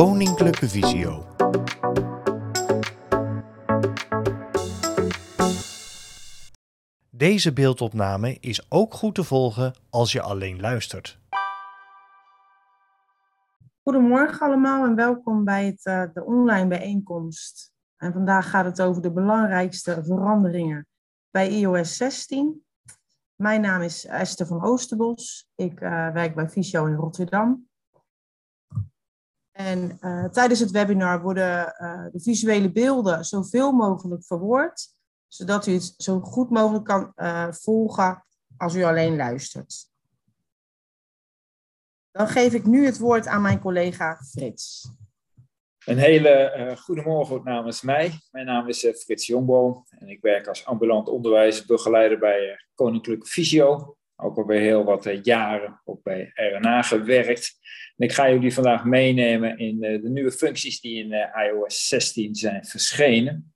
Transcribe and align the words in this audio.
Koninklijke 0.00 0.68
Visio. 0.68 1.26
Deze 7.10 7.52
beeldopname 7.52 8.36
is 8.40 8.70
ook 8.70 8.94
goed 8.94 9.14
te 9.14 9.24
volgen 9.24 9.74
als 9.90 10.12
je 10.12 10.22
alleen 10.22 10.60
luistert. 10.60 11.20
Goedemorgen 13.82 14.46
allemaal 14.46 14.84
en 14.84 14.94
welkom 14.94 15.44
bij 15.44 15.66
het, 15.66 15.86
uh, 15.86 16.04
de 16.14 16.24
online 16.24 16.68
bijeenkomst. 16.68 17.72
En 17.96 18.12
vandaag 18.12 18.50
gaat 18.50 18.64
het 18.64 18.82
over 18.82 19.02
de 19.02 19.12
belangrijkste 19.12 20.04
veranderingen 20.04 20.86
bij 21.30 21.48
iOS 21.48 21.96
16. 21.96 22.64
Mijn 23.34 23.60
naam 23.60 23.82
is 23.82 24.06
Esther 24.06 24.46
van 24.46 24.64
Oosterbos. 24.64 25.48
Ik 25.54 25.80
uh, 25.80 26.12
werk 26.12 26.34
bij 26.34 26.48
Visio 26.48 26.86
in 26.86 26.94
Rotterdam. 26.94 27.69
En 29.64 29.98
uh, 30.00 30.24
tijdens 30.24 30.60
het 30.60 30.70
webinar 30.70 31.22
worden 31.22 31.74
de 32.12 32.20
visuele 32.20 32.72
beelden 32.72 33.24
zoveel 33.24 33.72
mogelijk 33.72 34.24
verwoord, 34.24 34.88
zodat 35.28 35.66
u 35.66 35.72
het 35.72 35.94
zo 35.96 36.20
goed 36.20 36.50
mogelijk 36.50 36.84
kan 36.84 37.12
volgen 37.50 38.24
als 38.56 38.74
u 38.74 38.82
alleen 38.82 39.16
luistert. 39.16 39.88
Dan 42.10 42.28
geef 42.28 42.52
ik 42.52 42.66
nu 42.66 42.84
het 42.84 42.98
woord 42.98 43.26
aan 43.26 43.42
mijn 43.42 43.60
collega 43.60 44.16
Frits. 44.30 44.92
Een 45.84 45.98
hele 45.98 46.76
goedemorgen 46.80 47.34
ook 47.34 47.44
namens 47.44 47.82
mij. 47.82 48.20
Mijn 48.30 48.46
naam 48.46 48.68
is 48.68 48.86
Frits 48.96 49.26
Jongboom 49.26 49.86
en 49.88 50.08
ik 50.08 50.20
werk 50.20 50.46
als 50.46 50.64
ambulant 50.64 51.08
onderwijsbegeleider 51.08 52.18
bij 52.18 52.64
Koninklijke 52.74 53.26
Visio. 53.26 53.96
Ook 54.22 54.36
alweer 54.36 54.60
heel 54.60 54.84
wat 54.84 55.18
jaren 55.22 55.80
ook 55.84 56.02
bij 56.02 56.30
RNA 56.34 56.82
gewerkt. 56.82 57.58
En 57.96 58.06
ik 58.06 58.12
ga 58.12 58.30
jullie 58.30 58.54
vandaag 58.54 58.84
meenemen 58.84 59.58
in 59.58 59.80
de 59.80 60.08
nieuwe 60.08 60.32
functies 60.32 60.80
die 60.80 61.04
in 61.04 61.30
iOS 61.48 61.86
16 61.86 62.34
zijn 62.34 62.64
verschenen. 62.64 63.54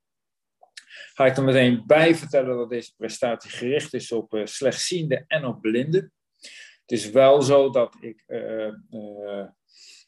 Ga 1.15 1.27
ik 1.27 1.37
er 1.37 1.45
meteen 1.45 1.83
bij 1.87 2.15
vertellen 2.15 2.57
dat 2.57 2.71
deze 2.71 2.93
prestatie 2.97 3.51
gericht 3.51 3.95
is 3.95 4.13
op 4.13 4.41
slechtzienden 4.45 5.25
en 5.27 5.45
op 5.45 5.61
blinden. 5.61 6.13
Het 6.81 6.99
is 6.99 7.11
wel 7.11 7.43
zo 7.43 7.71
dat 7.71 7.97
ik 8.01 8.25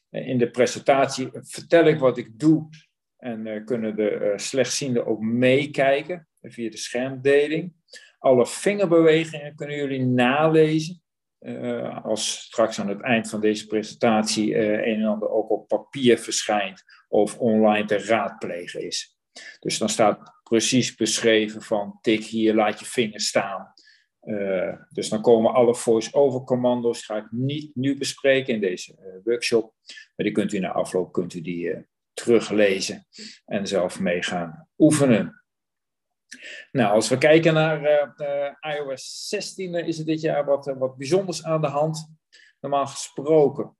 in 0.09 0.37
de 0.37 0.49
presentatie 0.51 1.29
vertel 1.31 1.85
ik 1.85 1.99
wat 1.99 2.17
ik 2.17 2.39
doe 2.39 2.69
en 3.17 3.65
kunnen 3.65 3.95
de 3.95 4.33
slechtzienden 4.35 5.05
ook 5.05 5.21
meekijken 5.21 6.27
via 6.41 6.69
de 6.69 6.77
schermdeling. 6.77 7.73
Alle 8.27 8.45
vingerbewegingen 8.45 9.55
kunnen 9.55 9.75
jullie 9.75 10.05
nalezen. 10.05 11.01
als 12.03 12.39
straks 12.39 12.79
aan 12.79 12.87
het 12.87 13.01
eind 13.01 13.29
van 13.29 13.41
deze 13.41 13.67
presentatie 13.67 14.55
een 14.57 14.99
en 14.99 15.05
ander 15.05 15.29
ook 15.29 15.49
op 15.49 15.67
papier 15.67 16.17
verschijnt 16.17 16.83
of 17.07 17.37
online 17.37 17.85
te 17.85 17.97
raadplegen 17.97 18.85
is. 18.85 19.17
Dus 19.59 19.77
dan 19.77 19.89
staat 19.89 20.33
precies 20.43 20.95
beschreven 20.95 21.61
van 21.61 21.97
tik 22.01 22.23
hier, 22.23 22.53
laat 22.53 22.79
je 22.79 22.85
vinger 22.85 23.21
staan. 23.21 23.73
Uh, 24.23 24.75
dus 24.89 25.09
dan 25.09 25.21
komen 25.21 25.53
alle 25.53 25.75
voice-over 25.75 26.41
commando's, 26.43 27.05
ga 27.05 27.17
ik 27.17 27.27
niet 27.31 27.75
nu 27.75 27.97
bespreken 27.97 28.53
in 28.53 28.59
deze 28.59 29.21
workshop, 29.23 29.73
maar 30.15 30.25
die 30.25 30.31
kunt 30.31 30.53
u 30.53 30.59
na 30.59 30.71
afloop 30.71 31.11
kunt 31.11 31.33
u 31.33 31.41
die 31.41 31.85
teruglezen 32.13 33.07
en 33.45 33.67
zelf 33.67 33.99
mee 33.99 34.23
gaan 34.23 34.67
oefenen. 34.77 35.41
Nou, 36.71 36.93
als 36.93 37.09
we 37.09 37.17
kijken 37.17 37.53
naar 37.53 37.81
iOS 38.61 39.27
16, 39.27 39.71
dan 39.71 39.83
is 39.83 39.99
er 39.99 40.05
dit 40.05 40.21
jaar 40.21 40.45
wat, 40.45 40.65
wat 40.65 40.97
bijzonders 40.97 41.43
aan 41.43 41.61
de 41.61 41.67
hand. 41.67 42.15
Normaal 42.59 42.87
gesproken 42.87 43.77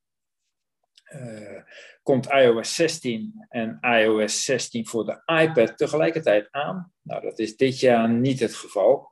komt 2.03 2.27
iOS 2.27 2.75
16 2.75 3.45
en 3.49 3.77
iOS 3.81 4.43
16 4.43 4.87
voor 4.87 5.05
de 5.05 5.21
iPad 5.41 5.77
tegelijkertijd 5.77 6.47
aan. 6.51 6.93
Nou, 7.01 7.21
dat 7.21 7.39
is 7.39 7.55
dit 7.55 7.79
jaar 7.79 8.09
niet 8.09 8.39
het 8.39 8.55
geval. 8.55 9.11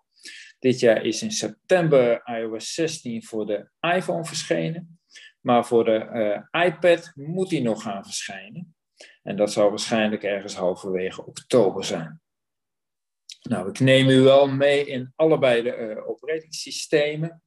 Dit 0.60 0.80
jaar 0.80 1.06
is 1.06 1.22
in 1.22 1.32
september 1.32 2.22
iOS 2.26 2.74
16 2.74 3.24
voor 3.24 3.46
de 3.46 3.70
iPhone 3.80 4.26
verschenen. 4.26 5.00
Maar 5.42 5.66
voor 5.66 5.86
de 5.86 6.48
iPad 6.52 7.12
moet 7.16 7.50
die 7.50 7.62
nog 7.62 7.82
gaan 7.82 8.04
verschijnen. 8.04 8.76
En 9.24 9.36
dat 9.36 9.52
zal 9.52 9.70
waarschijnlijk 9.70 10.24
ergens 10.24 10.56
halverwege 10.56 11.26
oktober 11.26 11.84
zijn. 11.84 12.22
Nou, 13.50 13.70
ik 13.70 13.80
neem 13.80 14.10
u 14.10 14.22
wel 14.22 14.48
mee 14.48 14.86
in 14.86 15.14
allebei 15.16 15.62
de 15.62 15.78
uh, 15.78 16.10
operatingsystemen. 16.10 17.44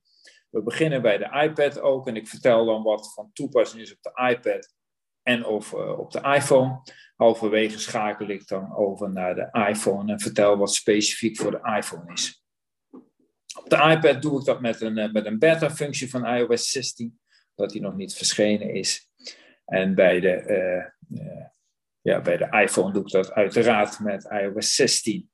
We 0.50 0.62
beginnen 0.62 1.02
bij 1.02 1.18
de 1.18 1.40
iPad 1.42 1.80
ook 1.80 2.06
en 2.06 2.16
ik 2.16 2.28
vertel 2.28 2.64
dan 2.64 2.82
wat 2.82 3.12
van 3.14 3.30
toepassing 3.32 3.82
is 3.82 3.92
op 3.92 4.02
de 4.02 4.28
iPad 4.30 4.74
en 5.22 5.44
of 5.44 5.72
uh, 5.72 5.98
op 5.98 6.10
de 6.10 6.20
iPhone. 6.20 6.82
Halverwege 7.16 7.78
schakel 7.78 8.28
ik 8.28 8.48
dan 8.48 8.76
over 8.76 9.10
naar 9.10 9.34
de 9.34 9.68
iPhone 9.68 10.12
en 10.12 10.20
vertel 10.20 10.56
wat 10.56 10.74
specifiek 10.74 11.36
voor 11.36 11.50
de 11.50 11.76
iPhone 11.76 12.12
is. 12.12 12.44
Op 13.58 13.68
de 13.68 13.76
iPad 13.76 14.22
doe 14.22 14.38
ik 14.38 14.44
dat 14.44 14.60
met 14.60 14.80
een, 14.80 14.98
eh, 14.98 15.12
met 15.12 15.26
een 15.26 15.38
beta-functie 15.38 16.10
van 16.10 16.26
iOS 16.26 16.70
16, 16.70 17.20
dat 17.54 17.70
die 17.70 17.80
nog 17.80 17.96
niet 17.96 18.14
verschenen 18.14 18.74
is. 18.74 19.08
En 19.64 19.94
bij 19.94 20.20
de, 20.20 20.92
ja, 22.00 22.20
bij 22.20 22.36
de 22.36 22.48
iPhone 22.62 22.92
doe 22.92 23.02
ik 23.02 23.10
dat 23.10 23.32
uiteraard 23.32 24.00
met 24.00 24.24
iOS 24.24 24.74
16. 24.74 25.30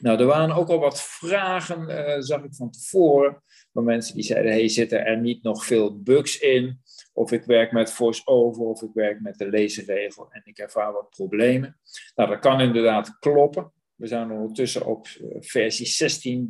Nou, 0.00 0.18
er 0.18 0.26
waren 0.26 0.54
ook 0.54 0.68
al 0.68 0.78
wat 0.78 1.02
vragen, 1.02 1.88
uh, 1.88 2.16
zag 2.18 2.42
ik 2.42 2.54
van 2.54 2.70
tevoren, 2.70 3.42
van 3.72 3.84
mensen 3.84 4.14
die 4.14 4.24
zeiden, 4.24 4.52
hey, 4.52 4.68
zitten 4.68 5.06
er 5.06 5.20
niet 5.20 5.42
nog 5.42 5.64
veel 5.64 6.02
bugs 6.02 6.38
in? 6.38 6.80
Of 7.12 7.32
ik 7.32 7.44
werk 7.44 7.72
met 7.72 7.92
voice-over, 7.92 8.62
of 8.62 8.82
ik 8.82 8.90
werk 8.94 9.20
met 9.20 9.38
de 9.38 9.48
lezenregel 9.48 10.28
en 10.30 10.42
ik 10.44 10.58
ervaar 10.58 10.92
wat 10.92 11.10
problemen. 11.10 11.76
Nou, 12.14 12.28
dat 12.28 12.38
kan 12.38 12.60
inderdaad 12.60 13.18
kloppen. 13.18 13.72
We 13.94 14.06
zijn 14.06 14.30
ondertussen 14.30 14.86
op 14.86 15.06
eh, 15.06 15.36
versie 15.40 16.48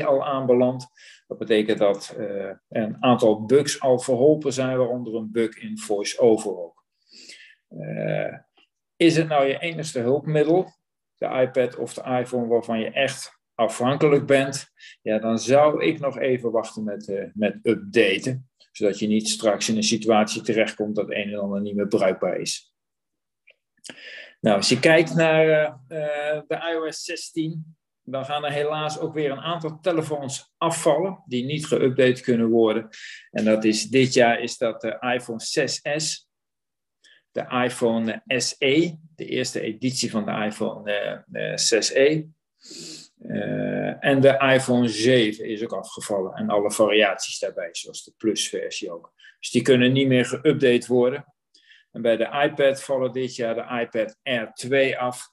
16.02 0.00 0.04
al 0.04 0.24
aanbeland. 0.24 0.86
Dat 1.26 1.38
betekent 1.38 1.78
dat 1.78 2.14
uh, 2.18 2.52
een 2.68 3.02
aantal 3.02 3.44
bugs 3.44 3.80
al 3.80 3.98
verholpen 3.98 4.52
zijn, 4.52 4.78
waaronder 4.78 5.14
een 5.14 5.30
bug 5.32 5.56
in 5.56 5.78
VoiceOver 5.78 6.58
ook. 6.58 6.84
Is 8.96 9.16
het 9.16 9.28
nou 9.28 9.46
je 9.46 9.58
enigste 9.58 9.98
hulpmiddel, 9.98 10.74
iPad 11.28 11.76
of 11.76 11.94
de 11.94 12.18
iPhone, 12.18 12.46
waarvan 12.46 12.80
je 12.80 12.90
echt 12.90 13.38
afhankelijk 13.54 14.26
bent? 14.26 14.68
Ja, 15.02 15.18
dan 15.18 15.38
zou 15.38 15.84
ik 15.84 16.00
nog 16.00 16.18
even 16.18 16.50
wachten 16.50 16.84
met, 16.84 17.08
uh, 17.08 17.24
met 17.34 17.58
updaten, 17.62 18.50
zodat 18.72 18.98
je 18.98 19.06
niet 19.06 19.28
straks 19.28 19.68
in 19.68 19.76
een 19.76 19.82
situatie 19.82 20.42
terechtkomt 20.42 20.96
dat 20.96 21.10
een 21.10 21.32
en 21.32 21.38
ander 21.38 21.60
niet 21.60 21.76
meer 21.76 21.88
bruikbaar 21.88 22.36
is. 22.36 22.74
Nou, 24.40 24.56
als 24.56 24.68
je 24.68 24.80
kijkt 24.80 25.14
naar 25.14 25.46
uh, 25.88 26.40
de 26.46 26.72
iOS 26.72 27.02
16, 27.02 27.76
dan 28.02 28.24
gaan 28.24 28.44
er 28.44 28.52
helaas 28.52 28.98
ook 28.98 29.14
weer 29.14 29.30
een 29.30 29.40
aantal 29.40 29.78
telefoons 29.80 30.52
afvallen 30.56 31.22
die 31.26 31.44
niet 31.44 31.66
geüpdate 31.66 32.22
kunnen 32.22 32.48
worden. 32.48 32.88
En 33.30 33.44
dat 33.44 33.64
is 33.64 33.84
dit 33.84 34.14
jaar 34.14 34.40
is 34.40 34.58
dat 34.58 34.80
de 34.80 35.12
iPhone 35.14 35.40
6S, 35.40 36.25
de 37.36 37.64
iPhone 37.64 38.22
SE, 38.26 38.98
de 39.14 39.24
eerste 39.24 39.60
editie 39.60 40.10
van 40.10 40.24
de 40.24 40.44
iPhone 40.44 41.24
uh, 41.32 41.52
6E. 41.52 42.34
Uh, 43.18 44.04
en 44.04 44.20
de 44.20 44.38
iPhone 44.54 44.88
7 44.88 45.44
is 45.44 45.62
ook 45.62 45.72
afgevallen. 45.72 46.34
En 46.34 46.48
alle 46.48 46.70
variaties 46.70 47.38
daarbij, 47.38 47.68
zoals 47.72 48.04
de 48.04 48.12
Plus-versie 48.16 48.90
ook. 48.90 49.12
Dus 49.40 49.50
die 49.50 49.62
kunnen 49.62 49.92
niet 49.92 50.06
meer 50.06 50.24
geüpdate 50.26 50.86
worden. 50.86 51.34
En 51.92 52.02
bij 52.02 52.16
de 52.16 52.48
iPad 52.48 52.82
vallen 52.82 53.12
dit 53.12 53.36
jaar 53.36 53.54
de 53.54 53.80
iPad 53.80 54.18
Air 54.22 54.52
2 54.52 54.98
af 54.98 55.28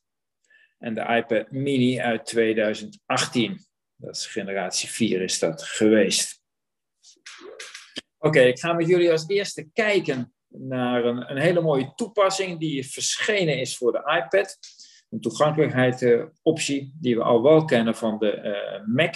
en 0.78 0.94
de 0.94 1.02
iPad 1.02 1.52
Mini 1.52 2.00
uit 2.00 2.26
2018. 2.26 3.66
Dat 3.96 4.16
is 4.16 4.28
generatie 4.28 4.90
4 4.90 5.22
is 5.22 5.40
dat 5.40 5.64
geweest. 5.64 6.42
Oké, 8.18 8.40
ik 8.40 8.60
ga 8.60 8.74
met 8.74 8.88
jullie 8.88 9.12
als 9.12 9.28
eerste 9.28 9.70
kijken 9.74 10.33
naar 10.58 11.06
een, 11.06 11.32
een 11.32 11.38
hele 11.38 11.62
mooie 11.62 11.94
toepassing 11.96 12.60
die 12.60 12.92
verschenen 12.92 13.60
is 13.60 13.78
voor 13.78 13.92
de 13.92 14.22
iPad. 14.24 14.58
Een 15.10 15.22
toegankelijkheidsoptie 15.22 16.94
die 17.00 17.16
we 17.16 17.24
al 17.24 17.44
wel 17.44 17.66
kennen 17.66 17.96
van 17.96 18.18
de 18.20 18.38
uh, 18.38 18.96
Mac 18.96 19.16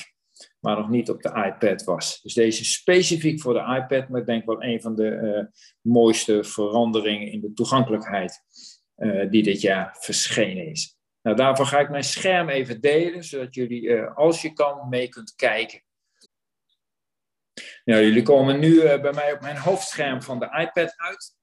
maar 0.60 0.78
nog 0.78 0.90
niet 0.90 1.10
op 1.10 1.22
de 1.22 1.30
iPad 1.30 1.84
was. 1.84 2.22
Dus 2.22 2.34
deze 2.34 2.62
is 2.62 2.74
specifiek 2.74 3.42
voor 3.42 3.54
de 3.54 3.84
iPad, 3.84 4.10
maar 4.10 4.20
ik 4.20 4.26
denk 4.26 4.46
wel 4.46 4.64
een 4.64 4.82
van 4.82 4.96
de 4.96 5.10
uh, 5.10 5.62
mooiste 5.82 6.44
veranderingen 6.44 7.32
in 7.32 7.42
de 7.42 7.54
toegankelijkheid 7.54 8.42
die 9.30 9.44
dit 9.44 9.62
jaar 9.62 9.98
verschenen 10.00 10.68
is. 10.68 10.98
Nou, 11.22 11.36
daarvoor 11.36 11.66
ga 11.66 11.80
ik 11.80 11.90
mijn 11.90 12.04
scherm 12.04 12.50
even 12.50 12.82
delen, 12.82 13.24
zodat 13.24 13.56
jullie, 13.56 14.02
als 14.02 14.42
je 14.42 14.54
kan, 14.54 14.90
mee 14.90 15.10
kunt 15.10 15.36
kijken. 15.36 15.82
Nou, 17.86 18.04
jullie 18.04 18.24
komen 18.24 18.60
nu 18.60 19.00
bij 19.00 19.14
mij 19.14 19.34
op 19.34 19.42
mijn 19.42 19.58
hoofdscherm 19.58 20.22
van 20.22 20.40
de 20.40 20.46
iPad 20.46 20.94
uit. 20.98 21.36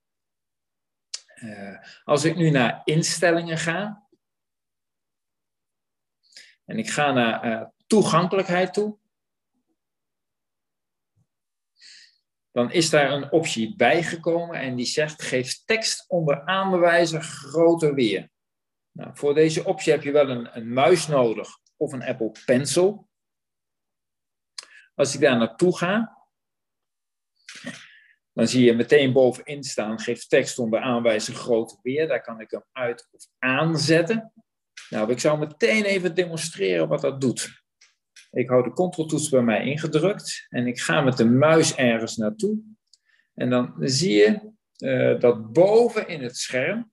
als 2.04 2.24
ik 2.24 2.36
nu 2.36 2.50
naar 2.50 2.80
instellingen 2.84 3.58
ga, 3.58 4.06
en 6.64 6.78
ik 6.78 6.90
ga 6.90 7.12
naar 7.12 7.72
toegankelijkheid 7.86 8.72
toe, 8.72 8.98
dan 12.54 12.72
is 12.72 12.90
daar 12.90 13.12
een 13.12 13.32
optie 13.32 13.76
bijgekomen 13.76 14.60
en 14.60 14.76
die 14.76 14.86
zegt 14.86 15.22
geef 15.22 15.64
tekst 15.64 16.08
onder 16.08 16.44
aanwijzer 16.44 17.22
groter 17.22 17.94
weer. 17.94 18.30
Nou, 18.90 19.10
voor 19.16 19.34
deze 19.34 19.64
optie 19.64 19.92
heb 19.92 20.02
je 20.02 20.10
wel 20.10 20.28
een, 20.28 20.56
een 20.56 20.72
muis 20.72 21.06
nodig 21.06 21.58
of 21.76 21.92
een 21.92 22.02
Apple 22.02 22.32
Pencil. 22.44 23.08
Als 24.94 25.14
ik 25.14 25.20
daar 25.20 25.36
naartoe 25.36 25.76
ga, 25.76 26.18
dan 28.32 28.48
zie 28.48 28.64
je 28.64 28.74
meteen 28.74 29.12
bovenin 29.12 29.62
staan, 29.62 30.00
geef 30.00 30.26
tekst 30.26 30.58
onder 30.58 30.80
aanwijzer 30.80 31.34
groter 31.34 31.78
weer. 31.82 32.08
Daar 32.08 32.22
kan 32.22 32.40
ik 32.40 32.50
hem 32.50 32.64
uit 32.72 33.08
of 33.10 33.26
aanzetten. 33.38 34.32
Nou, 34.88 35.10
ik 35.10 35.20
zou 35.20 35.38
meteen 35.38 35.84
even 35.84 36.14
demonstreren 36.14 36.88
wat 36.88 37.00
dat 37.00 37.20
doet. 37.20 37.62
Ik 38.30 38.48
hou 38.48 38.62
de 38.62 38.72
controltoets 38.72 39.28
bij 39.28 39.42
mij 39.42 39.64
ingedrukt 39.64 40.46
en 40.48 40.66
ik 40.66 40.80
ga 40.80 41.00
met 41.00 41.16
de 41.16 41.24
muis 41.24 41.74
ergens 41.74 42.16
naartoe. 42.16 42.58
En 43.34 43.50
dan 43.50 43.74
zie 43.78 44.12
je 44.12 44.52
uh, 44.78 45.20
dat 45.20 45.52
boven 45.52 46.08
in 46.08 46.22
het 46.22 46.36
scherm, 46.36 46.92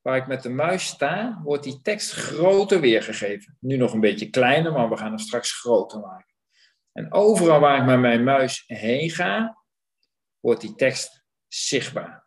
waar 0.00 0.16
ik 0.16 0.26
met 0.26 0.42
de 0.42 0.48
muis 0.48 0.86
sta, 0.86 1.40
wordt 1.42 1.64
die 1.64 1.80
tekst 1.82 2.12
groter 2.12 2.80
weergegeven. 2.80 3.56
Nu 3.60 3.76
nog 3.76 3.92
een 3.92 4.00
beetje 4.00 4.30
kleiner, 4.30 4.72
maar 4.72 4.88
we 4.88 4.96
gaan 4.96 5.08
hem 5.08 5.18
straks 5.18 5.60
groter 5.60 6.00
maken. 6.00 6.35
En 6.96 7.12
overal 7.12 7.60
waar 7.60 7.78
ik 7.78 7.84
met 7.84 8.00
mijn 8.00 8.24
muis 8.24 8.64
heen 8.66 9.10
ga, 9.10 9.62
wordt 10.40 10.60
die 10.60 10.74
tekst 10.74 11.24
zichtbaar. 11.46 12.26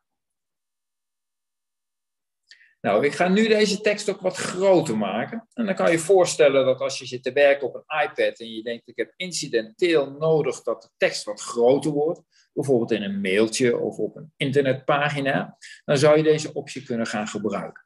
Nou, 2.81 3.05
ik 3.05 3.13
ga 3.13 3.27
nu 3.27 3.47
deze 3.47 3.81
tekst 3.81 4.09
ook 4.09 4.21
wat 4.21 4.35
groter 4.35 4.97
maken. 4.97 5.47
En 5.53 5.65
dan 5.65 5.75
kan 5.75 5.91
je 5.91 5.99
voorstellen 5.99 6.65
dat 6.65 6.79
als 6.79 6.99
je 6.99 7.05
zit 7.05 7.23
te 7.23 7.31
werken 7.31 7.67
op 7.67 7.75
een 7.75 8.01
iPad 8.03 8.39
en 8.39 8.53
je 8.53 8.63
denkt, 8.63 8.87
ik 8.87 8.97
heb 8.97 9.13
incidenteel 9.15 10.11
nodig 10.11 10.61
dat 10.61 10.81
de 10.81 10.89
tekst 10.97 11.23
wat 11.23 11.41
groter 11.41 11.91
wordt, 11.91 12.21
bijvoorbeeld 12.53 12.91
in 12.91 13.03
een 13.03 13.21
mailtje 13.21 13.77
of 13.77 13.97
op 13.97 14.15
een 14.15 14.33
internetpagina, 14.35 15.57
dan 15.85 15.97
zou 15.97 16.17
je 16.17 16.23
deze 16.23 16.53
optie 16.53 16.83
kunnen 16.83 17.07
gaan 17.07 17.27
gebruiken. 17.27 17.85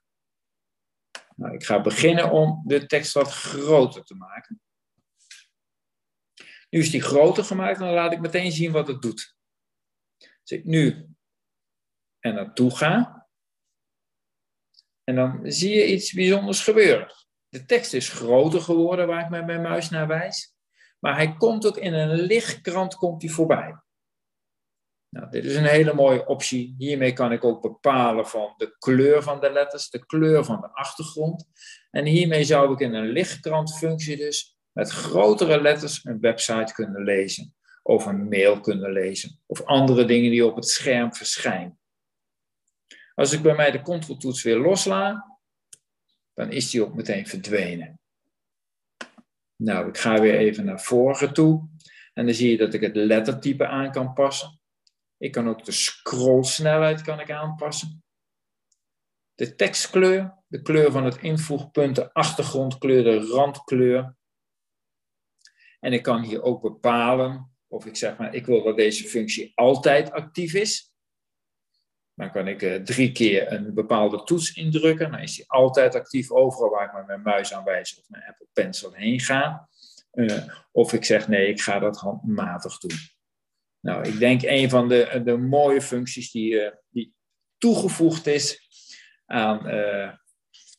Nou, 1.35 1.53
ik 1.53 1.63
ga 1.63 1.81
beginnen 1.81 2.31
om 2.31 2.63
de 2.65 2.85
tekst 2.85 3.13
wat 3.13 3.31
groter 3.31 4.03
te 4.03 4.15
maken. 4.15 4.61
Nu 6.73 6.79
is 6.79 6.91
die 6.91 7.01
groter 7.01 7.43
gemaakt 7.43 7.79
en 7.79 7.85
dan 7.85 7.93
laat 7.93 8.11
ik 8.11 8.19
meteen 8.19 8.51
zien 8.51 8.71
wat 8.71 8.87
het 8.87 9.01
doet. 9.01 9.35
Als 10.17 10.51
ik 10.51 10.65
nu 10.65 11.09
er 12.19 12.33
naartoe 12.33 12.75
ga, 12.75 13.27
en 15.03 15.15
dan 15.15 15.51
zie 15.51 15.75
je 15.75 15.85
iets 15.85 16.13
bijzonders 16.13 16.63
gebeuren. 16.63 17.13
De 17.49 17.65
tekst 17.65 17.93
is 17.93 18.09
groter 18.09 18.61
geworden 18.61 19.07
waar 19.07 19.23
ik 19.23 19.29
met 19.29 19.45
mijn 19.45 19.61
muis 19.61 19.89
naar 19.89 20.07
wijs. 20.07 20.55
Maar 20.99 21.15
hij 21.15 21.35
komt 21.35 21.65
ook 21.65 21.77
in 21.77 21.93
een 21.93 22.19
lichtkrant 22.19 22.95
komt 22.95 23.21
hij 23.21 23.31
voorbij. 23.31 23.81
Nou, 25.09 25.29
dit 25.29 25.45
is 25.45 25.55
een 25.55 25.65
hele 25.65 25.93
mooie 25.93 26.25
optie. 26.25 26.75
Hiermee 26.77 27.13
kan 27.13 27.31
ik 27.31 27.43
ook 27.43 27.61
bepalen 27.61 28.27
van 28.27 28.53
de 28.57 28.75
kleur 28.77 29.23
van 29.23 29.39
de 29.39 29.51
letters, 29.51 29.89
de 29.89 30.05
kleur 30.05 30.43
van 30.43 30.61
de 30.61 30.73
achtergrond. 30.73 31.45
En 31.91 32.05
hiermee 32.05 32.43
zou 32.43 32.73
ik 32.73 32.79
in 32.79 32.93
een 32.93 33.09
lichtkrantfunctie 33.09 34.17
dus 34.17 34.52
met 34.73 34.89
grotere 34.89 35.61
letters 35.61 36.05
een 36.05 36.19
website 36.19 36.73
kunnen 36.73 37.03
lezen. 37.03 37.55
Of 37.83 38.05
een 38.05 38.27
mail 38.27 38.59
kunnen 38.59 38.91
lezen. 38.91 39.39
Of 39.45 39.61
andere 39.61 40.05
dingen 40.05 40.31
die 40.31 40.45
op 40.45 40.55
het 40.55 40.69
scherm 40.69 41.13
verschijnen. 41.13 41.79
Als 43.15 43.31
ik 43.31 43.41
bij 43.41 43.55
mij 43.55 43.71
de 43.71 43.81
controltoets 43.81 44.43
weer 44.43 44.57
loslaat, 44.57 45.25
dan 46.33 46.51
is 46.51 46.69
die 46.69 46.83
ook 46.83 46.93
meteen 46.93 47.27
verdwenen. 47.27 47.99
Nou, 49.55 49.87
ik 49.87 49.97
ga 49.97 50.19
weer 50.19 50.37
even 50.37 50.65
naar 50.65 50.81
voren 50.81 51.33
toe. 51.33 51.69
En 52.13 52.25
dan 52.25 52.35
zie 52.35 52.51
je 52.51 52.57
dat 52.57 52.73
ik 52.73 52.81
het 52.81 52.95
lettertype 52.95 53.67
aan 53.67 53.91
kan 53.91 54.13
passen. 54.13 54.59
Ik 55.17 55.31
kan 55.31 55.49
ook 55.49 55.65
de 55.65 55.71
scrollsnelheid 55.71 57.01
kan 57.01 57.19
ik 57.19 57.31
aanpassen. 57.31 58.03
De 59.35 59.55
tekstkleur, 59.55 60.43
de 60.47 60.61
kleur 60.61 60.91
van 60.91 61.05
het 61.05 61.17
invoegpunt, 61.17 61.95
de 61.95 62.13
achtergrondkleur, 62.13 63.03
de 63.03 63.27
randkleur. 63.27 64.15
En 65.83 65.93
ik 65.93 66.03
kan 66.03 66.21
hier 66.21 66.43
ook 66.43 66.61
bepalen 66.61 67.51
of 67.67 67.85
ik 67.85 67.95
zeg 67.95 68.17
maar, 68.17 68.35
ik 68.35 68.45
wil 68.45 68.63
dat 68.63 68.75
deze 68.75 69.07
functie 69.07 69.51
altijd 69.55 70.11
actief 70.11 70.53
is. 70.53 70.93
Dan 72.13 72.31
kan 72.31 72.47
ik 72.47 72.61
uh, 72.61 72.75
drie 72.75 73.11
keer 73.11 73.51
een 73.51 73.73
bepaalde 73.73 74.23
toets 74.23 74.53
indrukken. 74.53 75.11
Dan 75.11 75.19
is 75.19 75.35
die 75.35 75.49
altijd 75.49 75.95
actief 75.95 76.31
overal 76.31 76.69
waar 76.69 76.85
ik 76.85 76.93
met 76.93 77.07
mijn 77.07 77.21
muis 77.21 77.53
aanwijs 77.53 77.99
of 77.99 78.09
mijn 78.09 78.23
Apple 78.23 78.47
Pencil 78.53 78.93
heen 78.93 79.19
ga. 79.19 79.69
Uh, 80.13 80.43
of 80.71 80.93
ik 80.93 81.05
zeg 81.05 81.27
nee, 81.27 81.47
ik 81.47 81.61
ga 81.61 81.79
dat 81.79 81.97
handmatig 81.97 82.77
doen. 82.77 82.97
Nou, 83.79 84.07
ik 84.07 84.19
denk 84.19 84.41
een 84.41 84.69
van 84.69 84.87
de, 84.87 85.21
de 85.25 85.37
mooie 85.37 85.81
functies 85.81 86.31
die, 86.31 86.71
die 86.89 87.13
toegevoegd 87.57 88.27
is 88.27 88.59
aan 89.25 89.67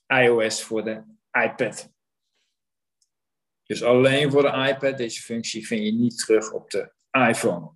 iOS 0.06 0.62
voor 0.62 0.84
de 0.84 1.02
iPad. 1.32 1.93
Dus 3.66 3.82
alleen 3.82 4.30
voor 4.30 4.42
de 4.42 4.72
iPad, 4.74 4.98
deze 4.98 5.22
functie 5.22 5.66
vind 5.66 5.84
je 5.84 5.92
niet 5.92 6.18
terug 6.18 6.52
op 6.52 6.70
de 6.70 6.92
iPhone. 7.10 7.70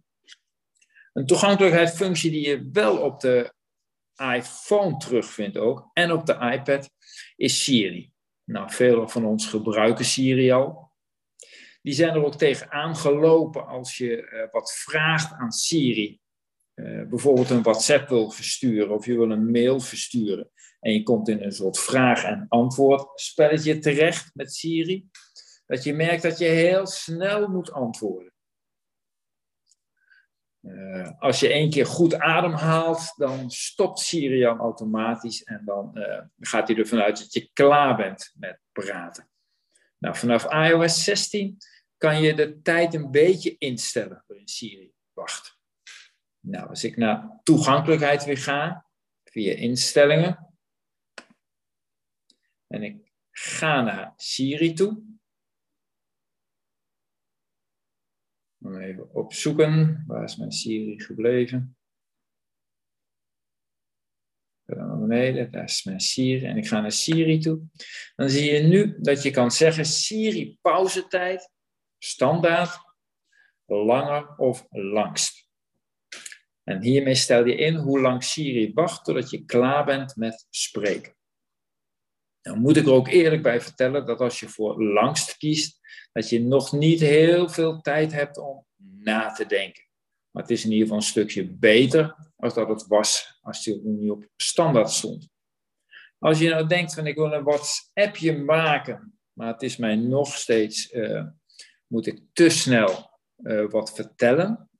Een 1.12 1.26
toegankelijkheidsfunctie 1.26 2.30
die 2.30 2.48
je 2.48 2.68
wel 2.72 2.98
op 2.98 3.20
de 3.20 3.52
iPhone 4.16 4.96
terugvindt 4.96 5.56
ook 5.56 5.90
en 5.92 6.12
op 6.12 6.26
de 6.26 6.50
iPad 6.52 6.90
is 7.36 7.64
Siri. 7.64 8.12
Nou, 8.44 8.70
veel 8.70 9.08
van 9.08 9.24
ons 9.24 9.46
gebruiken 9.46 10.04
Siri 10.04 10.50
al. 10.50 10.92
Die 11.82 11.94
zijn 11.94 12.14
er 12.14 12.24
ook 12.24 12.34
tegen 12.34 12.70
aangelopen 12.70 13.66
als 13.66 13.96
je 13.96 14.30
uh, 14.32 14.52
wat 14.52 14.72
vraagt 14.72 15.32
aan 15.32 15.52
Siri. 15.52 16.20
Uh, 16.74 17.08
bijvoorbeeld 17.08 17.50
een 17.50 17.62
WhatsApp 17.62 18.08
wil 18.08 18.30
versturen 18.30 18.90
of 18.90 19.06
je 19.06 19.16
wil 19.16 19.30
een 19.30 19.50
mail 19.50 19.80
versturen. 19.80 20.50
En 20.80 20.92
je 20.92 21.02
komt 21.02 21.28
in 21.28 21.42
een 21.42 21.52
soort 21.52 21.78
vraag- 21.78 22.24
en 22.24 22.46
antwoordspelletje 22.48 23.78
terecht 23.78 24.30
met 24.34 24.54
Siri. 24.54 25.08
Dat 25.68 25.84
je 25.84 25.94
merkt 25.94 26.22
dat 26.22 26.38
je 26.38 26.44
heel 26.44 26.86
snel 26.86 27.48
moet 27.48 27.72
antwoorden. 27.72 28.32
Uh, 30.60 31.10
als 31.18 31.40
je 31.40 31.48
één 31.48 31.70
keer 31.70 31.86
goed 31.86 32.14
ademhaalt, 32.14 33.12
dan 33.16 33.50
stopt 33.50 33.98
Sirian 33.98 34.58
automatisch 34.58 35.44
en 35.44 35.62
dan 35.64 35.90
uh, 35.94 36.20
gaat 36.38 36.68
hij 36.68 36.76
ervan 36.76 37.00
uit 37.00 37.18
dat 37.18 37.32
je 37.32 37.50
klaar 37.52 37.96
bent 37.96 38.34
met 38.34 38.60
praten. 38.72 39.30
Nou, 39.98 40.16
vanaf 40.16 40.52
iOS 40.52 41.04
16 41.04 41.56
kan 41.96 42.22
je 42.22 42.34
de 42.34 42.62
tijd 42.62 42.94
een 42.94 43.10
beetje 43.10 43.56
instellen 43.58 44.24
waarin 44.26 44.48
Siri 44.48 44.92
wacht. 45.12 45.58
Nou, 46.40 46.68
als 46.68 46.84
ik 46.84 46.96
naar 46.96 47.40
toegankelijkheid 47.42 48.24
weer 48.24 48.38
ga, 48.38 48.86
via 49.24 49.54
instellingen, 49.54 50.54
en 52.66 52.82
ik 52.82 53.12
ga 53.30 53.80
naar 53.80 54.12
Siri 54.16 54.72
toe, 54.72 55.07
Even 58.64 59.14
opzoeken. 59.14 60.04
Waar 60.06 60.24
is 60.24 60.36
mijn 60.36 60.52
Siri 60.52 61.00
gebleven? 61.00 61.76
Dan 64.64 64.86
naar 64.86 64.98
beneden, 64.98 65.50
daar 65.50 65.64
is 65.64 65.84
mijn 65.84 66.00
Siri. 66.00 66.44
En 66.44 66.56
ik 66.56 66.66
ga 66.66 66.80
naar 66.80 66.92
Siri 66.92 67.38
toe. 67.38 67.60
Dan 68.16 68.28
zie 68.28 68.52
je 68.52 68.62
nu 68.62 68.96
dat 69.00 69.22
je 69.22 69.30
kan 69.30 69.50
zeggen 69.50 69.84
Siri 69.84 70.58
pauzetijd, 70.60 71.50
standaard, 71.98 72.78
langer 73.64 74.36
of 74.36 74.66
langst. 74.70 75.48
En 76.62 76.82
hiermee 76.82 77.14
stel 77.14 77.46
je 77.46 77.54
in 77.54 77.74
hoe 77.74 78.00
lang 78.00 78.24
Siri 78.24 78.72
wacht 78.72 79.04
totdat 79.04 79.30
je 79.30 79.44
klaar 79.44 79.84
bent 79.84 80.16
met 80.16 80.46
spreken. 80.50 81.17
Dan 82.48 82.60
moet 82.60 82.76
ik 82.76 82.86
er 82.86 82.92
ook 82.92 83.08
eerlijk 83.08 83.42
bij 83.42 83.60
vertellen 83.60 84.06
dat 84.06 84.20
als 84.20 84.40
je 84.40 84.48
voor 84.48 84.82
langst 84.82 85.36
kiest, 85.36 85.78
dat 86.12 86.28
je 86.28 86.40
nog 86.40 86.72
niet 86.72 87.00
heel 87.00 87.48
veel 87.48 87.80
tijd 87.80 88.12
hebt 88.12 88.38
om 88.38 88.66
na 88.78 89.32
te 89.32 89.46
denken. 89.46 89.84
Maar 90.30 90.42
het 90.42 90.52
is 90.52 90.64
in 90.64 90.70
ieder 90.70 90.82
geval 90.82 90.96
een 91.00 91.08
stukje 91.08 91.50
beter 91.50 92.32
als 92.36 92.54
dat 92.54 92.68
het 92.68 92.86
was 92.86 93.38
als 93.40 93.64
je 93.64 93.80
niet 93.84 94.10
op 94.10 94.28
standaard 94.36 94.90
stond. 94.90 95.28
Als 96.18 96.38
je 96.38 96.48
nou 96.48 96.66
denkt 96.66 96.94
van 96.94 97.06
ik 97.06 97.14
wil 97.14 97.32
een 97.32 97.44
WhatsAppje 97.44 98.36
maken, 98.36 99.18
maar 99.32 99.52
het 99.52 99.62
is 99.62 99.76
mij 99.76 99.96
nog 99.96 100.34
steeds, 100.34 100.92
uh, 100.92 101.26
moet 101.86 102.06
ik 102.06 102.20
te 102.32 102.48
snel 102.48 103.10
uh, 103.36 103.70
wat 103.70 103.94
vertellen, 103.94 104.70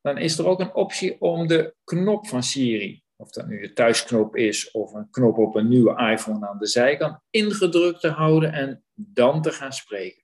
dan 0.00 0.18
is 0.18 0.38
er 0.38 0.46
ook 0.46 0.60
een 0.60 0.74
optie 0.74 1.20
om 1.20 1.46
de 1.46 1.74
knop 1.84 2.26
van 2.26 2.42
Siri, 2.42 3.02
of 3.22 3.30
dat 3.30 3.46
nu 3.46 3.60
de 3.60 3.72
thuisknop 3.72 4.36
is 4.36 4.70
of 4.70 4.92
een 4.92 5.10
knop 5.10 5.38
op 5.38 5.54
een 5.54 5.68
nieuwe 5.68 6.10
iPhone 6.10 6.48
aan 6.48 6.58
de 6.58 6.66
zijkant, 6.66 7.18
ingedrukt 7.30 8.00
te 8.00 8.08
houden 8.08 8.52
en 8.52 8.84
dan 8.94 9.42
te 9.42 9.52
gaan 9.52 9.72
spreken. 9.72 10.22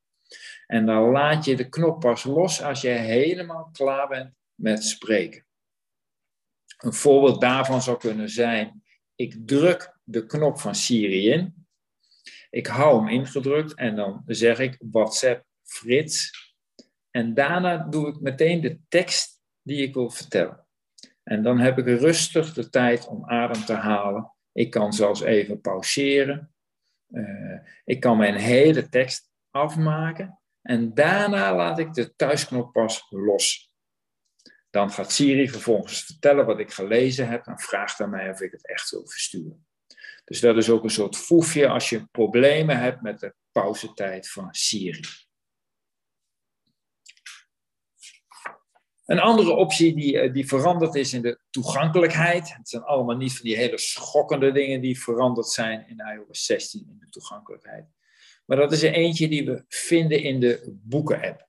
En 0.67 0.87
dan 0.87 1.11
laat 1.11 1.45
je 1.45 1.57
de 1.57 1.69
knop 1.69 2.01
pas 2.01 2.25
los 2.25 2.63
als 2.63 2.81
je 2.81 2.89
helemaal 2.89 3.69
klaar 3.73 4.09
bent 4.09 4.35
met 4.55 4.85
spreken. 4.85 5.47
Een 6.79 6.93
voorbeeld 6.93 7.41
daarvan 7.41 7.83
zou 7.83 7.99
kunnen 7.99 8.29
zijn: 8.29 8.83
ik 9.15 9.37
druk 9.47 9.99
de 10.05 10.27
knop 10.27 10.59
van 10.61 10.75
Siri 10.75 11.31
in. 11.31 11.67
Ik 12.51 12.67
hou 12.67 12.99
hem 12.99 13.09
ingedrukt 13.09 13.75
en 13.75 13.97
dan 13.97 14.23
zeg 14.27 14.59
ik 14.59 14.77
WhatsApp 14.91 15.45
Frits. 15.63 16.31
En 17.11 17.35
daarna 17.35 17.77
doe 17.77 18.09
ik 18.09 18.21
meteen 18.21 18.61
de 18.61 18.79
tekst 18.89 19.41
die 19.63 19.83
ik 19.83 19.95
wil 19.95 20.11
vertellen. 20.11 20.68
En 21.29 21.43
dan 21.43 21.59
heb 21.59 21.79
ik 21.79 21.87
rustig 21.87 22.53
de 22.53 22.69
tijd 22.69 23.07
om 23.07 23.25
adem 23.25 23.65
te 23.65 23.73
halen. 23.73 24.33
Ik 24.53 24.71
kan 24.71 24.93
zelfs 24.93 25.21
even 25.21 25.61
pauzeren. 25.61 26.53
Uh, 27.11 27.59
ik 27.85 28.01
kan 28.01 28.17
mijn 28.17 28.35
hele 28.35 28.89
tekst 28.89 29.31
afmaken. 29.51 30.41
En 30.63 30.95
daarna 30.95 31.55
laat 31.55 31.79
ik 31.79 31.93
de 31.93 32.15
thuisknop 32.15 32.73
pas 32.73 33.07
los. 33.09 33.73
Dan 34.71 34.91
gaat 34.91 35.13
Siri 35.13 35.49
vervolgens 35.49 36.05
vertellen 36.05 36.47
wat 36.47 36.59
ik 36.59 36.73
gelezen 36.73 37.29
heb 37.29 37.47
en 37.47 37.59
vraagt 37.59 38.01
aan 38.01 38.11
mij 38.11 38.31
of 38.31 38.41
ik 38.41 38.53
het 38.53 38.69
echt 38.69 38.91
wil 38.91 39.07
versturen. 39.07 39.67
Dus 40.25 40.41
dat 40.41 40.57
is 40.57 40.71
ook 40.71 40.85
een 40.85 40.91
soort 40.91 41.17
foefje 41.17 41.69
als 41.69 41.89
je 41.89 42.07
problemen 42.11 42.79
hebt 42.79 43.03
met 43.03 43.21
de 43.21 43.35
pauzetijd 43.53 44.31
van 44.31 44.49
Siri. 44.51 45.05
Een 49.09 49.19
andere 49.19 49.51
optie 49.51 49.95
die, 49.95 50.19
eh, 50.19 50.33
die 50.33 50.47
veranderd 50.47 50.95
is 50.95 51.13
in 51.13 51.23
de 51.23 51.39
toegankelijkheid. 51.51 52.55
Het 52.57 52.69
zijn 52.69 52.83
allemaal 52.83 53.17
niet 53.17 53.33
van 53.33 53.47
die 53.47 53.57
hele 53.57 53.79
schokkende 53.79 54.53
dingen 54.53 54.81
die 54.81 55.01
veranderd 55.01 55.47
zijn 55.47 55.89
in 55.89 55.99
iOS 56.15 56.45
16 56.45 56.87
in 56.89 56.99
de 56.99 57.09
toegankelijkheid. 57.09 57.85
Maar 58.45 58.57
dat 58.57 58.73
is 58.73 58.83
er 58.83 58.93
eentje 58.93 59.29
die 59.29 59.47
we 59.47 59.65
vinden 59.69 60.23
in 60.23 60.41
de 60.41 60.77
boeken-app. 60.83 61.49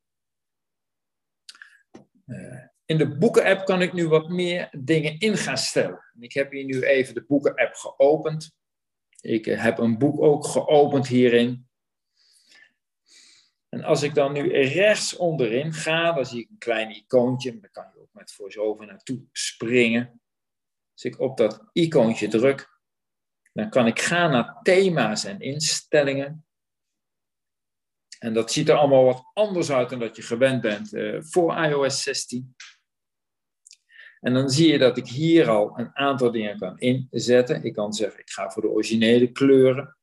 Uh, 2.25 2.63
in 2.85 2.97
de 2.97 3.17
boeken-app 3.17 3.65
kan 3.65 3.81
ik 3.81 3.93
nu 3.93 4.07
wat 4.07 4.29
meer 4.29 4.69
dingen 4.77 5.19
in 5.19 5.37
gaan 5.37 5.57
stellen. 5.57 5.99
Ik 6.19 6.33
heb 6.33 6.51
hier 6.51 6.65
nu 6.65 6.81
even 6.83 7.13
de 7.13 7.25
boeken-app 7.27 7.73
geopend. 7.73 8.51
Ik 9.21 9.47
eh, 9.47 9.63
heb 9.63 9.77
een 9.77 9.97
boek 9.97 10.21
ook 10.21 10.45
geopend 10.45 11.07
hierin. 11.07 11.68
En 13.69 13.83
als 13.83 14.03
ik 14.03 14.13
dan 14.13 14.33
nu 14.33 14.51
rechts 14.51 15.15
onderin 15.15 15.73
ga, 15.73 16.11
dan 16.11 16.25
zie 16.25 16.41
ik 16.41 16.49
een 16.49 16.57
klein 16.57 16.95
icoontje. 16.95 17.59
Daar 17.59 17.69
kan 17.69 17.91
je 17.93 18.01
ook 18.01 18.13
met 18.13 18.31
voice-over 18.31 18.85
naartoe 18.85 19.21
springen. 19.31 20.21
Als 20.93 21.03
ik 21.03 21.19
op 21.19 21.37
dat 21.37 21.69
icoontje 21.73 22.27
druk, 22.27 22.79
dan 23.53 23.69
kan 23.69 23.87
ik 23.87 23.99
gaan 23.99 24.31
naar 24.31 24.59
thema's 24.61 25.23
en 25.23 25.39
instellingen. 25.39 26.45
En 28.19 28.33
dat 28.33 28.51
ziet 28.51 28.69
er 28.69 28.75
allemaal 28.75 29.03
wat 29.03 29.31
anders 29.33 29.71
uit 29.71 29.89
dan 29.89 29.99
dat 29.99 30.15
je 30.15 30.21
gewend 30.21 30.61
bent 30.61 30.93
uh, 30.93 31.21
voor 31.21 31.65
iOS 31.65 32.03
16. 32.03 32.55
En 34.19 34.33
dan 34.33 34.49
zie 34.49 34.71
je 34.71 34.77
dat 34.77 34.97
ik 34.97 35.07
hier 35.07 35.49
al 35.49 35.79
een 35.79 35.95
aantal 35.95 36.31
dingen 36.31 36.57
kan 36.57 36.79
inzetten. 36.79 37.63
Ik 37.63 37.73
kan 37.73 37.93
zeggen, 37.93 38.19
ik 38.19 38.29
ga 38.29 38.49
voor 38.49 38.61
de 38.61 38.69
originele 38.69 39.31
kleuren. 39.31 39.97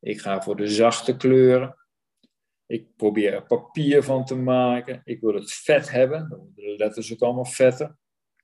Ik 0.00 0.20
ga 0.20 0.42
voor 0.42 0.56
de 0.56 0.68
zachte 0.68 1.16
kleuren. 1.16 1.81
Ik 2.72 2.96
probeer 2.96 3.34
er 3.34 3.46
papier 3.46 4.02
van 4.02 4.24
te 4.24 4.34
maken. 4.34 5.00
Ik 5.04 5.20
wil 5.20 5.34
het 5.34 5.52
vet 5.52 5.90
hebben. 5.90 6.28
Dan 6.28 6.38
worden 6.38 6.54
de 6.54 6.76
letters 6.76 7.12
ook 7.12 7.20
allemaal 7.20 7.44
vetter. 7.44 7.96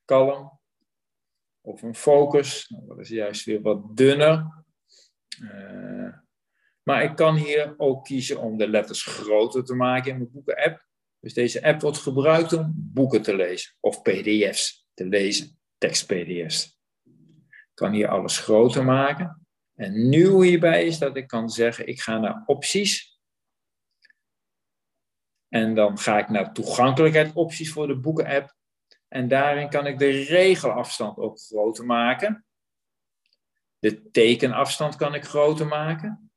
Kalm. 0.04 0.60
Of 1.60 1.82
een 1.82 1.94
focus. 1.94 2.68
Nou, 2.68 2.86
dat 2.86 2.98
is 2.98 3.08
juist 3.08 3.44
weer 3.44 3.62
wat 3.62 3.96
dunner. 3.96 4.64
Uh, 5.42 6.12
maar 6.82 7.02
ik 7.02 7.16
kan 7.16 7.36
hier 7.36 7.74
ook 7.76 8.04
kiezen 8.04 8.40
om 8.40 8.56
de 8.56 8.68
letters 8.68 9.02
groter 9.02 9.64
te 9.64 9.74
maken 9.74 10.10
in 10.10 10.18
mijn 10.18 10.30
boeken-app. 10.30 10.86
Dus 11.20 11.34
deze 11.34 11.62
app 11.62 11.80
wordt 11.80 11.98
gebruikt 11.98 12.52
om 12.52 12.72
boeken 12.74 13.22
te 13.22 13.36
lezen 13.36 13.74
of 13.80 14.02
PDF's 14.02 14.86
te 14.94 15.06
lezen, 15.06 15.58
tekst-PDF's. 15.78 16.78
Ik 17.44 17.74
kan 17.74 17.92
hier 17.92 18.08
alles 18.08 18.38
groter 18.38 18.84
maken. 18.84 19.46
En 19.74 20.08
nieuw 20.08 20.40
hierbij 20.40 20.86
is 20.86 20.98
dat 20.98 21.16
ik 21.16 21.26
kan 21.26 21.48
zeggen: 21.48 21.86
ik 21.86 22.00
ga 22.00 22.18
naar 22.18 22.42
opties. 22.46 23.07
En 25.48 25.74
dan 25.74 25.98
ga 25.98 26.18
ik 26.18 26.28
naar 26.28 26.52
toegankelijkheid 26.52 27.34
opties 27.34 27.72
voor 27.72 27.86
de 27.86 27.96
boeken-app. 27.96 28.56
En 29.08 29.28
daarin 29.28 29.68
kan 29.68 29.86
ik 29.86 29.98
de 29.98 30.10
regelafstand 30.10 31.18
ook 31.18 31.40
groter 31.40 31.84
maken. 31.84 32.44
De 33.78 34.10
tekenafstand 34.10 34.96
kan 34.96 35.14
ik 35.14 35.24
groter 35.24 35.66
maken. 35.66 36.32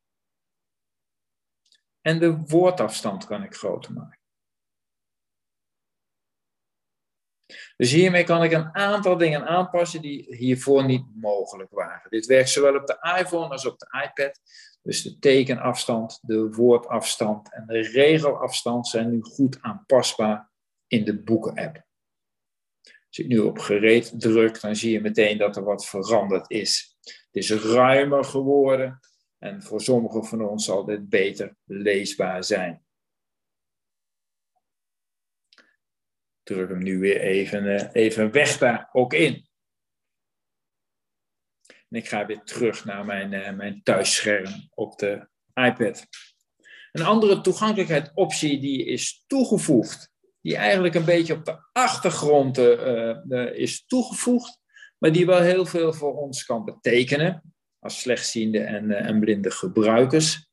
En 2.01 2.19
de 2.19 2.37
woordafstand 2.37 3.25
kan 3.25 3.43
ik 3.43 3.55
groter 3.55 3.93
maken. 3.93 4.19
Dus 7.77 7.91
hiermee 7.91 8.23
kan 8.23 8.43
ik 8.43 8.51
een 8.51 8.75
aantal 8.75 9.17
dingen 9.17 9.47
aanpassen 9.47 10.01
die 10.01 10.35
hiervoor 10.35 10.85
niet 10.85 11.05
mogelijk 11.15 11.71
waren. 11.71 12.09
Dit 12.09 12.25
werkt 12.25 12.49
zowel 12.49 12.75
op 12.75 12.87
de 12.87 13.15
iPhone 13.19 13.49
als 13.49 13.65
op 13.65 13.79
de 13.79 14.03
iPad. 14.07 14.39
Dus 14.81 15.01
de 15.01 15.19
tekenafstand, 15.19 16.19
de 16.21 16.51
woordafstand 16.51 17.53
en 17.53 17.65
de 17.67 17.81
regelafstand 17.81 18.87
zijn 18.87 19.09
nu 19.09 19.21
goed 19.21 19.61
aanpasbaar 19.61 20.51
in 20.87 21.05
de 21.05 21.23
boeken-app. 21.23 21.85
Als 22.83 23.19
ik 23.19 23.27
nu 23.27 23.39
op 23.39 23.57
gereed 23.57 24.19
druk, 24.19 24.61
dan 24.61 24.75
zie 24.75 24.91
je 24.91 25.01
meteen 25.01 25.37
dat 25.37 25.55
er 25.55 25.63
wat 25.63 25.85
veranderd 25.85 26.51
is. 26.51 26.97
Het 27.01 27.29
is 27.31 27.51
ruimer 27.51 28.23
geworden. 28.23 28.99
En 29.37 29.63
voor 29.63 29.81
sommigen 29.81 30.25
van 30.25 30.41
ons 30.41 30.65
zal 30.65 30.85
dit 30.85 31.09
beter 31.09 31.55
leesbaar 31.65 32.43
zijn. 32.43 32.85
Druk 36.43 36.69
hem 36.69 36.83
nu 36.83 36.99
weer 36.99 37.21
even, 37.21 37.77
eh, 37.77 38.03
even 38.03 38.31
weg 38.31 38.57
daar 38.57 38.89
ook 38.91 39.13
in. 39.13 39.49
En 41.91 41.97
ik 41.97 42.07
ga 42.07 42.25
weer 42.25 42.41
terug 42.43 42.85
naar 42.85 43.05
mijn, 43.05 43.31
uh, 43.31 43.51
mijn 43.51 43.83
thuisscherm 43.83 44.69
op 44.73 44.97
de 44.97 45.27
iPad. 45.53 46.05
Een 46.91 47.05
andere 47.05 47.41
toegankelijkheidsoptie 47.41 48.59
die 48.59 48.85
is 48.85 49.23
toegevoegd, 49.27 50.11
die 50.41 50.55
eigenlijk 50.55 50.95
een 50.95 51.05
beetje 51.05 51.33
op 51.33 51.45
de 51.45 51.57
achtergrond 51.71 52.57
uh, 52.57 53.53
is 53.53 53.85
toegevoegd, 53.85 54.59
maar 54.97 55.11
die 55.11 55.25
wel 55.25 55.41
heel 55.41 55.65
veel 55.65 55.93
voor 55.93 56.17
ons 56.17 56.45
kan 56.45 56.65
betekenen 56.65 57.53
als 57.79 57.99
slechtziende 57.99 58.59
en, 58.59 58.91
eh, 58.91 59.07
en 59.07 59.19
blinde 59.19 59.51
gebruikers. 59.51 60.49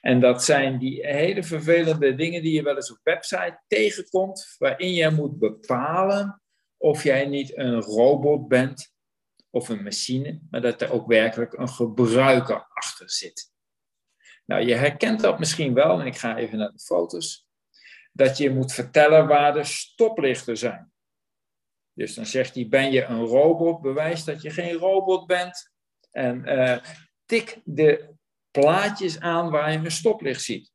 En 0.00 0.20
dat 0.20 0.44
zijn 0.44 0.78
die 0.78 1.06
hele 1.06 1.42
vervelende 1.42 2.14
dingen 2.14 2.42
die 2.42 2.52
je 2.52 2.62
wel 2.62 2.76
eens 2.76 2.92
op 2.92 3.00
website 3.02 3.62
tegenkomt, 3.66 4.54
waarin 4.58 4.92
je 4.92 5.10
moet 5.10 5.38
bepalen 5.38 6.42
of 6.76 7.02
jij 7.02 7.26
niet 7.26 7.56
een 7.56 7.80
robot 7.80 8.48
bent 8.48 8.93
of 9.54 9.68
een 9.68 9.82
machine, 9.82 10.40
maar 10.50 10.60
dat 10.60 10.82
er 10.82 10.92
ook 10.92 11.06
werkelijk 11.06 11.52
een 11.52 11.68
gebruiker 11.68 12.66
achter 12.68 13.10
zit. 13.10 13.52
Nou, 14.44 14.66
je 14.66 14.74
herkent 14.74 15.20
dat 15.20 15.38
misschien 15.38 15.74
wel, 15.74 16.00
en 16.00 16.06
ik 16.06 16.16
ga 16.16 16.36
even 16.36 16.58
naar 16.58 16.72
de 16.72 16.78
foto's, 16.78 17.48
dat 18.12 18.36
je 18.36 18.50
moet 18.50 18.72
vertellen 18.72 19.26
waar 19.26 19.52
de 19.52 19.64
stoplichten 19.64 20.56
zijn. 20.56 20.92
Dus 21.92 22.14
dan 22.14 22.26
zegt 22.26 22.54
hij, 22.54 22.68
ben 22.68 22.92
je 22.92 23.04
een 23.04 23.24
robot? 23.24 23.80
Bewijs 23.80 24.24
dat 24.24 24.42
je 24.42 24.50
geen 24.50 24.72
robot 24.72 25.26
bent. 25.26 25.72
En 26.10 26.48
uh, 26.48 26.78
tik 27.24 27.60
de 27.64 28.14
plaatjes 28.50 29.20
aan 29.20 29.50
waar 29.50 29.72
je 29.72 29.78
een 29.78 29.90
stoplicht 29.90 30.42
ziet. 30.42 30.72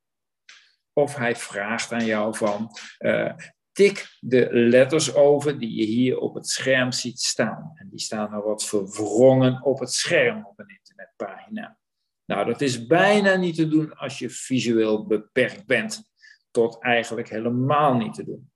Of 0.93 1.15
hij 1.15 1.35
vraagt 1.35 1.91
aan 1.91 2.05
jou 2.05 2.35
van, 2.35 2.77
uh, 2.99 3.33
tik 3.79 4.17
de 4.19 4.47
letters 4.51 5.13
over 5.13 5.59
die 5.59 5.75
je 5.75 5.85
hier 5.85 6.17
op 6.17 6.33
het 6.33 6.47
scherm 6.47 6.91
ziet 6.91 7.19
staan. 7.19 7.71
En 7.75 7.89
die 7.89 7.99
staan 7.99 8.33
er 8.33 8.41
wat 8.41 8.65
verwrongen 8.65 9.63
op 9.63 9.79
het 9.79 9.93
scherm 9.93 10.45
op 10.45 10.59
een 10.59 10.69
internetpagina. 10.69 11.77
Nou, 12.25 12.45
dat 12.45 12.61
is 12.61 12.85
bijna 12.85 13.35
niet 13.35 13.55
te 13.55 13.67
doen 13.67 13.93
als 13.93 14.19
je 14.19 14.29
visueel 14.29 15.07
beperkt 15.07 15.65
bent. 15.65 16.11
Tot 16.51 16.83
eigenlijk 16.83 17.29
helemaal 17.29 17.93
niet 17.93 18.13
te 18.13 18.23
doen. 18.23 18.51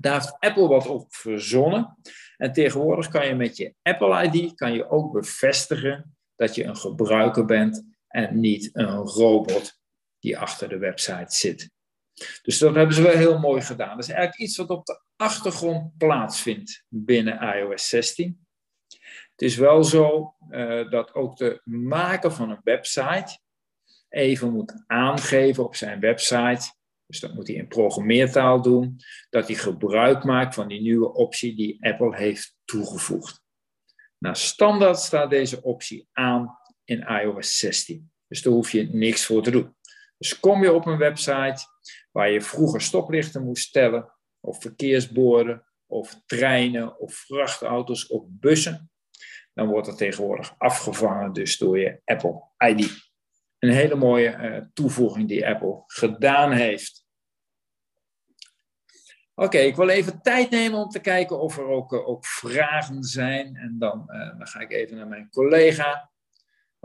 Daar 0.00 0.20
heeft 0.20 0.36
Apple 0.38 0.68
wat 0.68 0.86
op 0.86 1.14
verzonnen. 1.14 1.98
En 2.36 2.52
tegenwoordig 2.52 3.08
kan 3.08 3.26
je 3.26 3.34
met 3.34 3.56
je 3.56 3.74
Apple 3.82 4.24
ID 4.24 4.54
kan 4.54 4.72
je 4.72 4.90
ook 4.90 5.12
bevestigen 5.12 6.16
dat 6.34 6.54
je 6.54 6.64
een 6.64 6.76
gebruiker 6.76 7.44
bent 7.44 7.84
en 8.08 8.40
niet 8.40 8.70
een 8.72 8.96
robot 8.96 9.80
die 10.18 10.38
achter 10.38 10.68
de 10.68 10.78
website 10.78 11.34
zit. 11.34 11.70
Dus 12.42 12.58
dat 12.58 12.74
hebben 12.74 12.94
ze 12.94 13.02
wel 13.02 13.16
heel 13.16 13.38
mooi 13.38 13.62
gedaan. 13.62 13.96
Dat 13.96 14.04
is 14.04 14.10
eigenlijk 14.10 14.40
iets 14.40 14.56
wat 14.56 14.70
op 14.70 14.86
de 14.86 15.02
achtergrond 15.16 15.96
plaatsvindt 15.96 16.84
binnen 16.88 17.56
iOS 17.56 17.88
16. 17.88 18.46
Het 19.30 19.42
is 19.42 19.56
wel 19.56 19.84
zo 19.84 20.34
uh, 20.50 20.90
dat 20.90 21.14
ook 21.14 21.36
de 21.36 21.60
maker 21.64 22.32
van 22.32 22.50
een 22.50 22.60
website 22.62 23.38
even 24.08 24.52
moet 24.52 24.84
aangeven 24.86 25.64
op 25.64 25.76
zijn 25.76 26.00
website 26.00 26.72
dus 27.12 27.20
dat 27.20 27.34
moet 27.34 27.46
hij 27.46 27.56
in 27.56 27.68
programmeertaal 27.68 28.62
doen, 28.62 29.00
dat 29.30 29.46
hij 29.46 29.56
gebruik 29.56 30.24
maakt 30.24 30.54
van 30.54 30.68
die 30.68 30.80
nieuwe 30.80 31.12
optie 31.12 31.56
die 31.56 31.76
Apple 31.80 32.16
heeft 32.16 32.56
toegevoegd. 32.64 33.42
Nou, 34.18 34.36
standaard 34.36 34.98
staat 34.98 35.30
deze 35.30 35.62
optie 35.62 36.08
aan 36.12 36.58
in 36.84 37.00
iOS 37.00 37.58
16. 37.58 38.10
Dus 38.28 38.42
daar 38.42 38.52
hoef 38.52 38.72
je 38.72 38.88
niks 38.92 39.24
voor 39.26 39.42
te 39.42 39.50
doen. 39.50 39.74
Dus 40.22 40.40
kom 40.40 40.62
je 40.62 40.72
op 40.72 40.86
een 40.86 40.98
website 40.98 41.64
waar 42.12 42.30
je 42.30 42.40
vroeger 42.40 42.80
stoplichten 42.80 43.44
moest 43.44 43.68
stellen, 43.68 44.12
of 44.40 44.60
verkeersborden, 44.60 45.66
of 45.86 46.22
treinen, 46.26 46.98
of 47.00 47.14
vrachtauto's, 47.14 48.06
of 48.06 48.24
bussen, 48.28 48.90
dan 49.54 49.68
wordt 49.68 49.86
dat 49.86 49.96
tegenwoordig 49.96 50.54
afgevangen 50.58 51.32
dus 51.32 51.58
door 51.58 51.78
je 51.78 52.00
Apple 52.04 52.42
ID. 52.68 53.10
Een 53.58 53.70
hele 53.70 53.94
mooie 53.94 54.36
uh, 54.36 54.66
toevoeging 54.72 55.28
die 55.28 55.46
Apple 55.48 55.82
gedaan 55.86 56.52
heeft. 56.52 57.06
Oké, 59.34 59.58
ik 59.58 59.76
wil 59.76 59.88
even 59.88 60.22
tijd 60.22 60.50
nemen 60.50 60.78
om 60.78 60.88
te 60.88 61.00
kijken 61.00 61.40
of 61.40 61.58
er 61.58 61.66
ook, 61.66 61.92
eh, 61.92 62.08
ook 62.08 62.26
vragen 62.26 63.02
zijn. 63.02 63.56
En 63.56 63.76
dan, 63.78 64.04
uh, 64.06 64.38
dan 64.38 64.46
ga 64.46 64.60
ik 64.60 64.72
even 64.72 64.96
naar 64.96 65.08
mijn 65.08 65.30
collega. 65.30 66.10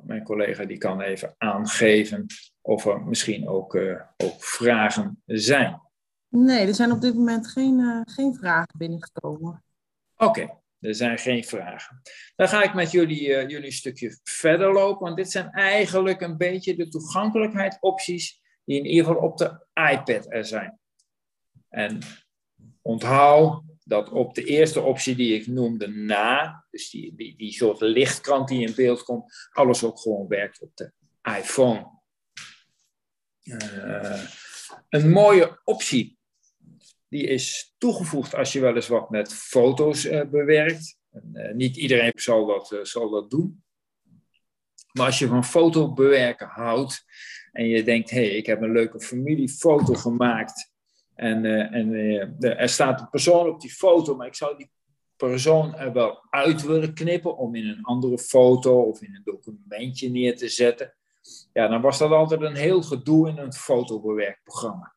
Mijn 0.04 0.24
collega 0.24 0.66
die 0.66 0.78
kan 0.78 1.02
even 1.02 1.36
aangeven 1.38 2.26
of 2.68 2.86
er 2.86 3.02
misschien 3.02 3.48
ook, 3.48 3.76
uh, 3.76 4.02
ook 4.18 4.44
vragen 4.44 5.22
zijn. 5.26 5.82
Nee, 6.28 6.68
er 6.68 6.76
zijn 6.76 6.92
op 6.92 7.02
dit 7.02 7.16
moment 7.16 7.48
geen, 7.48 7.80
uh, 7.80 8.02
geen 8.06 8.36
vragen 8.36 8.74
binnengekomen. 8.78 9.64
Oké, 10.18 10.60
er 10.80 10.96
zijn 10.96 11.18
geen 11.18 11.44
vragen. 11.44 12.02
Dan 12.36 12.48
ga 12.48 12.64
ik 12.64 12.74
met 12.74 12.92
jullie, 12.92 13.28
uh, 13.28 13.42
jullie 13.42 13.66
een 13.66 13.72
stukje 13.72 14.20
verder 14.24 14.74
lopen, 14.74 15.04
want 15.04 15.18
dit 15.18 15.32
zijn 15.32 15.52
eigenlijk 15.52 16.22
een 16.22 16.38
beetje 16.38 16.76
de 16.76 16.88
toegankelijkheidsopties 16.88 18.42
die 18.64 18.78
in 18.78 18.86
ieder 18.86 19.06
geval 19.06 19.22
op 19.22 19.38
de 19.38 19.66
iPad 19.74 20.26
er 20.30 20.46
zijn. 20.46 20.80
En 21.70 22.00
onthoud 22.82 23.64
dat 23.84 24.10
op 24.10 24.34
de 24.34 24.44
eerste 24.44 24.82
optie 24.82 25.16
die 25.16 25.40
ik 25.40 25.48
noemde 25.48 25.88
na, 25.88 26.66
dus 26.72 26.90
die, 26.90 27.16
die, 27.16 27.38
die 27.38 27.52
soort 27.52 27.82
lichtkrant 27.82 28.48
die 28.48 28.68
in 28.68 28.76
beeld 28.76 29.04
komt, 29.04 29.50
alles 29.52 29.84
ook 29.84 30.00
gewoon 30.00 30.28
werkt 30.28 30.62
op 30.62 30.72
de 30.74 30.92
iPhone. 31.38 31.96
Uh, 33.48 34.22
een 34.90 35.10
mooie 35.10 35.60
optie, 35.64 36.18
die 37.08 37.24
is 37.24 37.76
toegevoegd 37.78 38.36
als 38.36 38.54
je 38.54 38.60
wel 38.60 38.76
eens 38.76 38.88
wat 38.88 39.10
met 39.10 39.34
foto's 39.34 40.06
uh, 40.06 40.26
bewerkt. 40.26 40.98
En, 41.12 41.30
uh, 41.34 41.54
niet 41.54 41.78
iedereen 41.78 42.12
zal 42.16 42.46
dat, 42.46 42.80
zal 42.82 43.10
dat 43.10 43.30
doen. 43.30 43.64
Maar 44.92 45.06
als 45.06 45.20
je 45.20 45.28
van 45.28 45.46
foto 45.46 45.94
bewerken 45.94 46.48
houdt 46.48 47.06
en 47.52 47.68
je 47.68 47.84
denkt, 47.84 48.10
hé, 48.10 48.26
hey, 48.26 48.36
ik 48.36 48.46
heb 48.46 48.62
een 48.62 48.72
leuke 48.72 49.00
familiefoto 49.00 49.94
gemaakt 49.94 50.72
en, 51.16 51.46
en 51.72 51.94
er 52.40 52.70
staat 52.70 53.02
een 53.02 53.10
persoon 53.10 53.50
op 53.50 53.62
die 53.62 53.72
foto, 53.72 54.16
maar 54.16 54.28
ik 54.28 54.36
zou 54.36 54.58
die 54.58 54.72
persoon 55.18 55.76
er 55.76 55.94
wel 55.94 56.26
uit 56.30 56.62
willen 56.62 56.94
knippen 56.94 57.38
om 57.38 57.56
in 57.56 57.68
een 57.68 57.84
andere 57.84 58.18
foto 58.18 58.82
of 58.82 59.02
in 59.02 59.16
een 59.16 59.24
documentje 59.24 60.10
neer 60.10 60.38
te 60.38 60.50
zetten. 60.50 60.94
Ja, 61.58 61.68
dan 61.68 61.82
was 61.82 61.98
dat 61.98 62.12
altijd 62.12 62.42
een 62.42 62.56
heel 62.56 62.82
gedoe 62.82 63.30
in 63.30 63.38
een 63.38 63.54
fotobewerkprogramma. 63.54 64.96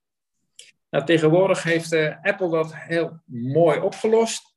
Nou, 0.90 1.04
tegenwoordig 1.04 1.62
heeft 1.62 1.92
uh, 1.92 2.16
Apple 2.22 2.50
dat 2.50 2.74
heel 2.74 3.20
mooi 3.26 3.80
opgelost 3.80 4.54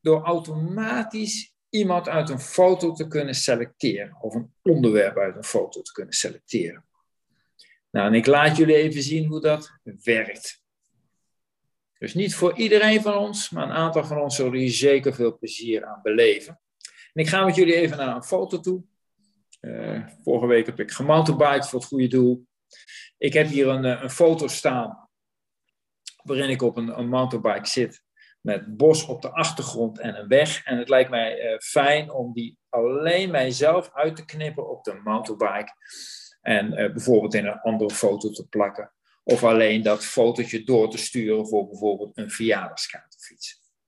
door 0.00 0.22
automatisch 0.22 1.54
iemand 1.68 2.08
uit 2.08 2.28
een 2.28 2.40
foto 2.40 2.92
te 2.92 3.08
kunnen 3.08 3.34
selecteren 3.34 4.16
of 4.20 4.34
een 4.34 4.52
onderwerp 4.62 5.16
uit 5.16 5.36
een 5.36 5.44
foto 5.44 5.82
te 5.82 5.92
kunnen 5.92 6.14
selecteren. 6.14 6.84
Nou, 7.90 8.06
en 8.06 8.14
ik 8.14 8.26
laat 8.26 8.56
jullie 8.56 8.76
even 8.76 9.02
zien 9.02 9.26
hoe 9.26 9.40
dat 9.40 9.70
werkt. 10.02 10.62
Dus 11.98 12.14
niet 12.14 12.34
voor 12.34 12.56
iedereen 12.56 13.02
van 13.02 13.16
ons, 13.16 13.50
maar 13.50 13.64
een 13.64 13.76
aantal 13.76 14.04
van 14.04 14.20
ons 14.20 14.36
zullen 14.36 14.58
hier 14.58 14.70
zeker 14.70 15.14
veel 15.14 15.38
plezier 15.38 15.84
aan 15.84 16.00
beleven. 16.02 16.60
En 17.12 17.22
ik 17.22 17.28
ga 17.28 17.44
met 17.44 17.54
jullie 17.54 17.74
even 17.74 17.96
naar 17.96 18.16
een 18.16 18.24
foto 18.24 18.60
toe. 18.60 18.84
Uh, 19.66 20.06
vorige 20.24 20.46
week 20.46 20.66
heb 20.66 20.80
ik 20.80 20.90
gemountainbiked 20.90 21.68
voor 21.68 21.78
het 21.78 21.88
goede 21.88 22.06
doel. 22.06 22.46
Ik 23.18 23.32
heb 23.32 23.46
hier 23.46 23.68
een, 23.68 23.84
een 23.84 24.10
foto 24.10 24.48
staan 24.48 25.08
waarin 26.22 26.50
ik 26.50 26.62
op 26.62 26.76
een, 26.76 27.08
mountainbike 27.08 27.68
zit 27.68 28.02
met 28.40 28.76
bos 28.76 29.06
op 29.06 29.22
de 29.22 29.30
achtergrond 29.30 29.98
en 29.98 30.18
een 30.18 30.28
weg. 30.28 30.64
En 30.64 30.78
het 30.78 30.88
lijkt 30.88 31.10
mij 31.10 31.52
uh, 31.52 31.58
fijn 31.58 32.10
om 32.10 32.32
die 32.32 32.58
alleen 32.68 33.30
mijzelf 33.30 33.90
uit 33.92 34.16
te 34.16 34.24
knippen 34.24 34.70
op 34.70 34.84
de 34.84 35.00
mountainbike. 35.04 35.72
En 36.40 36.70
bijvoorbeeld 36.70 37.34
in 37.34 37.46
een 37.46 37.60
andere 37.60 37.90
foto 37.90 38.30
te 38.30 38.48
plakken. 38.48 38.92
Of 39.22 39.44
alleen 39.44 39.82
dat 39.82 40.04
fotootje 40.04 40.64
door 40.64 40.90
te 40.90 40.98
sturen 40.98 41.48
voor 41.48 41.68
bijvoorbeeld 41.68 42.18
een 42.18 42.30
verjaardagskaart. 42.30 43.16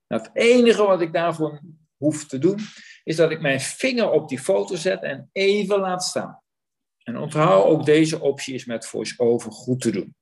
Nou, 0.08 0.22
het 0.22 0.30
enige 0.34 0.82
wat 0.82 1.00
ik 1.00 1.12
daarvoor 1.12 1.60
hoef 1.96 2.26
te 2.26 2.38
doen, 2.38 2.58
is 3.08 3.16
dat 3.16 3.30
ik 3.30 3.40
mijn 3.40 3.60
vinger 3.60 4.10
op 4.10 4.28
die 4.28 4.38
foto 4.38 4.76
zet 4.76 5.02
en 5.02 5.30
even 5.32 5.78
laat 5.78 6.04
staan. 6.04 6.42
En 7.02 7.16
onthoud 7.16 7.64
ook 7.64 7.84
deze 7.84 8.20
optie 8.20 8.54
is 8.54 8.64
met 8.64 8.86
VoiceOver 8.86 9.52
goed 9.52 9.80
te 9.80 9.90
doen. 9.90 10.16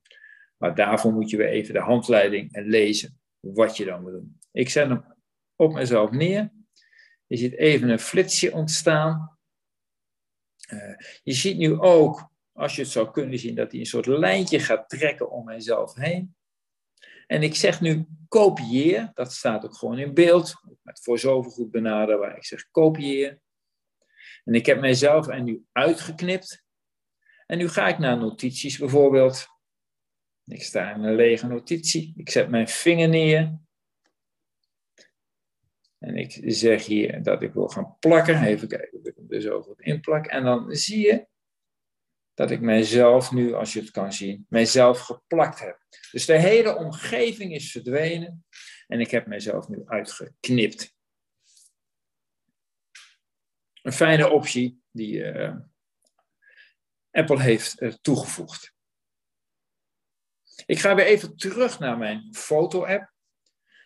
Maar 0.56 0.74
daarvoor 0.74 1.12
moet 1.12 1.30
je 1.30 1.37
weer 1.37 1.48
even 1.48 1.74
de 1.74 1.80
handleiding 1.80 2.52
en 2.52 2.64
lezen 2.68 3.20
wat 3.40 3.76
je 3.76 3.84
dan 3.84 4.02
moet 4.02 4.12
doen. 4.12 4.38
Ik 4.52 4.68
zet 4.68 4.88
hem 4.88 5.04
op 5.56 5.72
mezelf 5.72 6.11
neer. 6.11 6.52
Je 7.26 7.37
ziet 7.37 7.56
even 7.56 7.88
een 7.88 7.98
flitsje 7.98 8.52
ontstaan. 8.52 9.38
Uh, 10.72 10.96
je 11.22 11.32
ziet 11.32 11.56
nu 11.56 11.78
ook 11.78 12.30
als 12.52 12.76
je 12.76 12.82
het 12.82 12.90
zou 12.90 13.11
kunnen 13.11 13.38
zien, 13.38 13.54
dat 13.54 13.70
hij 13.70 13.80
een 13.80 13.87
soort 13.87 14.06
lijntje 14.06 14.61
gaat 14.61 14.88
trekken 14.88 15.30
om 15.30 15.44
mijzelf 15.44 15.94
heen. 15.94 16.36
En 17.26 17.42
ik 17.42 17.54
zeg 17.54 17.80
nu 17.80 18.06
kopieer, 18.28 19.10
dat 19.14 19.32
staat 19.32 19.64
ook 19.64 19.74
gewoon 19.74 19.98
in 19.98 20.14
beeld, 20.14 20.54
met 20.82 21.00
voor 21.02 21.18
zoveel 21.18 21.50
goed 21.50 21.70
benaderen 21.70 22.20
waar 22.20 22.36
ik 22.36 22.44
zeg 22.44 22.70
kopieer. 22.70 23.40
En 24.44 24.54
ik 24.54 24.66
heb 24.66 24.80
mijzelf 24.80 25.28
er 25.28 25.42
nu 25.42 25.64
uitgeknipt. 25.72 26.64
En 27.46 27.58
nu 27.58 27.68
ga 27.68 27.88
ik 27.88 27.98
naar 27.98 28.16
notities 28.16 28.78
bijvoorbeeld. 28.78 29.46
Ik 30.44 30.62
sta 30.62 30.94
in 30.94 31.02
een 31.02 31.14
lege 31.14 31.46
notitie. 31.46 32.12
Ik 32.16 32.30
zet 32.30 32.48
mijn 32.48 32.68
vinger 32.68 33.08
neer. 33.08 33.58
En 35.98 36.16
ik 36.16 36.40
zeg 36.42 36.86
hier 36.86 37.22
dat 37.22 37.42
ik 37.42 37.52
wil 37.52 37.68
gaan 37.68 37.96
plakken. 37.98 38.42
Even 38.42 38.68
kijken 38.68 38.98
of 38.98 39.06
ik 39.06 39.14
hem 39.16 39.26
er 39.28 39.40
zo 39.40 39.62
goed 39.62 39.80
inplak. 39.80 40.26
En 40.26 40.44
dan 40.44 40.74
zie 40.74 41.06
je 41.06 41.26
dat 42.37 42.51
ik 42.51 42.61
mijzelf 42.61 43.33
nu, 43.33 43.55
als 43.55 43.72
je 43.72 43.81
het 43.81 43.90
kan 43.90 44.12
zien, 44.12 44.46
mijzelf 44.49 45.01
geplakt 45.01 45.59
heb. 45.59 45.79
Dus 46.11 46.27
de 46.27 46.38
hele 46.38 46.77
omgeving 46.77 47.55
is 47.55 47.70
verdwenen 47.70 48.44
en 48.87 49.01
ik 49.01 49.11
heb 49.11 49.27
mijzelf 49.27 49.68
nu 49.68 49.83
uitgeknipt. 49.87 50.94
Een 53.83 53.92
fijne 53.92 54.29
optie 54.31 54.83
die 54.90 55.12
uh, 55.12 55.57
Apple 57.11 57.42
heeft 57.42 57.99
toegevoegd. 58.01 58.75
Ik 60.66 60.79
ga 60.79 60.94
weer 60.94 61.07
even 61.07 61.37
terug 61.37 61.79
naar 61.79 61.99
mijn 61.99 62.35
foto-app. 62.35 63.12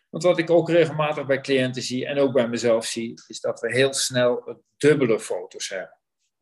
Want 0.09 0.23
wat 0.23 0.39
ik 0.39 0.51
ook 0.51 0.69
regelmatig 0.69 1.27
bij 1.27 1.41
cliënten 1.41 1.83
zie 1.83 2.07
en 2.07 2.19
ook 2.19 2.33
bij 2.33 2.49
mezelf 2.49 2.85
zie, 2.87 3.23
is 3.27 3.41
dat 3.41 3.61
we 3.61 3.73
heel 3.73 3.93
snel 3.93 4.63
dubbele 4.77 5.21
foto's 5.21 5.69
hebben. 5.69 6.00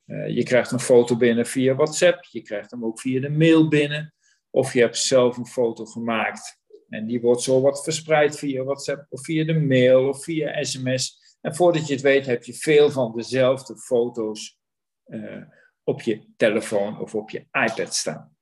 Uh, 0.09 0.29
je 0.29 0.42
krijgt 0.42 0.71
een 0.71 0.81
foto 0.81 1.16
binnen 1.16 1.47
via 1.47 1.75
WhatsApp, 1.75 2.25
je 2.25 2.42
krijgt 2.42 2.71
hem 2.71 2.85
ook 2.85 3.01
via 3.01 3.21
de 3.21 3.31
mail 3.31 3.68
binnen, 3.68 4.14
of 4.51 4.73
je 4.73 4.81
hebt 4.81 4.99
zelf 4.99 5.37
een 5.37 5.47
foto 5.47 5.85
gemaakt 5.85 6.59
en 6.88 7.07
die 7.07 7.21
wordt 7.21 7.42
zo 7.42 7.61
wat 7.61 7.83
verspreid 7.83 8.38
via 8.38 8.62
WhatsApp 8.62 9.07
of 9.09 9.25
via 9.25 9.44
de 9.44 9.61
mail 9.61 10.09
of 10.09 10.25
via 10.25 10.62
sms. 10.62 11.37
En 11.40 11.55
voordat 11.55 11.87
je 11.87 11.92
het 11.92 12.03
weet 12.03 12.27
heb 12.27 12.44
je 12.44 12.55
veel 12.55 12.90
van 12.90 13.16
dezelfde 13.16 13.79
foto's 13.79 14.59
uh, 15.07 15.42
op 15.85 16.03
je 16.03 16.25
telefoon 16.37 17.01
of 17.01 17.14
op 17.14 17.31
je 17.31 17.38
iPad 17.38 17.94
staan. 17.94 18.37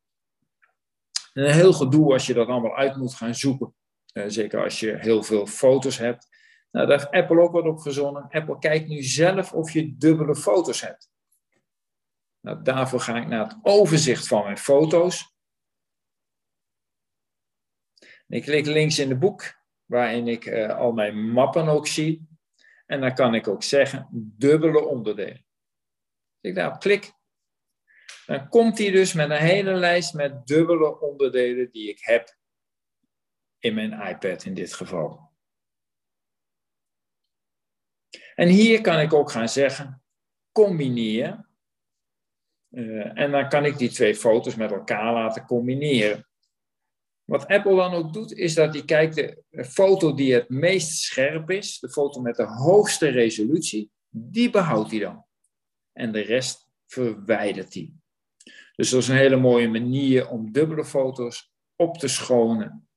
En 1.33 1.45
een 1.45 1.55
heel 1.55 1.73
gedoe 1.73 2.13
als 2.13 2.27
je 2.27 2.35
dat 2.35 2.49
allemaal 2.49 2.77
uit 2.77 2.97
moet 2.97 3.15
gaan 3.15 3.35
zoeken. 3.35 3.75
Uh, 4.13 4.25
zeker 4.27 4.63
als 4.63 4.81
je 4.81 4.97
heel 4.99 5.23
veel 5.23 5.47
foto's 5.47 5.99
hebt. 5.99 6.29
Nou, 6.71 6.87
daar 6.87 6.99
heeft 6.99 7.11
Apple 7.11 7.41
ook 7.41 7.53
wat 7.53 7.65
op 7.65 7.83
verzonnen. 7.83 8.29
Apple 8.31 8.59
kijkt 8.59 8.89
nu 8.89 9.03
zelf 9.03 9.53
of 9.53 9.73
je 9.73 9.97
dubbele 9.97 10.37
foto's 10.37 10.81
hebt. 10.81 11.11
Nou, 12.47 12.63
daarvoor 12.63 13.01
ga 13.01 13.17
ik 13.17 13.27
naar 13.27 13.49
het 13.49 13.59
overzicht 13.63 14.27
van 14.27 14.45
mijn 14.45 14.59
foto's. 14.59 15.35
Ik 18.27 18.43
klik 18.43 18.67
links 18.67 18.99
in 18.99 19.09
de 19.09 19.17
boek, 19.17 19.55
waarin 19.85 20.29
ik 20.29 20.45
uh, 20.45 20.77
al 20.79 20.93
mijn 20.93 21.31
mappen 21.31 21.69
ook 21.69 21.87
zie. 21.87 22.29
En 22.87 23.01
dan 23.01 23.15
kan 23.15 23.35
ik 23.35 23.49
ook 23.49 23.63
zeggen, 23.63 24.09
dubbele 24.13 24.85
onderdelen. 24.85 25.47
Als 26.41 26.51
ik 26.51 26.55
daarop 26.55 26.81
klik, 26.81 27.13
dan 28.27 28.49
komt 28.49 28.79
hij 28.79 28.91
dus 28.91 29.13
met 29.13 29.31
een 29.31 29.37
hele 29.37 29.75
lijst 29.75 30.15
met 30.15 30.47
dubbele 30.47 31.01
onderdelen 31.01 31.71
die 31.71 31.89
ik 31.89 31.99
heb 32.01 32.37
in 33.59 33.75
mijn 33.75 33.93
iPad 33.93 34.45
in 34.45 34.55
dit 34.55 34.75
geval. 34.75 35.33
En 38.35 38.49
hier 38.49 38.81
kan 38.81 39.01
ik 39.01 39.13
ook 39.13 39.31
gaan 39.31 39.49
zeggen, 39.49 40.03
combineer 40.53 41.46
uh, 42.77 43.19
en 43.19 43.31
dan 43.31 43.49
kan 43.49 43.65
ik 43.65 43.79
die 43.79 43.91
twee 43.91 44.15
foto's 44.15 44.55
met 44.55 44.71
elkaar 44.71 45.13
laten 45.13 45.45
combineren. 45.45 46.27
Wat 47.25 47.47
Apple 47.47 47.77
dan 47.77 47.93
ook 47.93 48.13
doet, 48.13 48.33
is 48.33 48.55
dat 48.55 48.75
hij 48.75 48.85
kijkt 48.85 49.15
de 49.15 49.65
foto 49.65 50.15
die 50.15 50.35
het 50.35 50.49
meest 50.49 50.99
scherp 50.99 51.51
is, 51.51 51.79
de 51.79 51.89
foto 51.89 52.21
met 52.21 52.37
de 52.37 52.45
hoogste 52.45 53.09
resolutie, 53.09 53.91
die 54.09 54.51
behoudt 54.51 54.91
hij 54.91 55.01
dan. 55.01 55.25
En 55.93 56.13
de 56.13 56.21
rest 56.21 56.69
verwijdert 56.87 57.75
hij. 57.75 57.93
Dus 58.75 58.91
dat 58.91 59.03
is 59.03 59.09
een 59.09 59.17
hele 59.17 59.37
mooie 59.37 59.69
manier 59.69 60.29
om 60.29 60.53
dubbele 60.53 60.85
foto's 60.85 61.53
op 61.77 61.99
te 61.99 62.09
schonen 62.09 62.89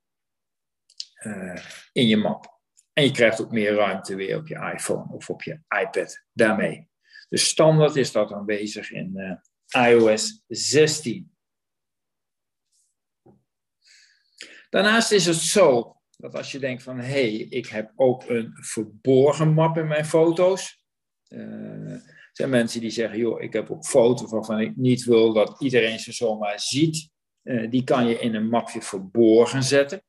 uh, 1.23 1.65
in 1.91 2.07
je 2.07 2.17
map. 2.17 2.59
En 2.93 3.03
je 3.03 3.11
krijgt 3.11 3.41
ook 3.41 3.51
meer 3.51 3.73
ruimte 3.73 4.15
weer 4.15 4.37
op 4.37 4.47
je 4.47 4.71
iPhone 4.73 5.13
of 5.13 5.29
op 5.29 5.43
je 5.43 5.59
iPad 5.81 6.25
daarmee. 6.33 6.87
Dus 7.29 7.47
standaard 7.47 7.95
is 7.95 8.11
dat 8.11 8.31
aanwezig 8.31 8.91
in, 8.91 9.11
uh, 9.15 9.31
iOS 9.73 10.43
16. 10.47 11.31
Daarnaast 14.69 15.11
is 15.11 15.25
het 15.25 15.35
zo 15.35 15.99
dat 16.17 16.35
als 16.35 16.51
je 16.51 16.59
denkt 16.59 16.83
van 16.83 16.99
hé, 16.99 17.05
hey, 17.05 17.33
ik 17.33 17.67
heb 17.67 17.91
ook 17.95 18.29
een 18.29 18.51
verborgen 18.53 19.53
map 19.53 19.77
in 19.77 19.87
mijn 19.87 20.05
foto's. 20.05 20.83
Uh, 21.27 21.91
er 21.91 22.29
zijn 22.31 22.49
mensen 22.49 22.81
die 22.81 22.89
zeggen, 22.89 23.19
joh, 23.19 23.41
ik 23.41 23.53
heb 23.53 23.71
ook 23.71 23.85
foto's 23.85 24.31
waarvan 24.31 24.59
ik 24.59 24.75
niet 24.75 25.03
wil 25.03 25.33
dat 25.33 25.61
iedereen 25.61 25.99
ze 25.99 26.11
zomaar 26.11 26.59
ziet. 26.59 27.09
Uh, 27.43 27.69
die 27.69 27.83
kan 27.83 28.07
je 28.07 28.19
in 28.19 28.35
een 28.35 28.49
mapje 28.49 28.81
verborgen 28.81 29.63
zetten. 29.63 30.03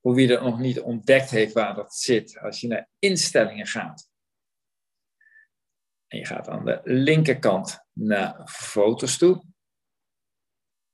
Voor 0.00 0.14
wie 0.14 0.26
dat 0.26 0.42
nog 0.42 0.58
niet 0.58 0.80
ontdekt 0.80 1.30
heeft 1.30 1.52
waar 1.52 1.74
dat 1.74 1.94
zit, 1.94 2.38
als 2.38 2.60
je 2.60 2.68
naar 2.68 2.88
instellingen 2.98 3.66
gaat. 3.66 4.08
En 6.14 6.20
je 6.20 6.26
gaat 6.26 6.48
aan 6.48 6.64
de 6.64 6.80
linkerkant 6.84 7.86
naar 7.92 8.48
foto's 8.48 9.18
toe. 9.18 9.44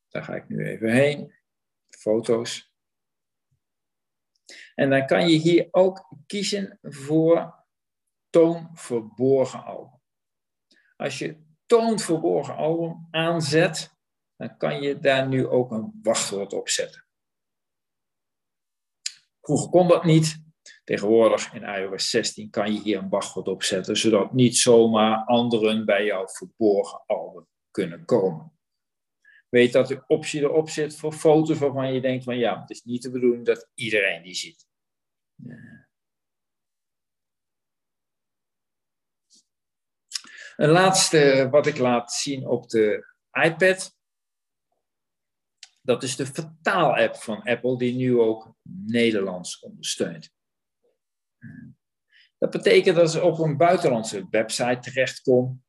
Daar 0.09 0.25
ga 0.25 0.35
ik 0.35 0.49
nu 0.49 0.67
even 0.67 0.93
heen. 0.93 1.35
Foto's. 1.89 2.73
En 4.75 4.91
dan 4.91 5.07
kan 5.07 5.29
je 5.29 5.39
hier 5.39 5.69
ook 5.71 6.17
kiezen 6.27 6.79
voor 6.83 7.65
toon 8.31 8.71
verborgen 8.73 9.65
album. 9.65 10.01
Als 10.97 11.19
je 11.19 11.45
toon 11.67 11.99
verborgen 11.99 12.57
album 12.57 13.09
aanzet, 13.11 13.97
dan 14.37 14.57
kan 14.57 14.83
je 14.83 14.99
daar 14.99 15.29
nu 15.29 15.47
ook 15.47 15.71
een 15.71 16.01
wachtwoord 16.03 16.53
op 16.53 16.69
zetten. 16.69 17.07
Vroeger 19.41 19.71
kon 19.71 19.89
dat 19.89 20.05
niet. 20.05 20.43
Tegenwoordig 20.91 21.53
in 21.53 21.63
iOS 21.63 22.11
16 22.11 22.51
kan 22.51 22.73
je 22.73 22.81
hier 22.81 22.99
een 22.99 23.09
wachtwoord 23.09 23.49
op 23.49 23.63
zetten, 23.63 23.97
zodat 23.97 24.33
niet 24.33 24.57
zomaar 24.57 25.25
anderen 25.25 25.85
bij 25.85 26.05
jouw 26.05 26.29
verborgen 26.29 27.03
album 27.07 27.47
kunnen 27.71 28.05
komen. 28.05 28.53
Weet 29.49 29.73
dat 29.73 29.89
de 29.89 30.03
optie 30.07 30.41
erop 30.41 30.69
zit 30.69 30.97
voor 30.97 31.13
foto's 31.13 31.59
waarvan 31.59 31.95
je 31.95 32.01
denkt 32.01 32.25
van 32.25 32.39
ja, 32.39 32.61
het 32.61 32.71
is 32.71 32.83
niet 32.83 33.03
de 33.03 33.11
bedoeling 33.11 33.47
dat 33.47 33.71
iedereen 33.75 34.23
die 34.23 34.35
ziet. 34.35 34.67
Een 40.57 40.71
laatste 40.71 41.49
wat 41.51 41.67
ik 41.67 41.79
laat 41.79 42.13
zien 42.13 42.47
op 42.47 42.69
de 42.69 43.15
iPad. 43.31 43.97
Dat 45.81 46.03
is 46.03 46.17
de 46.17 46.27
vertaal-app 46.27 47.17
van 47.17 47.43
Apple, 47.43 47.79
die 47.79 47.95
nu 47.95 48.19
ook 48.19 48.55
Nederlands 48.87 49.59
ondersteunt. 49.59 50.39
Dat 52.39 52.51
betekent 52.51 52.97
dat 52.97 53.11
ze 53.11 53.23
op 53.23 53.39
een 53.39 53.57
buitenlandse 53.57 54.27
website 54.31 54.79
terechtkom. 54.81 55.63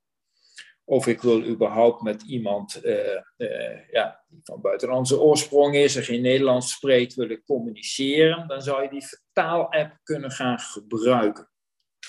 Of 0.83 1.07
ik 1.07 1.21
wil 1.21 1.43
überhaupt 1.43 2.01
met 2.01 2.21
iemand 2.21 2.85
uh, 2.85 3.21
uh, 3.37 3.89
ja, 3.91 4.23
die 4.27 4.39
van 4.43 4.61
buitenlandse 4.61 5.21
oorsprong 5.21 5.75
is 5.75 5.95
en 5.95 6.03
geen 6.03 6.21
Nederlands 6.21 6.71
spreekt, 6.71 7.13
willen 7.13 7.43
communiceren. 7.43 8.47
Dan 8.47 8.61
zou 8.61 8.83
je 8.83 8.89
die 8.89 9.07
vertaal-app 9.07 9.99
kunnen 10.03 10.31
gaan 10.31 10.59
gebruiken. 10.59 11.49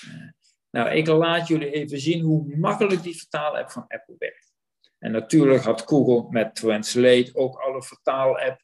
Uh, 0.07 0.31
nou, 0.69 0.89
ik 0.89 1.07
laat 1.07 1.47
jullie 1.47 1.71
even 1.71 1.99
zien 1.99 2.21
hoe 2.21 2.57
makkelijk 2.57 3.03
die 3.03 3.17
vertaal-app 3.17 3.71
van 3.71 3.85
Apple 3.87 4.15
werkt. 4.17 4.53
En 4.99 5.11
natuurlijk 5.11 5.63
had 5.63 5.81
Google 5.81 6.31
met 6.31 6.55
Translate 6.55 7.29
ook 7.33 7.55
alle 7.55 7.83
vertaal-app. 7.83 8.62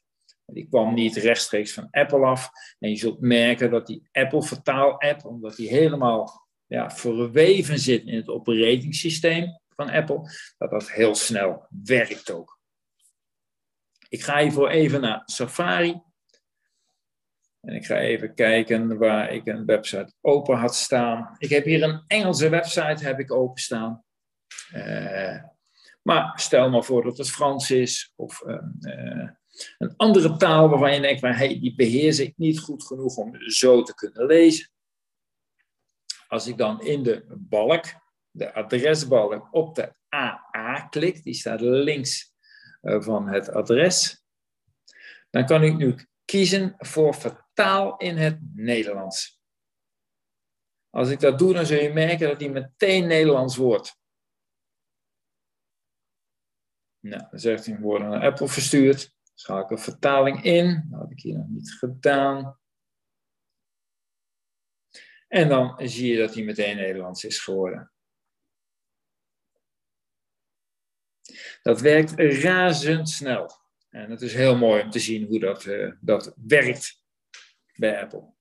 Die 0.52 0.68
kwam 0.68 0.94
niet 0.94 1.16
rechtstreeks 1.16 1.72
van 1.72 1.88
Apple 1.90 2.26
af. 2.26 2.50
En 2.78 2.90
je 2.90 2.96
zult 2.96 3.20
merken 3.20 3.70
dat 3.70 3.86
die 3.86 4.08
Apple 4.12 4.42
vertaal-app, 4.42 5.24
omdat 5.24 5.56
die 5.56 5.68
helemaal 5.68 6.48
ja, 6.66 6.90
verweven 6.90 7.78
zit 7.78 8.04
in 8.04 8.16
het 8.16 8.28
operatingsysteem 8.28 9.60
van 9.76 9.90
Apple, 9.90 10.30
dat 10.58 10.70
dat 10.70 10.90
heel 10.90 11.14
snel 11.14 11.66
werkt 11.84 12.30
ook. 12.30 12.58
Ik 14.08 14.22
ga 14.22 14.38
hiervoor 14.38 14.68
even 14.68 15.00
naar 15.00 15.22
Safari. 15.24 16.00
En 17.60 17.74
ik 17.74 17.86
ga 17.86 17.98
even 17.98 18.34
kijken 18.34 18.98
waar 18.98 19.32
ik 19.32 19.46
een 19.46 19.64
website 19.64 20.12
open 20.20 20.56
had 20.56 20.74
staan. 20.74 21.34
Ik 21.38 21.50
heb 21.50 21.64
hier 21.64 21.82
een 21.82 22.04
Engelse 22.06 22.48
website 22.48 23.04
heb 23.04 23.18
ik 23.18 23.32
openstaan. 23.32 24.04
Uh, 24.74 25.42
maar 26.02 26.32
stel 26.40 26.70
maar 26.70 26.84
voor 26.84 27.02
dat 27.02 27.18
het 27.18 27.30
Frans 27.30 27.70
is 27.70 28.12
of 28.16 28.42
uh, 28.46 29.30
een 29.78 29.96
andere 29.96 30.36
taal 30.36 30.68
waarvan 30.68 30.94
je 30.94 31.00
denkt, 31.00 31.20
van, 31.20 31.32
hey, 31.32 31.60
die 31.60 31.74
beheers 31.74 32.18
ik 32.18 32.36
niet 32.36 32.60
goed 32.60 32.86
genoeg 32.86 33.16
om 33.16 33.50
zo 33.50 33.82
te 33.82 33.94
kunnen 33.94 34.26
lezen. 34.26 34.70
Als 36.28 36.46
ik 36.46 36.56
dan 36.56 36.82
in 36.82 37.02
de 37.02 37.24
balk, 37.28 37.84
de 38.30 38.54
adresbalk, 38.54 39.48
op 39.50 39.74
de 39.74 39.94
AA 40.14 40.80
klik, 40.90 41.22
die 41.22 41.34
staat 41.34 41.60
links 41.60 42.32
uh, 42.82 43.02
van 43.02 43.28
het 43.28 43.50
adres, 43.50 44.24
dan 45.30 45.46
kan 45.46 45.62
ik 45.62 45.76
nu 45.76 45.94
kiezen 46.24 46.74
voor 46.78 47.14
vertaal 47.14 47.96
in 47.96 48.16
het 48.16 48.38
Nederlands. 48.54 49.40
Als 50.90 51.10
ik 51.10 51.20
dat 51.20 51.38
doe, 51.38 51.52
dan 51.52 51.66
zul 51.66 51.82
je 51.82 51.92
merken 51.92 52.28
dat 52.28 52.38
die 52.38 52.50
meteen 52.50 53.06
Nederlands 53.06 53.56
wordt. 53.56 53.98
Nou, 57.00 57.26
dan 57.30 57.38
zegt 57.38 57.66
hij, 57.66 57.78
worden 57.78 58.08
naar 58.08 58.22
Apple 58.22 58.48
verstuurd. 58.48 59.14
Schakel 59.40 59.78
vertaling 59.78 60.42
in. 60.42 60.86
Dat 60.90 61.00
had 61.00 61.10
ik 61.10 61.20
hier 61.20 61.36
nog 61.36 61.48
niet 61.48 61.72
gedaan. 61.72 62.58
En 65.28 65.48
dan 65.48 65.88
zie 65.88 66.12
je 66.12 66.18
dat 66.18 66.34
hij 66.34 66.44
meteen 66.44 66.76
Nederlands 66.76 67.24
is 67.24 67.38
geworden. 67.38 67.92
Dat 71.62 71.80
werkt 71.80 72.12
razendsnel. 72.42 73.50
En 73.88 74.10
het 74.10 74.22
is 74.22 74.34
heel 74.34 74.56
mooi 74.56 74.82
om 74.82 74.90
te 74.90 74.98
zien 74.98 75.26
hoe 75.26 75.40
dat, 75.40 75.64
uh, 75.64 75.92
dat 76.00 76.34
werkt 76.36 77.04
bij 77.74 78.02
Apple. 78.02 78.32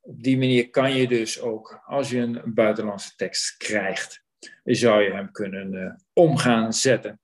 Op 0.00 0.22
die 0.22 0.38
manier 0.38 0.70
kan 0.70 0.94
je 0.94 1.08
dus 1.08 1.40
ook, 1.40 1.82
als 1.84 2.10
je 2.10 2.18
een 2.18 2.54
buitenlandse 2.54 3.14
tekst 3.14 3.56
krijgt, 3.56 4.24
zou 4.64 5.02
je 5.02 5.12
hem 5.12 5.32
kunnen 5.32 5.72
uh, 5.72 5.94
omgaan 6.12 6.72
zetten 6.72 7.21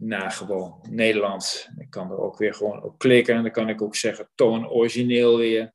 naar 0.00 0.30
gewoon 0.30 0.80
Nederlands. 0.88 1.70
Ik 1.78 1.90
kan 1.90 2.10
er 2.10 2.18
ook 2.18 2.38
weer 2.38 2.54
gewoon 2.54 2.82
op 2.82 2.98
klikken 2.98 3.34
en 3.34 3.42
dan 3.42 3.52
kan 3.52 3.68
ik 3.68 3.82
ook 3.82 3.96
zeggen 3.96 4.30
toon 4.34 4.68
origineel 4.68 5.38
weer. 5.38 5.74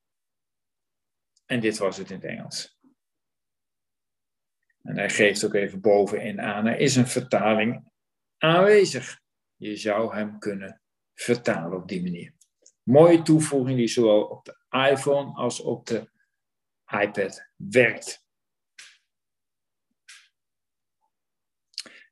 En 1.45 1.59
dit 1.59 1.77
was 1.77 1.97
het 1.97 2.09
in 2.09 2.15
het 2.15 2.25
Engels. 2.25 2.77
En 4.81 4.97
hij 4.97 5.09
geeft 5.09 5.45
ook 5.45 5.53
even 5.53 5.81
bovenin 5.81 6.41
aan, 6.41 6.65
er 6.65 6.77
is 6.77 6.95
een 6.95 7.07
vertaling 7.07 7.91
aanwezig. 8.38 9.19
Je 9.55 9.75
zou 9.75 10.15
hem 10.15 10.39
kunnen 10.39 10.81
vertalen 11.13 11.77
op 11.77 11.88
die 11.88 12.03
manier. 12.03 12.33
Mooie 12.83 13.21
toevoeging 13.21 13.77
die 13.77 13.88
zowel 13.88 14.23
op 14.23 14.45
de 14.45 14.57
iPhone 14.91 15.33
als 15.33 15.59
op 15.59 15.85
de 15.85 16.09
iPad 17.01 17.49
werkt. 17.55 18.23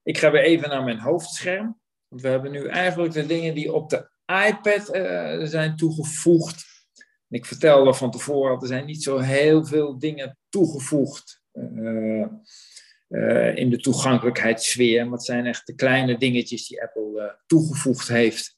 Ik 0.03 0.17
ga 0.17 0.31
weer 0.31 0.43
even 0.43 0.69
naar 0.69 0.83
mijn 0.83 0.99
hoofdscherm. 0.99 1.81
We 2.15 2.27
hebben 2.27 2.51
nu 2.51 2.67
eigenlijk 2.67 3.13
de 3.13 3.25
dingen 3.25 3.55
die 3.55 3.73
op 3.73 3.89
de 3.89 4.09
iPad 4.47 4.95
uh, 4.95 5.47
zijn 5.47 5.75
toegevoegd. 5.75 6.65
Ik 7.29 7.45
vertelde 7.45 7.93
van 7.93 8.11
tevoren, 8.11 8.61
er 8.61 8.67
zijn 8.67 8.85
niet 8.85 9.03
zo 9.03 9.17
heel 9.17 9.65
veel 9.65 9.99
dingen 9.99 10.37
toegevoegd 10.49 11.41
uh, 11.53 12.25
uh, 13.09 13.55
in 13.55 13.69
de 13.69 13.77
toegankelijkheidssfeer. 13.77 15.03
Maar 15.03 15.13
het 15.13 15.25
zijn 15.25 15.45
echt 15.45 15.67
de 15.67 15.75
kleine 15.75 16.17
dingetjes 16.17 16.67
die 16.67 16.83
Apple 16.83 17.39
toegevoegd 17.45 18.07
heeft. 18.07 18.57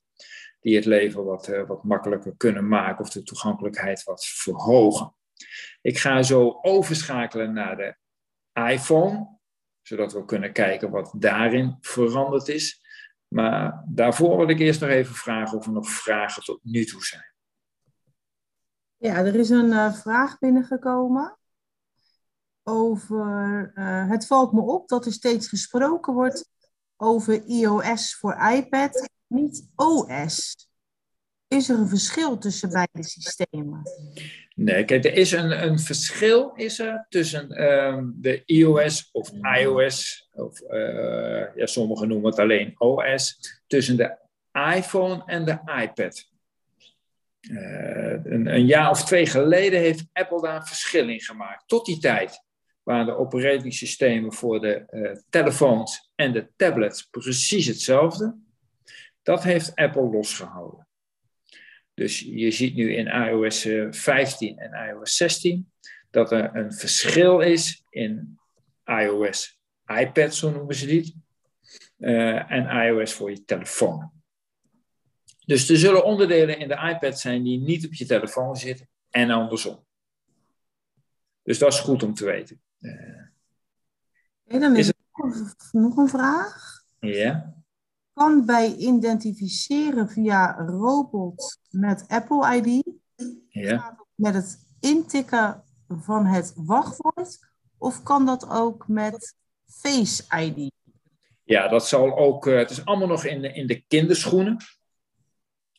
Die 0.60 0.76
het 0.76 0.86
leven 0.86 1.24
wat, 1.24 1.48
wat 1.68 1.84
makkelijker 1.84 2.34
kunnen 2.38 2.68
maken 2.68 3.04
of 3.04 3.10
de 3.10 3.24
toegankelijkheid 3.24 4.04
wat 4.04 4.26
verhogen. 4.26 5.16
Ik 5.82 5.98
ga 5.98 6.24
zo 6.24 6.60
overschakelen 6.62 7.54
naar 7.54 7.78
de 7.78 7.96
iPhone, 8.72 9.40
zodat 9.82 10.14
we 10.14 10.26
kunnen 10.26 10.52
kijken 10.52 10.90
wat 10.90 11.14
daarin 11.18 11.78
veranderd 11.82 12.48
is. 12.48 12.85
Maar 13.36 13.84
daarvoor 13.88 14.38
wil 14.38 14.50
ik 14.50 14.60
eerst 14.60 14.82
nog 14.82 14.90
even 14.90 15.16
vragen 15.16 15.58
of 15.58 15.66
er 15.66 15.72
nog 15.72 15.90
vragen 15.90 16.44
tot 16.44 16.60
nu 16.64 16.86
toe 16.86 17.04
zijn. 17.04 17.34
Ja, 18.98 19.16
er 19.16 19.36
is 19.36 19.50
een 19.50 19.72
uh, 19.72 19.94
vraag 19.94 20.40
binnengekomen 20.40 21.38
over. 22.64 23.72
Uh, 23.76 24.10
het 24.10 24.28
valt 24.28 24.54
me 24.54 24.62
op 24.62 24.88
dat 24.88 25.06
er 25.06 25.12
steeds 25.12 25.48
gesproken 25.48 26.14
wordt 26.14 26.50
over 26.96 27.46
iOS 27.46 28.16
voor 28.16 28.36
iPad, 28.52 29.10
niet 29.28 29.70
OS. 29.76 30.68
Is 31.48 31.70
er 31.70 31.80
een 31.80 31.88
verschil 31.88 32.38
tussen 32.38 32.70
beide 32.70 33.04
systemen? 33.04 33.82
Nee, 34.56 34.86
kijk, 34.86 35.06
er 35.06 35.14
is 35.14 35.32
een, 35.32 35.64
een 35.64 35.80
verschil 35.80 36.52
is 36.56 36.80
er 36.80 37.06
tussen 37.10 37.64
um, 37.64 38.14
de 38.18 38.44
iOS 38.46 39.10
of 39.12 39.32
iOS, 39.58 40.30
of 40.32 40.62
uh, 40.62 41.56
ja, 41.56 41.66
sommigen 41.66 42.08
noemen 42.08 42.30
het 42.30 42.40
alleen 42.40 42.76
OS, 42.78 43.40
tussen 43.68 43.98
de 43.98 44.18
iPhone 44.76 45.24
en 45.26 45.46
de 45.46 45.60
iPad. 45.82 46.30
Uh, 47.42 48.24
een, 48.24 48.48
een, 48.48 48.66
jaar 48.66 48.90
of 48.90 49.04
twee 49.04 49.26
geleden 49.26 49.80
heeft 49.80 50.06
Apple 50.14 50.42
daar 50.42 50.56
een 50.56 50.66
verschil 50.66 51.10
in 51.10 51.22
gemaakt. 51.22 51.68
Tot 51.68 51.86
die 51.86 52.00
tijd 52.00 52.44
waren 52.84 53.06
de 53.06 53.18
operatingsystemen 53.18 54.34
voor 54.34 54.60
de 54.62 54.84
uh, 54.90 55.12
telefoons 55.30 56.12
en 56.16 56.32
de 56.32 56.48
tablets 56.56 57.04
precies 57.04 57.66
hetzelfde. 57.66 58.38
Dat 59.24 59.44
heeft 59.44 59.76
Apple 59.76 60.10
losgehouden. 60.10 60.85
Dus 61.96 62.20
je 62.20 62.52
ziet 62.52 62.76
nu 62.76 62.96
in 62.96 63.08
iOS 63.08 63.68
15 63.90 64.58
en 64.58 64.90
iOS 64.90 65.16
16 65.16 65.72
dat 66.10 66.32
er 66.32 66.56
een 66.56 66.74
verschil 66.74 67.40
is 67.40 67.84
in 67.90 68.40
iOS 68.86 69.60
iPad, 69.86 70.36
zo 70.36 70.52
noemen 70.52 70.76
ze 70.76 70.86
die, 70.86 71.24
en 71.98 72.86
iOS 72.88 73.14
voor 73.14 73.30
je 73.30 73.46
telefoon. 73.46 74.12
Dus 75.46 75.70
er 75.70 75.78
zullen 75.78 76.06
onderdelen 76.06 76.60
in 76.60 76.68
de 76.68 76.90
iPad 76.94 77.20
zijn 77.20 77.44
die 77.44 77.60
niet 77.60 77.86
op 77.86 77.94
je 77.94 78.06
telefoon 78.06 78.56
zitten 78.56 78.90
en 79.10 79.30
andersom. 79.30 79.86
Dus 81.44 81.60
dat 81.60 81.74
is 81.74 81.80
goed 81.80 82.04
om 82.04 82.14
te 82.14 82.26
weten. 82.26 82.62
Uh, 82.80 83.24
dan 84.46 84.76
is, 84.76 84.92
nog 85.72 85.98
een 85.98 86.10
vraag. 86.10 86.84
Ja. 87.00 87.56
Kan 88.16 88.46
bij 88.46 88.76
identificeren 88.76 90.10
via 90.10 90.56
robot 90.58 91.60
met 91.70 92.06
Apple 92.08 92.56
ID, 92.56 92.84
ja. 93.50 94.00
met 94.16 94.34
het 94.34 94.60
intikken 94.80 95.64
van 95.88 96.26
het 96.26 96.54
wachtwoord, 96.56 97.40
of 97.78 98.04
kan 98.04 98.26
dat 98.26 98.50
ook 98.50 98.88
met 98.88 99.36
Face 99.66 100.24
ID? 100.40 100.72
Ja, 101.44 101.68
dat 101.68 101.88
zal 101.88 102.18
ook. 102.18 102.48
Uh, 102.48 102.58
het 102.58 102.70
is 102.70 102.86
allemaal 102.86 103.08
nog 103.08 103.26
in 103.26 103.42
de, 103.42 103.54
in 103.54 103.68
de 103.68 103.84
kinderschoenen. 103.88 104.58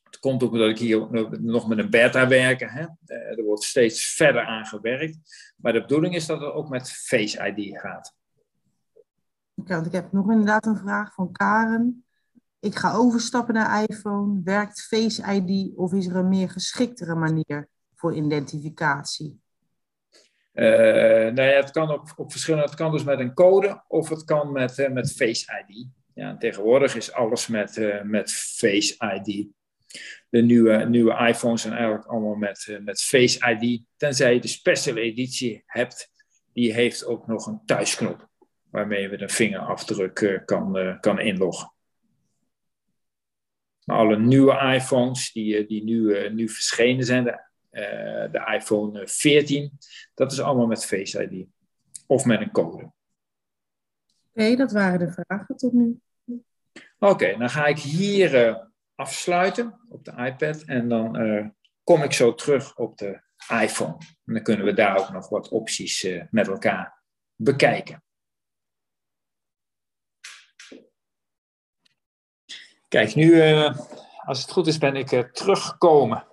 Het 0.02 0.18
komt 0.18 0.42
ook 0.42 0.52
omdat 0.52 0.68
ik 0.68 0.78
hier 0.78 1.08
nog 1.40 1.68
met 1.68 1.78
een 1.78 1.90
beta 1.90 2.28
werk. 2.28 2.60
Hè. 2.60 2.86
Eh, 3.04 3.38
er 3.38 3.44
wordt 3.44 3.62
steeds 3.62 4.14
verder 4.14 4.44
aan 4.44 4.66
gewerkt. 4.66 5.18
Maar 5.56 5.72
de 5.72 5.80
bedoeling 5.80 6.14
is 6.14 6.26
dat 6.26 6.40
het 6.40 6.52
ook 6.52 6.68
met 6.68 6.90
Face 6.92 7.54
ID 7.54 7.80
gaat. 7.80 8.14
Oké, 9.54 9.74
want 9.74 9.86
ik 9.86 9.92
heb 9.92 10.12
nog 10.12 10.30
inderdaad 10.30 10.66
een 10.66 10.76
vraag 10.76 11.14
van 11.14 11.32
Karen. 11.32 12.05
Ik 12.66 12.74
ga 12.74 12.94
overstappen 12.94 13.54
naar 13.54 13.84
iPhone. 13.88 14.40
Werkt 14.44 14.82
Face 14.82 15.34
ID 15.34 15.76
of 15.76 15.92
is 15.92 16.06
er 16.06 16.16
een 16.16 16.28
meer 16.28 16.50
geschiktere 16.50 17.14
manier 17.14 17.68
voor 17.94 18.14
identificatie? 18.14 19.40
Uh, 20.54 20.64
nou 21.32 21.42
ja, 21.42 21.56
het 21.56 21.70
kan 21.70 21.90
op, 21.90 22.12
op 22.16 22.30
verschillende. 22.30 22.66
Het 22.66 22.74
kan 22.74 22.92
dus 22.92 23.04
met 23.04 23.18
een 23.18 23.34
code 23.34 23.84
of 23.88 24.08
het 24.08 24.24
kan 24.24 24.52
met, 24.52 24.78
uh, 24.78 24.90
met 24.90 25.12
Face 25.12 25.64
ID. 25.66 25.88
Ja, 26.14 26.36
tegenwoordig 26.36 26.96
is 26.96 27.12
alles 27.12 27.46
met, 27.46 27.76
uh, 27.76 28.02
met 28.02 28.32
Face 28.32 28.94
ID 29.14 29.54
de 30.28 30.42
nieuwe, 30.42 30.84
nieuwe 30.84 31.26
iPhones 31.28 31.62
zijn 31.62 31.74
eigenlijk 31.74 32.06
allemaal 32.06 32.34
met, 32.34 32.78
met 32.80 33.02
Face 33.02 33.56
ID. 33.58 33.82
Tenzij 33.96 34.34
je 34.34 34.40
de 34.40 34.48
special 34.48 34.96
editie 34.96 35.62
hebt, 35.66 36.10
die 36.52 36.72
heeft 36.72 37.04
ook 37.04 37.26
nog 37.26 37.46
een 37.46 37.60
thuisknop. 37.64 38.28
Waarmee 38.70 39.02
je 39.02 39.08
met 39.08 39.20
een 39.20 39.30
vingerafdruk 39.30 40.42
kan, 40.44 40.96
kan 41.00 41.20
inloggen. 41.20 41.74
Maar 43.86 43.96
alle 43.96 44.18
nieuwe 44.18 44.74
iPhones 44.74 45.32
die, 45.32 45.66
die 45.66 45.84
nu, 45.84 46.30
nu 46.30 46.48
verschenen 46.48 47.04
zijn, 47.04 47.24
de, 47.24 47.38
de 48.32 48.52
iPhone 48.54 49.08
14, 49.08 49.78
dat 50.14 50.32
is 50.32 50.40
allemaal 50.40 50.66
met 50.66 50.86
Face 50.86 51.28
ID. 51.28 51.46
Of 52.06 52.24
met 52.24 52.40
een 52.40 52.50
code. 52.50 52.76
Oké, 52.76 52.92
okay, 54.32 54.56
dat 54.56 54.72
waren 54.72 54.98
de 54.98 55.10
vragen 55.10 55.56
tot 55.56 55.72
nu. 55.72 56.00
Oké, 56.98 57.12
okay, 57.12 57.36
dan 57.36 57.50
ga 57.50 57.66
ik 57.66 57.78
hier 57.78 58.64
afsluiten 58.96 59.80
op 59.88 60.04
de 60.04 60.12
iPad 60.16 60.62
en 60.62 60.88
dan 60.88 61.20
uh, 61.20 61.46
kom 61.84 62.02
ik 62.02 62.12
zo 62.12 62.34
terug 62.34 62.76
op 62.76 62.98
de 62.98 63.20
iPhone. 63.62 63.96
En 64.24 64.34
dan 64.34 64.42
kunnen 64.42 64.66
we 64.66 64.72
daar 64.72 64.98
ook 64.98 65.12
nog 65.12 65.28
wat 65.28 65.48
opties 65.48 66.04
uh, 66.04 66.22
met 66.30 66.48
elkaar 66.48 67.02
bekijken. 67.34 68.02
Kijk, 72.88 73.14
nu, 73.14 73.24
uh, 73.24 73.78
als 74.24 74.40
het 74.42 74.50
goed 74.50 74.66
is, 74.66 74.78
ben 74.78 74.96
ik 74.96 75.08
teruggekomen. 75.32 76.24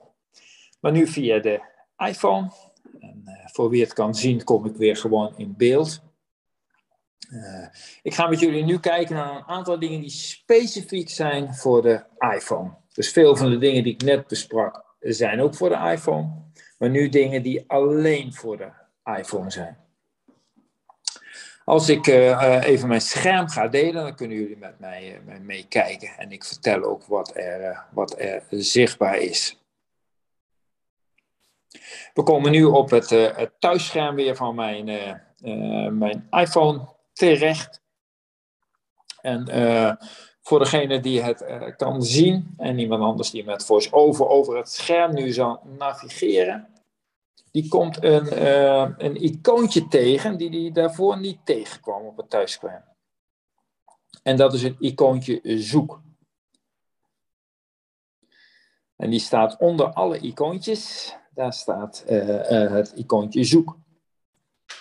Maar 0.80 0.92
nu 0.92 1.08
via 1.08 1.39
de 1.39 1.62
iPhone. 1.98 2.52
En 3.00 3.24
voor 3.46 3.70
wie 3.70 3.82
het 3.82 3.94
kan 3.94 4.16
zien, 4.16 4.44
kom 4.44 4.66
ik 4.66 4.76
weer 4.76 4.98
gewoon 4.98 5.34
in 5.38 5.54
beeld. 5.58 6.02
Ik 8.02 8.13
ga 8.13 8.28
met 8.28 8.39
jullie 8.39 8.63
nu 8.63 8.80
kijken 8.80 9.16
naar 9.16 9.36
een 9.36 9.48
aantal 9.48 9.80
dingen 9.80 10.02
die 10.02 10.10
specifiek 10.10 11.10
zijn 11.10 11.56
voor 11.56 11.82
de 11.82 12.04
iPhone. 12.36 12.72
Dus 12.94 13.12
veel 13.12 13.36
van 13.36 13.50
de 13.50 13.58
dingen 13.58 13.84
die 13.84 13.94
ik 13.94 14.02
net 14.02 14.28
besprak 14.28 14.96
zijn 15.00 15.42
ook 15.42 15.56
voor 15.56 15.70
de 15.70 15.89
iPhone, 15.92 16.30
maar 16.78 16.89
nu 16.89 17.10
dingen 17.10 17.44
die 17.44 17.63
alleen 17.68 18.34
voor 18.34 18.58
de 18.58 18.72
iPhone 19.18 19.52
zijn. 19.52 19.83
Als 21.65 21.89
ik 21.89 22.08
uh, 22.08 22.63
even 22.63 22.88
mijn 22.88 23.02
scherm 23.02 23.47
ga 23.47 23.67
delen, 23.67 24.04
dan 24.04 24.15
kunnen 24.15 24.38
jullie 24.38 24.58
met 24.58 24.80
mij 24.80 25.21
uh, 25.28 25.39
meekijken. 25.39 26.10
En 26.17 26.32
ik 26.32 26.43
vertel 26.43 26.84
ook 26.84 27.06
wat 27.06 27.36
er, 27.36 27.84
wat 27.91 28.19
er 28.19 28.43
zichtbaar 28.49 29.17
is. 29.17 29.58
We 32.13 32.23
komen 32.23 32.52
nu 32.52 32.63
op 32.63 32.89
het, 32.89 33.32
thuisscherm 33.60 34.15
weer 34.15 34.36
van 34.36 34.56
mijn, 34.56 34.86
mijn 35.97 36.28
iPhone 36.32 36.88
terecht. 37.13 37.82
En 39.21 39.47
voor 40.41 40.60
degene 40.60 40.99
die 40.99 41.21
het 41.21 41.76
kan 41.78 42.04
zien 42.04 42.54
en 42.58 42.80
iemand 42.80 43.04
anders 43.04 43.30
die 43.30 43.43
met 43.43 43.65
voice-over 43.65 44.28
over 44.28 44.58
het 44.58 44.69
scherm 44.69 45.13
nu 45.13 45.32
zal 45.32 45.62
navigeren, 45.78 46.72
die 47.54 47.68
komt 47.68 48.04
een, 48.04 48.26
uh, 48.26 48.89
een 48.98 49.24
icoontje 49.24 49.88
tegen 49.88 50.38
die 50.38 50.62
hij 50.62 50.72
daarvoor 50.72 51.20
niet 51.20 51.46
tegenkwam 51.46 52.06
op 52.06 52.18
het 52.18 52.30
thuisscherm. 52.30 52.84
En 54.24 54.38
dat 54.38 54.54
is 54.54 54.63
het 54.63 54.76
icoontje 54.80 55.42
zoek. 55.44 56.02
En 58.96 59.10
die 59.10 59.20
staat 59.20 59.58
onder 59.60 59.86
alle 59.86 60.20
icoontjes. 60.20 61.16
Daar 61.34 61.54
staat 61.54 62.04
het 62.06 62.92
icoontje 62.96 63.44
zoek. 63.44 63.78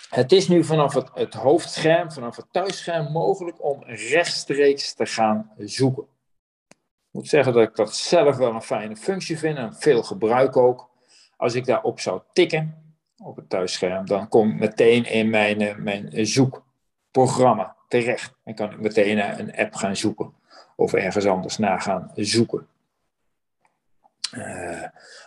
Het 0.09 0.31
is 0.31 0.47
nu 0.47 0.63
vanaf 0.63 0.93
het, 0.93 1.09
het, 1.13 1.33
hoofdscherm, 1.33 2.11
vanaf 2.11 2.35
het 2.35 2.47
thuisscherm, 2.51 3.11
mogelijk 3.11 3.63
om 3.63 3.83
rechtstreeks 3.83 4.93
te 4.93 5.05
gaan 5.05 5.51
zoeken. 5.57 6.03
Ik 6.69 7.19
moet 7.19 7.27
zeggen 7.27 7.53
dat 7.53 7.63
ik 7.69 7.75
dat 7.75 7.95
zelf 7.95 8.37
wel 8.37 8.53
een 8.53 8.61
fijne 8.61 8.95
functie 8.95 9.37
vind 9.37 9.57
en 9.57 9.75
veel 9.75 10.03
gebruik 10.03 10.57
ook. 10.57 10.91
Als 11.43 11.55
ik 11.55 11.65
daarop 11.65 11.99
zou 11.99 12.21
tikken 12.33 12.93
op 13.17 13.35
het 13.35 13.49
thuisscherm, 13.49 14.05
dan 14.05 14.27
kom 14.27 14.49
ik 14.49 14.59
meteen 14.59 15.05
in 15.05 15.29
mijn, 15.29 15.61
eh, 15.61 15.75
mijn 15.75 16.25
zoekprogramma 16.25 17.75
terecht. 17.87 18.33
En 18.43 18.55
kan 18.55 18.71
ik 18.71 18.79
meteen 18.79 19.15
naar 19.15 19.39
een 19.39 19.55
app 19.55 19.75
gaan 19.75 19.95
zoeken 19.95 20.33
of 20.75 20.93
ergens 20.93 21.25
anders 21.25 21.57
naar 21.57 21.81
gaan 21.81 22.11
zoeken. 22.15 22.67
Uh, 24.35 24.83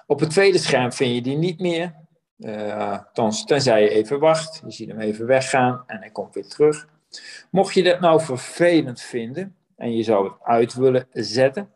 op 0.07 0.21
het 0.21 0.31
tweede 0.31 0.59
scherm 0.59 0.93
vind 0.93 1.15
je 1.15 1.23
die 1.23 1.37
niet 1.37 1.61
meer. 1.61 1.95
Uh, 2.39 2.99
tenzij 3.45 3.83
je 3.83 3.89
even 3.89 4.19
wacht, 4.19 4.63
je 4.65 4.71
ziet 4.71 4.89
hem 4.89 5.01
even 5.01 5.27
weggaan 5.27 5.83
en 5.87 5.99
hij 5.99 6.11
komt 6.11 6.35
weer 6.35 6.49
terug. 6.49 6.89
Mocht 7.51 7.75
je 7.75 7.83
dat 7.83 8.01
nou 8.01 8.21
vervelend 8.21 9.01
vinden 9.01 9.57
en 9.77 9.97
je 9.97 10.03
zou 10.03 10.29
het 10.29 10.43
uit 10.43 10.75
willen 10.75 11.07
zetten, 11.13 11.71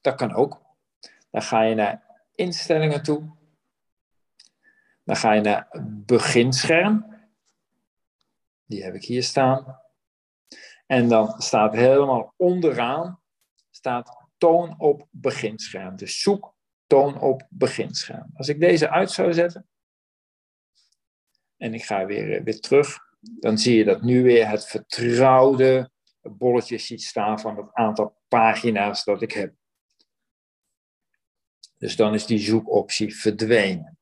dat 0.00 0.14
kan 0.14 0.34
ook. 0.34 0.60
Dan 1.30 1.42
ga 1.42 1.62
je 1.62 1.74
naar 1.74 2.02
instellingen 2.34 3.02
toe. 3.02 3.22
Dan 5.04 5.16
ga 5.16 5.32
je 5.32 5.40
naar 5.40 5.68
beginscherm. 6.06 7.22
Die 8.64 8.84
heb 8.84 8.94
ik 8.94 9.04
hier 9.04 9.22
staan. 9.22 9.80
En 10.86 11.08
dan 11.08 11.40
staat 11.40 11.74
helemaal 11.74 12.34
onderaan 12.36 13.22
staat 13.70 14.16
toon 14.38 14.80
op 14.80 15.06
beginscherm. 15.10 15.96
Dus 15.96 16.20
zoek 16.20 16.54
toon 16.86 17.20
op 17.20 17.46
beginscherm. 17.48 18.30
Als 18.34 18.48
ik 18.48 18.60
deze 18.60 18.90
uit 18.90 19.10
zou 19.10 19.32
zetten, 19.32 19.68
en 21.56 21.74
ik 21.74 21.84
ga 21.84 22.06
weer, 22.06 22.42
weer 22.42 22.60
terug, 22.60 22.98
dan 23.20 23.58
zie 23.58 23.76
je 23.76 23.84
dat 23.84 24.02
nu 24.02 24.22
weer 24.22 24.48
het 24.48 24.66
vertrouwde 24.66 25.90
bolletje 26.20 26.78
ziet 26.78 27.02
staan 27.02 27.40
van 27.40 27.56
het 27.56 27.72
aantal 27.72 28.16
pagina's 28.28 29.04
dat 29.04 29.22
ik 29.22 29.32
heb. 29.32 29.54
Dus 31.78 31.96
dan 31.96 32.14
is 32.14 32.26
die 32.26 32.38
zoekoptie 32.38 33.16
verdwenen. 33.16 33.98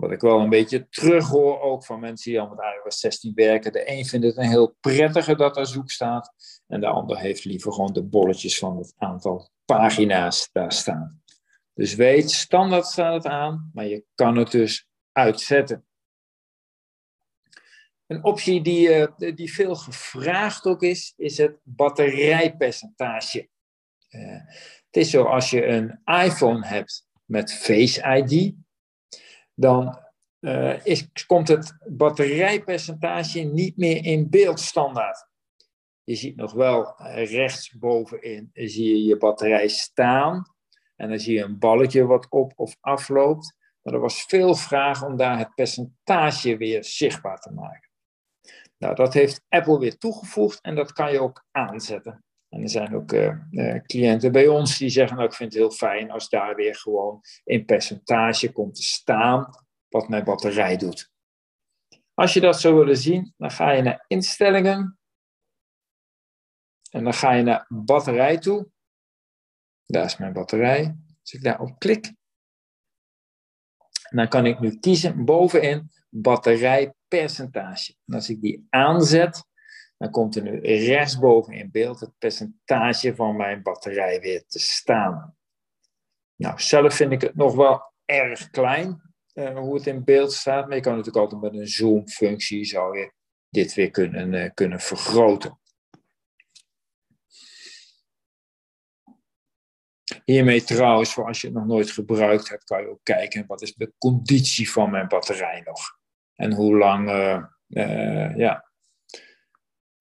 Wat 0.00 0.10
ik 0.10 0.20
wel 0.20 0.40
een 0.40 0.48
beetje 0.48 0.88
terughoor 0.88 1.60
ook 1.60 1.84
van 1.84 2.00
mensen 2.00 2.30
die 2.30 2.40
al 2.40 2.48
met 2.48 2.58
iOS 2.58 2.98
16 2.98 3.34
werken. 3.34 3.72
De 3.72 3.90
een 3.90 4.04
vindt 4.04 4.26
het 4.26 4.36
een 4.36 4.48
heel 4.48 4.76
prettige 4.80 5.36
dat 5.36 5.56
er 5.56 5.66
zoek 5.66 5.90
staat. 5.90 6.32
En 6.66 6.80
de 6.80 6.86
ander 6.86 7.18
heeft 7.18 7.44
liever 7.44 7.72
gewoon 7.72 7.92
de 7.92 8.02
bolletjes 8.02 8.58
van 8.58 8.76
het 8.76 8.94
aantal 8.96 9.50
pagina's 9.64 10.48
daar 10.52 10.72
staan. 10.72 11.22
Dus 11.74 11.94
weet, 11.94 12.30
standaard 12.30 12.86
staat 12.86 13.14
het 13.14 13.32
aan, 13.32 13.70
maar 13.74 13.86
je 13.86 14.04
kan 14.14 14.36
het 14.36 14.50
dus 14.50 14.86
uitzetten. 15.12 15.86
Een 18.06 18.24
optie 18.24 18.62
die, 18.62 18.88
uh, 18.88 19.34
die 19.34 19.52
veel 19.52 19.74
gevraagd 19.74 20.66
ook 20.66 20.82
is, 20.82 21.12
is 21.16 21.38
het 21.38 21.58
batterijpercentage. 21.62 23.48
Uh, 24.10 24.40
het 24.86 24.96
is 24.96 25.10
zo 25.10 25.24
als 25.24 25.50
je 25.50 25.66
een 25.66 26.00
iPhone 26.04 26.66
hebt 26.66 27.06
met 27.24 27.52
Face 27.52 28.16
ID, 28.16 28.54
dan 29.58 29.98
uh, 30.40 30.86
is, 30.86 31.08
komt 31.26 31.48
het 31.48 31.76
batterijpercentage 31.86 33.40
niet 33.40 33.76
meer 33.76 34.04
in 34.04 34.30
beeld 34.30 34.60
standaard. 34.60 35.26
Je 36.04 36.14
ziet 36.14 36.36
nog 36.36 36.52
wel 36.52 36.94
rechtsbovenin 37.14 38.50
zie 38.52 38.88
je 38.88 39.04
je 39.04 39.16
batterij 39.16 39.68
staan, 39.68 40.54
En 40.96 41.08
dan 41.08 41.18
zie 41.18 41.34
je 41.34 41.42
een 41.42 41.58
balletje 41.58 42.06
wat 42.06 42.26
op 42.28 42.52
of 42.56 42.76
afloopt. 42.80 43.56
Maar 43.82 43.94
er 43.94 44.00
was 44.00 44.22
veel 44.22 44.54
vraag 44.54 45.04
om 45.04 45.16
daar 45.16 45.38
het 45.38 45.54
percentage 45.54 46.56
weer 46.56 46.84
zichtbaar 46.84 47.38
te 47.38 47.52
maken. 47.52 47.90
Nou, 48.78 48.94
dat 48.94 49.14
heeft 49.14 49.44
Apple 49.48 49.78
weer 49.78 49.98
toegevoegd 49.98 50.60
en 50.60 50.74
dat 50.74 50.92
kan 50.92 51.12
je 51.12 51.20
ook 51.20 51.44
aanzetten. 51.50 52.24
En 52.48 52.62
er 52.62 52.68
zijn 52.68 52.94
ook 52.94 53.12
uh, 53.12 53.34
uh, 53.50 53.82
cliënten 53.82 54.32
bij 54.32 54.46
ons 54.46 54.78
die 54.78 54.88
zeggen, 54.88 55.16
nou, 55.16 55.28
ik 55.28 55.34
vind 55.34 55.52
het 55.52 55.62
heel 55.62 55.70
fijn 55.70 56.10
als 56.10 56.28
daar 56.28 56.54
weer 56.54 56.74
gewoon 56.74 57.20
in 57.44 57.64
percentage 57.64 58.52
komt 58.52 58.74
te 58.74 58.82
staan 58.82 59.66
wat 59.88 60.08
mijn 60.08 60.24
batterij 60.24 60.76
doet. 60.76 61.10
Als 62.14 62.32
je 62.32 62.40
dat 62.40 62.60
zou 62.60 62.74
willen 62.74 62.96
zien, 62.96 63.34
dan 63.36 63.50
ga 63.50 63.70
je 63.70 63.82
naar 63.82 64.04
instellingen. 64.06 64.98
En 66.90 67.04
dan 67.04 67.14
ga 67.14 67.32
je 67.32 67.42
naar 67.42 67.66
batterij 67.68 68.38
toe. 68.38 68.70
Daar 69.86 70.04
is 70.04 70.16
mijn 70.16 70.32
batterij. 70.32 70.96
Als 71.20 71.32
ik 71.32 71.42
daarop 71.42 71.78
klik, 71.78 72.14
dan 74.10 74.28
kan 74.28 74.46
ik 74.46 74.60
nu 74.60 74.78
kiezen 74.78 75.24
bovenin 75.24 75.90
batterijpercentage. 76.08 77.94
En 78.06 78.14
als 78.14 78.28
ik 78.28 78.40
die 78.40 78.66
aanzet, 78.68 79.47
dan 79.98 80.10
komt 80.10 80.36
er 80.36 80.42
nu 80.42 80.60
rechtsboven 80.60 81.52
in 81.52 81.70
beeld 81.70 82.00
het 82.00 82.18
percentage 82.18 83.14
van 83.14 83.36
mijn 83.36 83.62
batterij 83.62 84.20
weer 84.20 84.46
te 84.46 84.58
staan. 84.58 85.36
Nou, 86.36 86.60
zelf 86.60 86.94
vind 86.94 87.12
ik 87.12 87.20
het 87.20 87.34
nog 87.34 87.54
wel 87.54 87.92
erg 88.04 88.50
klein, 88.50 89.02
uh, 89.34 89.58
hoe 89.58 89.74
het 89.74 89.86
in 89.86 90.04
beeld 90.04 90.32
staat. 90.32 90.66
Maar 90.66 90.76
je 90.76 90.82
kan 90.82 90.96
natuurlijk 90.96 91.24
altijd 91.24 91.52
met 91.52 91.60
een 91.60 91.68
zoom-functie 91.68 92.64
zou 92.64 92.98
je 92.98 93.12
dit 93.48 93.74
weer 93.74 93.90
kunnen, 93.90 94.32
uh, 94.32 94.50
kunnen 94.54 94.80
vergroten. 94.80 95.60
Hiermee 100.24 100.62
trouwens, 100.62 101.12
voor 101.12 101.26
als 101.26 101.40
je 101.40 101.46
het 101.46 101.56
nog 101.56 101.66
nooit 101.66 101.90
gebruikt 101.90 102.48
hebt, 102.48 102.64
kan 102.64 102.80
je 102.80 102.88
ook 102.88 103.00
kijken 103.02 103.46
wat 103.46 103.62
is 103.62 103.74
de 103.74 103.92
conditie 103.98 104.70
van 104.70 104.90
mijn 104.90 105.08
batterij 105.08 105.62
nog. 105.64 105.98
En 106.34 106.52
hoe 106.52 106.76
lang, 106.76 107.08
uh, 107.68 108.36
ja, 108.36 108.67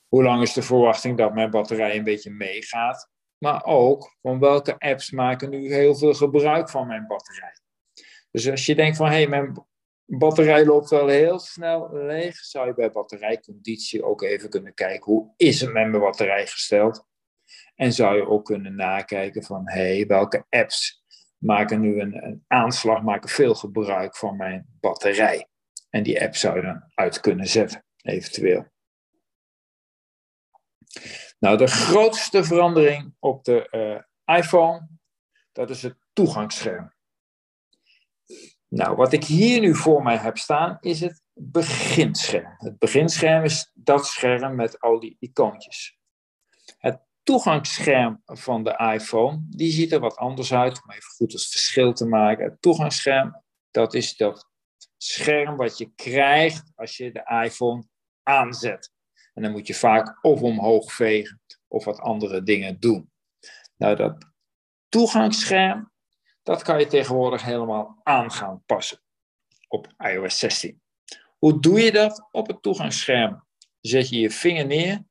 hoe 0.07 0.23
lang 0.23 0.41
is 0.41 0.53
de 0.53 0.61
verwachting 0.61 1.17
dat 1.17 1.33
mijn 1.33 1.51
batterij 1.51 1.97
een 1.97 2.03
beetje 2.03 2.31
meegaat. 2.31 3.09
Maar 3.37 3.65
ook 3.65 4.17
van 4.21 4.39
welke 4.39 4.77
apps 4.77 5.11
maken 5.11 5.49
nu 5.49 5.73
heel 5.73 5.95
veel 5.95 6.13
gebruik 6.13 6.69
van 6.69 6.87
mijn 6.87 7.07
batterij. 7.07 7.57
Dus 8.31 8.49
als 8.49 8.65
je 8.65 8.75
denkt 8.75 8.97
van 8.97 9.07
hé, 9.07 9.13
hey, 9.13 9.27
mijn 9.27 9.65
batterij 10.05 10.65
loopt 10.65 10.89
wel 10.89 11.07
heel 11.07 11.39
snel 11.39 11.89
leeg, 11.93 12.35
zou 12.35 12.67
je 12.67 12.73
bij 12.73 12.91
batterijconditie 12.91 14.03
ook 14.03 14.21
even 14.21 14.49
kunnen 14.49 14.73
kijken 14.73 15.11
hoe 15.11 15.33
is 15.37 15.61
het 15.61 15.73
met 15.73 15.89
mijn 15.89 16.01
batterij 16.03 16.47
gesteld. 16.47 17.05
En 17.75 17.93
zou 17.93 18.15
je 18.15 18.27
ook 18.27 18.45
kunnen 18.45 18.75
nakijken 18.75 19.43
van 19.43 19.61
hé, 19.69 19.95
hey, 19.95 20.05
welke 20.05 20.45
apps 20.49 21.03
maken 21.37 21.79
nu 21.79 21.99
een, 21.99 22.25
een 22.25 22.43
aanslag, 22.47 23.01
maken 23.01 23.29
veel 23.29 23.55
gebruik 23.55 24.15
van 24.15 24.35
mijn 24.35 24.67
batterij. 24.79 25.47
En 25.89 26.03
die 26.03 26.21
app 26.21 26.35
zou 26.35 26.55
je 26.55 26.61
dan 26.61 26.83
uit 26.93 27.19
kunnen 27.19 27.47
zetten, 27.47 27.83
eventueel. 28.01 28.65
Nou, 31.39 31.57
de 31.57 31.67
grootste 31.67 32.43
verandering 32.43 33.15
op 33.19 33.43
de 33.43 33.67
uh, 34.25 34.37
iPhone, 34.37 34.87
dat 35.51 35.69
is 35.69 35.81
het 35.81 35.97
toegangsscherm. 36.13 36.95
Nou, 38.67 38.95
wat 38.95 39.13
ik 39.13 39.23
hier 39.23 39.59
nu 39.59 39.75
voor 39.75 40.03
mij 40.03 40.17
heb 40.17 40.37
staan, 40.37 40.77
is 40.79 40.99
het 40.99 41.21
beginscherm. 41.33 42.55
Het 42.57 42.77
beginscherm 42.77 43.43
is 43.43 43.71
dat 43.73 44.05
scherm 44.05 44.55
met 44.55 44.79
al 44.79 44.99
die 44.99 45.17
icoontjes. 45.19 45.97
Het 46.77 46.99
toegangsscherm 47.23 48.21
van 48.25 48.63
de 48.63 48.91
iPhone, 48.93 49.45
die 49.49 49.71
ziet 49.71 49.91
er 49.91 49.99
wat 49.99 50.15
anders 50.15 50.53
uit, 50.53 50.83
om 50.83 50.91
even 50.91 51.11
goed 51.15 51.31
het 51.31 51.45
verschil 51.45 51.93
te 51.93 52.05
maken. 52.05 52.45
Het 52.45 52.61
toegangsscherm, 52.61 53.43
dat 53.71 53.93
is 53.93 54.15
dat 54.15 54.49
scherm 54.97 55.55
wat 55.55 55.77
je 55.77 55.91
krijgt 55.95 56.71
als 56.75 56.97
je 56.97 57.11
de 57.11 57.41
iPhone 57.43 57.83
aanzet. 58.23 58.91
En 59.37 59.43
dan 59.43 59.51
moet 59.51 59.67
je 59.67 59.73
vaak 59.73 60.17
of 60.21 60.41
omhoog 60.41 60.93
vegen 60.93 61.41
of 61.67 61.85
wat 61.85 61.99
andere 61.99 62.43
dingen 62.43 62.79
doen. 62.79 63.11
Nou, 63.75 63.95
dat 63.95 64.25
toegangsscherm, 64.89 65.91
dat 66.43 66.61
kan 66.61 66.79
je 66.79 66.87
tegenwoordig 66.87 67.43
helemaal 67.43 67.99
aan 68.03 68.31
gaan 68.31 68.63
passen 68.65 69.01
op 69.67 69.93
iOS 69.97 70.39
16. 70.39 70.81
Hoe 71.37 71.59
doe 71.59 71.79
je 71.79 71.91
dat? 71.91 72.27
Op 72.31 72.47
het 72.47 72.61
toegangsscherm 72.61 73.45
zet 73.81 74.09
je 74.09 74.19
je 74.19 74.31
vinger 74.31 74.65
neer 74.65 75.03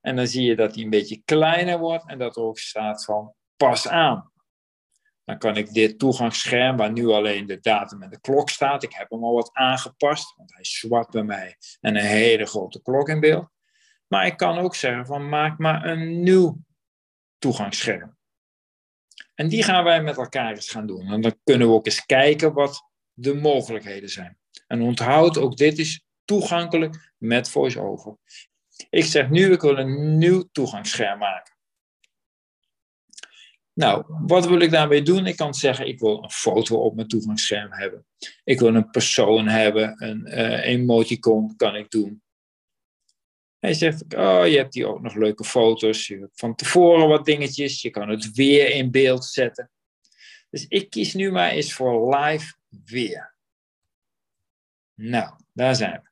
en 0.00 0.16
dan 0.16 0.26
zie 0.26 0.44
je 0.44 0.56
dat 0.56 0.74
hij 0.74 0.84
een 0.84 0.90
beetje 0.90 1.22
kleiner 1.24 1.78
wordt 1.78 2.08
en 2.08 2.18
dat 2.18 2.36
er 2.36 2.42
ook 2.42 2.58
staat 2.58 3.04
van 3.04 3.34
pas 3.56 3.88
aan. 3.88 4.31
Dan 5.24 5.38
kan 5.38 5.56
ik 5.56 5.72
dit 5.72 5.98
toegangsscherm, 5.98 6.76
waar 6.76 6.92
nu 6.92 7.06
alleen 7.06 7.46
de 7.46 7.60
datum 7.60 8.02
en 8.02 8.10
de 8.10 8.20
klok 8.20 8.50
staat, 8.50 8.82
ik 8.82 8.92
heb 8.92 9.10
hem 9.10 9.24
al 9.24 9.34
wat 9.34 9.50
aangepast, 9.52 10.36
want 10.36 10.54
hij 10.54 10.64
zwart 10.64 11.10
bij 11.10 11.22
mij 11.22 11.56
en 11.80 11.96
een 11.96 12.04
hele 12.04 12.46
grote 12.46 12.82
klok 12.82 13.08
in 13.08 13.20
beeld. 13.20 13.48
Maar 14.06 14.26
ik 14.26 14.36
kan 14.36 14.58
ook 14.58 14.74
zeggen 14.74 15.06
van 15.06 15.28
maak 15.28 15.58
maar 15.58 15.84
een 15.84 16.22
nieuw 16.22 16.58
toegangsscherm. 17.38 18.16
En 19.34 19.48
die 19.48 19.62
gaan 19.62 19.84
wij 19.84 20.02
met 20.02 20.16
elkaar 20.16 20.50
eens 20.50 20.70
gaan 20.70 20.86
doen. 20.86 21.12
En 21.12 21.20
dan 21.20 21.38
kunnen 21.44 21.68
we 21.68 21.74
ook 21.74 21.86
eens 21.86 22.06
kijken 22.06 22.52
wat 22.52 22.90
de 23.12 23.34
mogelijkheden 23.34 24.08
zijn. 24.08 24.38
En 24.66 24.82
onthoud, 24.82 25.38
ook 25.38 25.56
dit 25.56 25.78
is 25.78 26.04
toegankelijk 26.24 27.12
met 27.18 27.50
VoiceOver. 27.50 28.16
Ik 28.90 29.04
zeg 29.04 29.28
nu, 29.28 29.52
ik 29.52 29.60
wil 29.60 29.78
een 29.78 30.18
nieuw 30.18 30.48
toegangsscherm 30.52 31.18
maken. 31.18 31.51
Nou, 33.74 34.04
wat 34.08 34.46
wil 34.46 34.60
ik 34.60 34.70
daarmee 34.70 35.02
doen? 35.02 35.26
Ik 35.26 35.36
kan 35.36 35.54
zeggen, 35.54 35.86
ik 35.86 35.98
wil 35.98 36.22
een 36.22 36.30
foto 36.30 36.76
op 36.76 36.94
mijn 36.94 37.08
toegangsscherm 37.08 37.72
hebben. 37.72 38.06
Ik 38.44 38.60
wil 38.60 38.74
een 38.74 38.90
persoon 38.90 39.48
hebben, 39.48 40.04
een 40.04 40.26
uh, 40.28 40.64
emoticon 40.64 41.56
kan 41.56 41.76
ik 41.76 41.90
doen. 41.90 42.22
Hij 43.58 43.74
zegt, 43.74 44.14
oh, 44.14 44.46
je 44.46 44.56
hebt 44.56 44.74
hier 44.74 44.86
ook 44.86 45.02
nog 45.02 45.14
leuke 45.14 45.44
foto's. 45.44 46.06
Je 46.06 46.18
hebt 46.18 46.38
van 46.38 46.54
tevoren 46.54 47.08
wat 47.08 47.24
dingetjes. 47.24 47.82
Je 47.82 47.90
kan 47.90 48.08
het 48.08 48.32
weer 48.32 48.70
in 48.70 48.90
beeld 48.90 49.24
zetten. 49.24 49.70
Dus 50.50 50.66
ik 50.68 50.90
kies 50.90 51.14
nu 51.14 51.30
maar 51.30 51.50
eens 51.50 51.72
voor 51.72 52.16
live 52.16 52.54
weer. 52.84 53.34
Nou, 54.94 55.34
daar 55.52 55.76
zijn 55.76 56.00
we. 56.02 56.11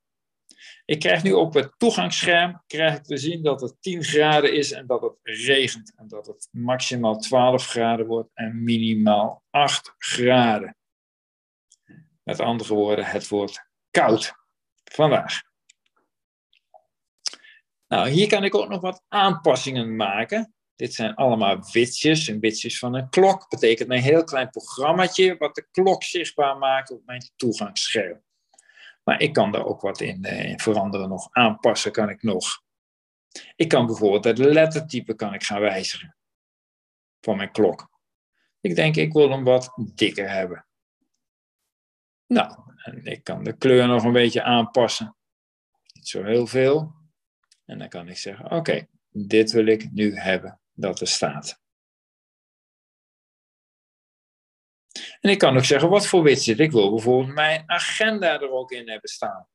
Ik 0.90 0.98
krijg 0.98 1.22
nu 1.22 1.32
op 1.32 1.54
het 1.54 1.72
toegangsscherm 1.76 2.62
krijg 2.66 2.96
ik 2.96 3.02
te 3.02 3.16
zien 3.16 3.42
dat 3.42 3.60
het 3.60 3.76
10 3.80 4.04
graden 4.04 4.54
is 4.54 4.72
en 4.72 4.86
dat 4.86 5.02
het 5.02 5.18
regent. 5.22 5.92
En 5.96 6.08
dat 6.08 6.26
het 6.26 6.48
maximaal 6.50 7.18
12 7.18 7.66
graden 7.66 8.06
wordt 8.06 8.30
en 8.34 8.64
minimaal 8.64 9.42
8 9.50 9.94
graden. 9.98 10.76
Met 12.22 12.40
andere 12.40 12.74
woorden, 12.74 13.04
het 13.04 13.28
wordt 13.28 13.70
koud 13.90 14.32
vandaag. 14.84 15.42
Nou, 17.88 18.08
hier 18.08 18.28
kan 18.28 18.44
ik 18.44 18.54
ook 18.54 18.68
nog 18.68 18.80
wat 18.80 19.04
aanpassingen 19.08 19.96
maken. 19.96 20.54
Dit 20.76 20.94
zijn 20.94 21.14
allemaal 21.14 21.70
witsjes. 21.72 22.26
Een 22.26 22.40
witsjes 22.40 22.78
van 22.78 22.94
een 22.94 23.08
klok 23.08 23.48
betekent 23.48 23.90
een 23.90 24.00
heel 24.00 24.24
klein 24.24 24.50
programmaatje 24.50 25.36
wat 25.36 25.54
de 25.54 25.68
klok 25.70 26.02
zichtbaar 26.02 26.58
maakt 26.58 26.90
op 26.90 27.04
mijn 27.04 27.30
toegangsscherm. 27.36 28.22
Maar 29.02 29.20
ik 29.20 29.32
kan 29.32 29.52
daar 29.52 29.64
ook 29.64 29.80
wat 29.80 30.00
in, 30.00 30.24
eh, 30.24 30.50
in 30.50 30.60
veranderen, 30.60 31.08
nog 31.08 31.28
aanpassen 31.30 31.92
kan 31.92 32.08
ik 32.08 32.22
nog. 32.22 32.62
Ik 33.56 33.68
kan 33.68 33.86
bijvoorbeeld 33.86 34.24
het 34.24 34.38
lettertype 34.38 35.14
kan 35.14 35.34
ik 35.34 35.42
gaan 35.42 35.60
wijzigen 35.60 36.16
van 37.20 37.36
mijn 37.36 37.52
klok. 37.52 37.90
Ik 38.60 38.74
denk, 38.74 38.96
ik 38.96 39.12
wil 39.12 39.30
hem 39.30 39.44
wat 39.44 39.72
dikker 39.94 40.30
hebben. 40.30 40.66
Nou, 42.26 42.56
ik 43.02 43.24
kan 43.24 43.44
de 43.44 43.56
kleur 43.56 43.86
nog 43.86 44.04
een 44.04 44.12
beetje 44.12 44.42
aanpassen. 44.42 45.16
Niet 45.92 46.08
zo 46.08 46.24
heel 46.24 46.46
veel. 46.46 46.94
En 47.64 47.78
dan 47.78 47.88
kan 47.88 48.08
ik 48.08 48.16
zeggen, 48.16 48.50
oké, 48.50 48.86
dit 49.08 49.50
wil 49.50 49.66
ik 49.66 49.92
nu 49.92 50.16
hebben 50.16 50.60
dat 50.72 51.00
er 51.00 51.06
staat. 51.06 51.59
En 55.20 55.30
ik 55.30 55.38
kan 55.38 55.56
ook 55.56 55.64
zeggen 55.64 55.88
wat 55.88 56.06
voor 56.06 56.22
widget. 56.22 56.58
Ik 56.58 56.70
wil 56.70 56.90
bijvoorbeeld 56.90 57.34
mijn 57.34 57.62
agenda 57.66 58.40
er 58.40 58.50
ook 58.50 58.70
in 58.70 58.90
hebben 58.90 59.10
staan. 59.10 59.48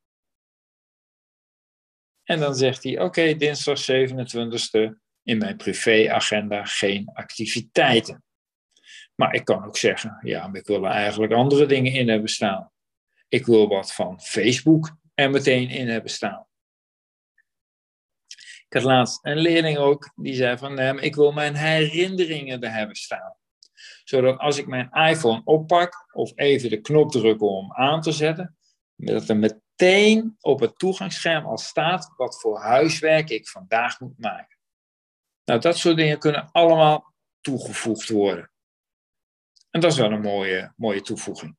En 2.23 2.39
dan 2.39 2.55
zegt 2.55 2.83
hij, 2.83 2.99
oké, 2.99 3.35
dinsdag 3.35 3.85
27e 3.91 4.93
in 5.23 5.37
mijn 5.37 5.57
privéagenda 5.57 6.65
geen 6.65 7.09
activiteiten. 7.13 8.23
Maar 9.15 9.33
ik 9.33 9.45
kan 9.45 9.65
ook 9.65 9.77
zeggen, 9.77 10.19
ja, 10.21 10.47
maar 10.47 10.59
ik 10.59 10.67
wil 10.67 10.85
er 10.85 10.91
eigenlijk 10.91 11.33
andere 11.33 11.65
dingen 11.65 11.91
in 11.91 12.09
hebben 12.09 12.29
staan. 12.29 12.71
Ik 13.27 13.45
wil 13.45 13.67
wat 13.67 13.93
van 13.93 14.21
Facebook 14.21 14.97
er 15.13 15.29
meteen 15.29 15.69
in 15.69 15.87
hebben 15.87 16.11
staan. 16.11 16.47
Ik 18.67 18.81
had 18.81 18.83
laatst 18.83 19.25
een 19.25 19.37
leerling 19.37 19.77
ook, 19.77 20.11
die 20.15 20.33
zei 20.33 20.57
van, 20.57 20.73
nee, 20.73 20.99
ik 20.99 21.15
wil 21.15 21.31
mijn 21.31 21.55
herinneringen 21.55 22.61
er 22.61 22.73
hebben 22.73 22.95
staan 22.95 23.37
zodat 24.05 24.39
als 24.39 24.57
ik 24.57 24.67
mijn 24.67 24.91
iPhone 24.91 25.41
oppak 25.43 26.09
of 26.13 26.31
even 26.35 26.69
de 26.69 26.81
knop 26.81 27.11
druk 27.11 27.41
om 27.41 27.73
aan 27.73 28.01
te 28.01 28.11
zetten, 28.11 28.57
dat 28.95 29.29
er 29.29 29.37
meteen 29.37 30.35
op 30.39 30.59
het 30.59 30.77
toegangsscherm 30.77 31.45
al 31.45 31.57
staat 31.57 32.13
wat 32.17 32.41
voor 32.41 32.59
huiswerk 32.59 33.29
ik 33.29 33.47
vandaag 33.47 33.99
moet 33.99 34.19
maken. 34.19 34.57
Nou, 35.45 35.59
dat 35.59 35.77
soort 35.77 35.97
dingen 35.97 36.19
kunnen 36.19 36.51
allemaal 36.51 37.13
toegevoegd 37.41 38.09
worden. 38.09 38.51
En 39.69 39.79
dat 39.81 39.91
is 39.91 39.97
wel 39.97 40.11
een 40.11 40.21
mooie, 40.21 40.73
mooie 40.75 41.01
toevoeging. 41.01 41.57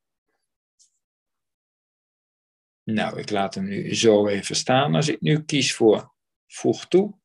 Nou, 2.82 3.18
ik 3.18 3.30
laat 3.30 3.54
hem 3.54 3.64
nu 3.64 3.94
zo 3.94 4.26
even 4.26 4.56
staan. 4.56 4.94
Als 4.94 5.08
ik 5.08 5.20
nu 5.20 5.44
kies 5.44 5.74
voor 5.74 6.12
voeg 6.46 6.86
toe, 6.86 7.18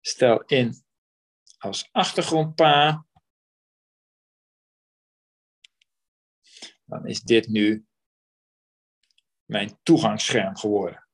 stel 0.00 0.42
in 0.42 0.82
als 1.58 1.88
achtergrondpaar, 1.92 3.04
dan 6.88 7.06
is 7.06 7.20
dit 7.20 7.48
nu 7.48 7.86
mijn 9.44 9.78
toegangsscherm 9.82 10.56
geworden. 10.56 11.06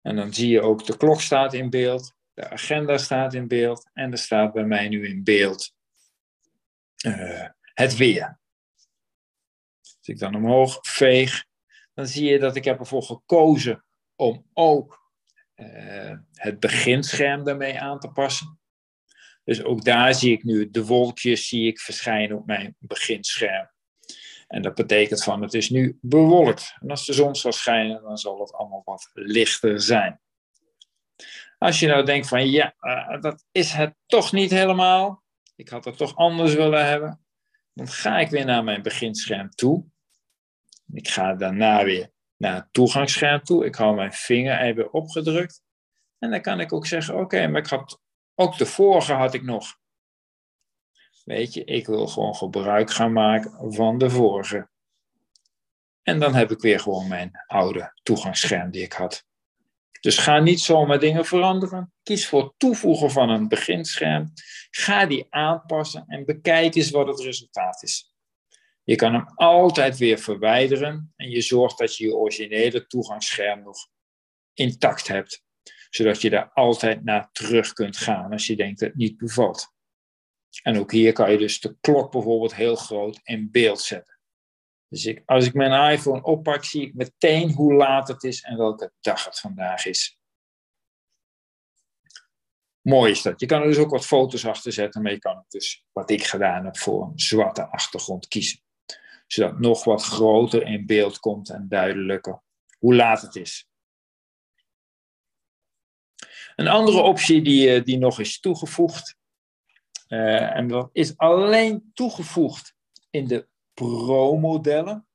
En 0.00 0.16
dan 0.16 0.34
zie 0.34 0.48
je 0.48 0.60
ook 0.60 0.86
de 0.86 0.96
klok 0.96 1.20
staat 1.20 1.54
in 1.54 1.70
beeld, 1.70 2.14
de 2.32 2.48
agenda 2.48 2.98
staat 2.98 3.34
in 3.34 3.48
beeld 3.48 3.90
en 3.92 4.12
er 4.12 4.18
staat 4.18 4.52
bij 4.52 4.64
mij 4.64 4.88
nu 4.88 5.08
in 5.08 5.24
beeld 5.24 5.74
uh, 7.06 7.48
het 7.74 7.96
weer. 7.96 8.40
Als 9.80 10.08
ik 10.08 10.18
dan 10.18 10.34
omhoog 10.34 10.78
veeg, 10.80 11.44
dan 11.94 12.06
zie 12.06 12.30
je 12.30 12.38
dat 12.38 12.56
ik 12.56 12.64
heb 12.64 12.78
ervoor 12.78 13.02
gekozen 13.02 13.84
om 14.14 14.46
ook 14.52 15.12
uh, 15.54 16.18
het 16.32 16.60
beginscherm 16.60 17.44
daarmee 17.44 17.80
aan 17.80 17.98
te 17.98 18.08
passen. 18.08 18.59
Dus 19.44 19.62
ook 19.62 19.84
daar 19.84 20.14
zie 20.14 20.32
ik 20.32 20.44
nu 20.44 20.70
de 20.70 20.84
wolkjes 20.84 21.48
zie 21.48 21.66
ik 21.66 21.80
verschijnen 21.80 22.36
op 22.36 22.46
mijn 22.46 22.76
beginscherm. 22.78 23.70
En 24.46 24.62
dat 24.62 24.74
betekent 24.74 25.24
van 25.24 25.42
het 25.42 25.54
is 25.54 25.70
nu 25.70 25.98
bewolkt. 26.00 26.76
En 26.80 26.90
als 26.90 27.06
de 27.06 27.12
zon 27.12 27.36
zal 27.36 27.52
schijnen, 27.52 28.02
dan 28.02 28.18
zal 28.18 28.40
het 28.40 28.52
allemaal 28.52 28.82
wat 28.84 29.10
lichter 29.12 29.80
zijn. 29.80 30.20
Als 31.58 31.80
je 31.80 31.86
nou 31.86 32.04
denkt 32.04 32.28
van 32.28 32.50
ja, 32.50 32.74
uh, 32.80 33.20
dat 33.20 33.44
is 33.52 33.72
het 33.72 33.94
toch 34.06 34.32
niet 34.32 34.50
helemaal. 34.50 35.22
Ik 35.56 35.68
had 35.68 35.84
het 35.84 35.96
toch 35.96 36.16
anders 36.16 36.54
willen 36.54 36.86
hebben. 36.86 37.24
Dan 37.72 37.88
ga 37.88 38.18
ik 38.18 38.30
weer 38.30 38.44
naar 38.44 38.64
mijn 38.64 38.82
beginscherm 38.82 39.50
toe. 39.50 39.84
Ik 40.92 41.08
ga 41.08 41.34
daarna 41.34 41.84
weer 41.84 42.10
naar 42.36 42.54
het 42.54 42.68
toegangsscherm 42.72 43.42
toe. 43.42 43.64
Ik 43.64 43.74
hou 43.74 43.94
mijn 43.94 44.12
vinger 44.12 44.60
even 44.60 44.92
opgedrukt. 44.92 45.62
En 46.18 46.30
dan 46.30 46.40
kan 46.40 46.60
ik 46.60 46.72
ook 46.72 46.86
zeggen, 46.86 47.18
oké, 47.18 47.46
maar 47.46 47.60
ik 47.60 47.66
had 47.66 48.00
ook 48.40 48.58
de 48.58 48.66
vorige 48.66 49.12
had 49.12 49.34
ik 49.34 49.42
nog. 49.42 49.78
Weet 51.24 51.54
je, 51.54 51.64
ik 51.64 51.86
wil 51.86 52.06
gewoon 52.06 52.34
gebruik 52.34 52.90
gaan 52.90 53.12
maken 53.12 53.74
van 53.74 53.98
de 53.98 54.10
vorige. 54.10 54.68
En 56.02 56.18
dan 56.18 56.34
heb 56.34 56.50
ik 56.50 56.60
weer 56.60 56.80
gewoon 56.80 57.08
mijn 57.08 57.30
oude 57.46 57.92
toegangsscherm 58.02 58.70
die 58.70 58.82
ik 58.82 58.92
had. 58.92 59.24
Dus 60.00 60.18
ga 60.18 60.38
niet 60.38 60.60
zomaar 60.60 60.98
dingen 60.98 61.24
veranderen. 61.24 61.92
Kies 62.02 62.28
voor 62.28 62.54
toevoegen 62.56 63.10
van 63.10 63.28
een 63.28 63.48
beginscherm. 63.48 64.32
Ga 64.70 65.06
die 65.06 65.26
aanpassen 65.28 66.04
en 66.06 66.24
bekijk 66.24 66.74
eens 66.74 66.90
wat 66.90 67.06
het 67.06 67.20
resultaat 67.20 67.82
is. 67.82 68.14
Je 68.82 68.96
kan 68.96 69.12
hem 69.12 69.26
altijd 69.34 69.98
weer 69.98 70.18
verwijderen 70.18 71.12
en 71.16 71.30
je 71.30 71.40
zorgt 71.40 71.78
dat 71.78 71.96
je 71.96 72.04
je 72.04 72.14
originele 72.14 72.86
toegangsscherm 72.86 73.62
nog 73.62 73.88
intact 74.54 75.08
hebt, 75.08 75.44
zodat 75.90 76.20
je 76.20 76.30
daar 76.30 76.50
altijd 76.52 77.04
naar 77.04 77.28
terug 77.32 77.72
kunt 77.72 77.96
gaan 77.96 78.32
als 78.32 78.46
je 78.46 78.56
denkt 78.56 78.80
dat 78.80 78.88
het 78.88 78.98
niet 78.98 79.16
bevalt. 79.16 79.72
En 80.62 80.78
ook 80.78 80.92
hier 80.92 81.12
kan 81.12 81.30
je 81.30 81.38
dus 81.38 81.60
de 81.60 81.76
klok 81.80 82.10
bijvoorbeeld 82.10 82.54
heel 82.54 82.76
groot 82.76 83.20
in 83.22 83.50
beeld 83.50 83.80
zetten. 83.80 84.18
Dus 84.88 85.04
ik, 85.04 85.22
als 85.26 85.46
ik 85.46 85.54
mijn 85.54 85.92
iPhone 85.92 86.22
oppak, 86.22 86.64
zie 86.64 86.86
ik 86.86 86.94
meteen 86.94 87.52
hoe 87.52 87.74
laat 87.74 88.08
het 88.08 88.22
is 88.22 88.42
en 88.42 88.56
welke 88.56 88.92
dag 89.00 89.24
het 89.24 89.40
vandaag 89.40 89.84
is. 89.84 90.18
Mooi 92.80 93.10
is 93.10 93.22
dat. 93.22 93.40
Je 93.40 93.46
kan 93.46 93.60
er 93.60 93.66
dus 93.66 93.78
ook 93.78 93.90
wat 93.90 94.06
foto's 94.06 94.46
achter 94.46 94.72
zetten, 94.72 95.02
maar 95.02 95.12
je 95.12 95.18
kan 95.18 95.44
dus, 95.48 95.84
wat 95.92 96.10
ik 96.10 96.24
gedaan 96.24 96.64
heb, 96.64 96.78
voor 96.78 97.02
een 97.02 97.18
zwarte 97.18 97.66
achtergrond 97.66 98.28
kiezen. 98.28 98.60
Zodat 99.26 99.58
nog 99.58 99.84
wat 99.84 100.02
groter 100.02 100.66
in 100.66 100.86
beeld 100.86 101.18
komt 101.18 101.50
en 101.50 101.68
duidelijker 101.68 102.42
hoe 102.78 102.94
laat 102.94 103.22
het 103.22 103.36
is. 103.36 103.69
Een 106.56 106.68
andere 106.68 107.00
optie 107.00 107.42
die, 107.42 107.74
eh, 107.74 107.84
die 107.84 107.98
nog 107.98 108.20
is 108.20 108.40
toegevoegd, 108.40 109.18
uh, 110.08 110.56
en 110.56 110.68
dat 110.68 110.90
is 110.92 111.16
alleen 111.16 111.90
toegevoegd 111.94 112.74
in 113.10 113.26
de 113.26 113.48
Pro-modellen. 113.74 115.08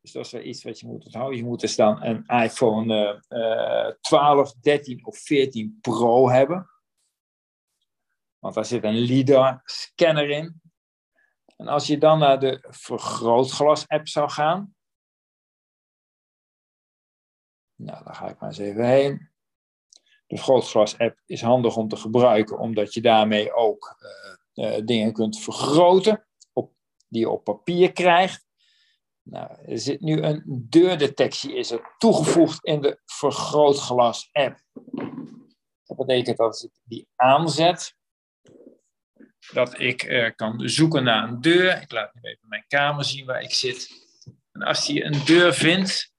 Dus 0.00 0.12
dat 0.12 0.26
is 0.26 0.32
wel 0.32 0.42
iets 0.42 0.62
wat 0.62 0.80
je 0.80 0.86
moet 0.86 1.04
onthouden. 1.04 1.38
Je 1.38 1.44
moet 1.44 1.60
dus 1.60 1.76
dan 1.76 2.02
een 2.02 2.26
iPhone 2.26 3.20
uh, 3.28 3.88
uh, 3.88 3.94
12, 4.00 4.52
13 4.52 5.06
of 5.06 5.18
14 5.18 5.78
Pro 5.80 6.30
hebben. 6.30 6.70
Want 8.38 8.54
daar 8.54 8.64
zit 8.64 8.84
een 8.84 8.98
LiDAR-scanner 8.98 10.30
in. 10.30 10.60
En 11.56 11.68
als 11.68 11.86
je 11.86 11.98
dan 11.98 12.18
naar 12.18 12.40
de 12.40 12.66
vergrootglas-app 12.68 14.08
zou 14.08 14.30
gaan. 14.30 14.74
Nou, 17.74 18.04
daar 18.04 18.14
ga 18.14 18.28
ik 18.28 18.40
maar 18.40 18.48
eens 18.48 18.58
even 18.58 18.86
heen. 18.86 19.31
De 20.32 20.38
vergrootglas-app 20.38 21.20
is 21.26 21.42
handig 21.42 21.76
om 21.76 21.88
te 21.88 21.96
gebruiken, 21.96 22.58
omdat 22.58 22.94
je 22.94 23.00
daarmee 23.00 23.54
ook 23.54 23.96
uh, 24.54 24.76
uh, 24.76 24.84
dingen 24.84 25.12
kunt 25.12 25.40
vergroten 25.40 26.26
die 27.08 27.20
je 27.20 27.30
op 27.30 27.44
papier 27.44 27.92
krijgt. 27.92 28.46
Nou, 29.22 29.50
er 29.66 29.78
zit 29.78 30.00
nu 30.00 30.22
een 30.22 30.42
deurdetectie 30.46 31.54
is 31.54 31.70
er 31.70 31.94
toegevoegd 31.98 32.64
in 32.64 32.80
de 32.80 33.00
vergrootglas 33.04 34.28
app. 34.32 34.60
Dat 35.84 35.96
betekent 35.96 36.36
dat 36.36 36.46
als 36.46 36.64
ik 36.64 36.70
die 36.84 37.08
aanzet, 37.16 37.94
dat 39.52 39.80
ik 39.80 40.02
uh, 40.02 40.30
kan 40.36 40.68
zoeken 40.68 41.04
naar 41.04 41.28
een 41.28 41.40
deur. 41.40 41.82
Ik 41.82 41.92
laat 41.92 42.14
nu 42.14 42.20
even 42.22 42.48
mijn 42.48 42.64
kamer 42.68 43.04
zien 43.04 43.26
waar 43.26 43.42
ik 43.42 43.52
zit. 43.52 43.88
En 44.52 44.62
als 44.62 44.86
hij 44.86 45.04
een 45.04 45.24
deur 45.24 45.54
vindt, 45.54 46.11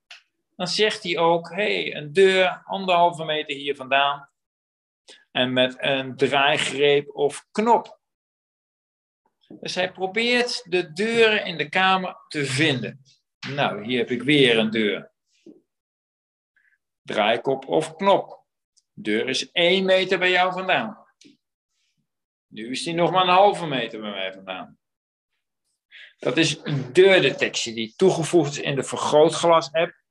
dan 0.55 0.67
zegt 0.67 1.03
hij 1.03 1.17
ook: 1.17 1.49
hey, 1.49 1.95
een 1.95 2.13
deur 2.13 2.61
anderhalve 2.65 3.25
meter 3.25 3.55
hier 3.55 3.75
vandaan. 3.75 4.29
En 5.31 5.53
met 5.53 5.75
een 5.77 6.15
draaigreep 6.15 7.15
of 7.15 7.47
knop. 7.51 7.99
Dus 9.47 9.75
hij 9.75 9.91
probeert 9.91 10.63
de 10.69 10.93
deuren 10.93 11.45
in 11.45 11.57
de 11.57 11.69
kamer 11.69 12.17
te 12.27 12.45
vinden. 12.45 13.01
Nou, 13.49 13.85
hier 13.85 13.97
heb 13.97 14.09
ik 14.09 14.23
weer 14.23 14.57
een 14.57 14.69
deur. 14.69 15.11
Draaikop 17.01 17.67
of 17.67 17.95
knop. 17.95 18.45
Deur 18.93 19.29
is 19.29 19.51
1 19.51 19.85
meter 19.85 20.19
bij 20.19 20.31
jou 20.31 20.53
vandaan. 20.53 21.07
Nu 22.47 22.71
is 22.71 22.83
die 22.83 22.93
nog 22.93 23.11
maar 23.11 23.21
een 23.21 23.27
halve 23.27 23.65
meter 23.65 24.01
bij 24.01 24.11
mij 24.11 24.33
vandaan. 24.33 24.77
Dat 26.17 26.37
is 26.37 26.59
een 26.63 26.93
deurdetectie 26.93 27.73
die 27.73 27.93
toegevoegd 27.95 28.51
is 28.51 28.59
in 28.59 28.75
de 28.75 28.83
vergrootglas-app. 28.83 30.02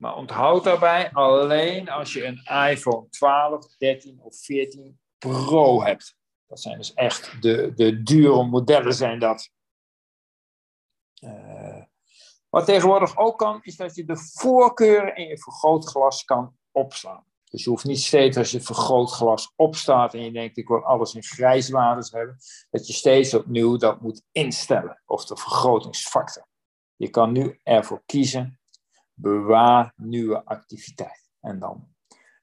Maar 0.00 0.16
onthoud 0.16 0.64
daarbij 0.64 1.10
alleen 1.12 1.88
als 1.88 2.12
je 2.12 2.24
een 2.24 2.70
iPhone 2.70 3.08
12, 3.08 3.76
13 3.76 4.20
of 4.22 4.36
14 4.36 5.00
Pro 5.18 5.82
hebt. 5.82 6.16
Dat 6.46 6.60
zijn 6.60 6.78
dus 6.78 6.94
echt 6.94 7.42
de, 7.42 7.72
de 7.74 8.02
dure 8.02 8.44
modellen 8.44 8.94
zijn 8.94 9.18
dat. 9.18 9.50
Uh, 11.24 11.82
wat 12.48 12.64
tegenwoordig 12.64 13.16
ook 13.16 13.38
kan, 13.38 13.58
is 13.62 13.76
dat 13.76 13.94
je 13.94 14.04
de 14.04 14.16
voorkeuren 14.16 15.16
in 15.16 15.28
je 15.28 15.38
vergrootglas 15.38 16.24
kan 16.24 16.56
opslaan. 16.70 17.24
Dus 17.44 17.64
je 17.64 17.70
hoeft 17.70 17.84
niet 17.84 18.00
steeds 18.02 18.36
als 18.36 18.50
je 18.50 18.60
vergrootglas 18.60 19.52
opstaat 19.56 20.14
en 20.14 20.24
je 20.24 20.32
denkt 20.32 20.56
ik 20.56 20.68
wil 20.68 20.84
alles 20.84 21.14
in 21.14 21.22
grijswaardes 21.22 22.10
hebben, 22.10 22.36
dat 22.70 22.86
je 22.86 22.92
steeds 22.92 23.34
opnieuw 23.34 23.76
dat 23.76 24.00
moet 24.00 24.22
instellen, 24.32 25.02
of 25.06 25.24
de 25.24 25.36
vergrotingsfactor. 25.36 26.46
Je 26.96 27.08
kan 27.08 27.32
nu 27.32 27.60
ervoor 27.62 28.02
kiezen, 28.06 28.59
bewaar 29.20 29.92
nieuwe 29.96 30.44
activiteit. 30.44 31.30
En 31.40 31.58
dan 31.58 31.94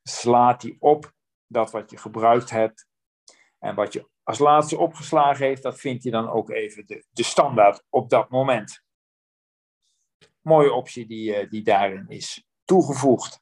slaat 0.04 0.62
die 0.62 0.78
op 0.80 1.14
dat 1.48 1.72
wat 1.72 1.90
je 1.92 1.98
gebruikt 1.98 2.50
hebt 2.50 2.88
en 3.60 3.76
wat 3.76 3.94
je 3.94 4.10
als 4.24 4.40
laatste 4.40 4.78
opgeslagen 4.78 5.46
heeft, 5.46 5.64
dat 5.64 5.80
vindt 5.80 6.04
hij 6.04 6.12
dan 6.12 6.30
ook 6.30 6.50
even 6.50 6.86
de, 6.86 7.06
de 7.10 7.24
standaard 7.24 7.84
op 7.90 8.10
dat 8.10 8.30
moment. 8.30 8.82
Mooie 10.42 10.74
optie 10.74 11.08
die, 11.08 11.36
eh, 11.36 11.50
die 11.50 11.64
daarin 11.64 12.08
is 12.08 12.46
toegevoegd. 12.64 13.42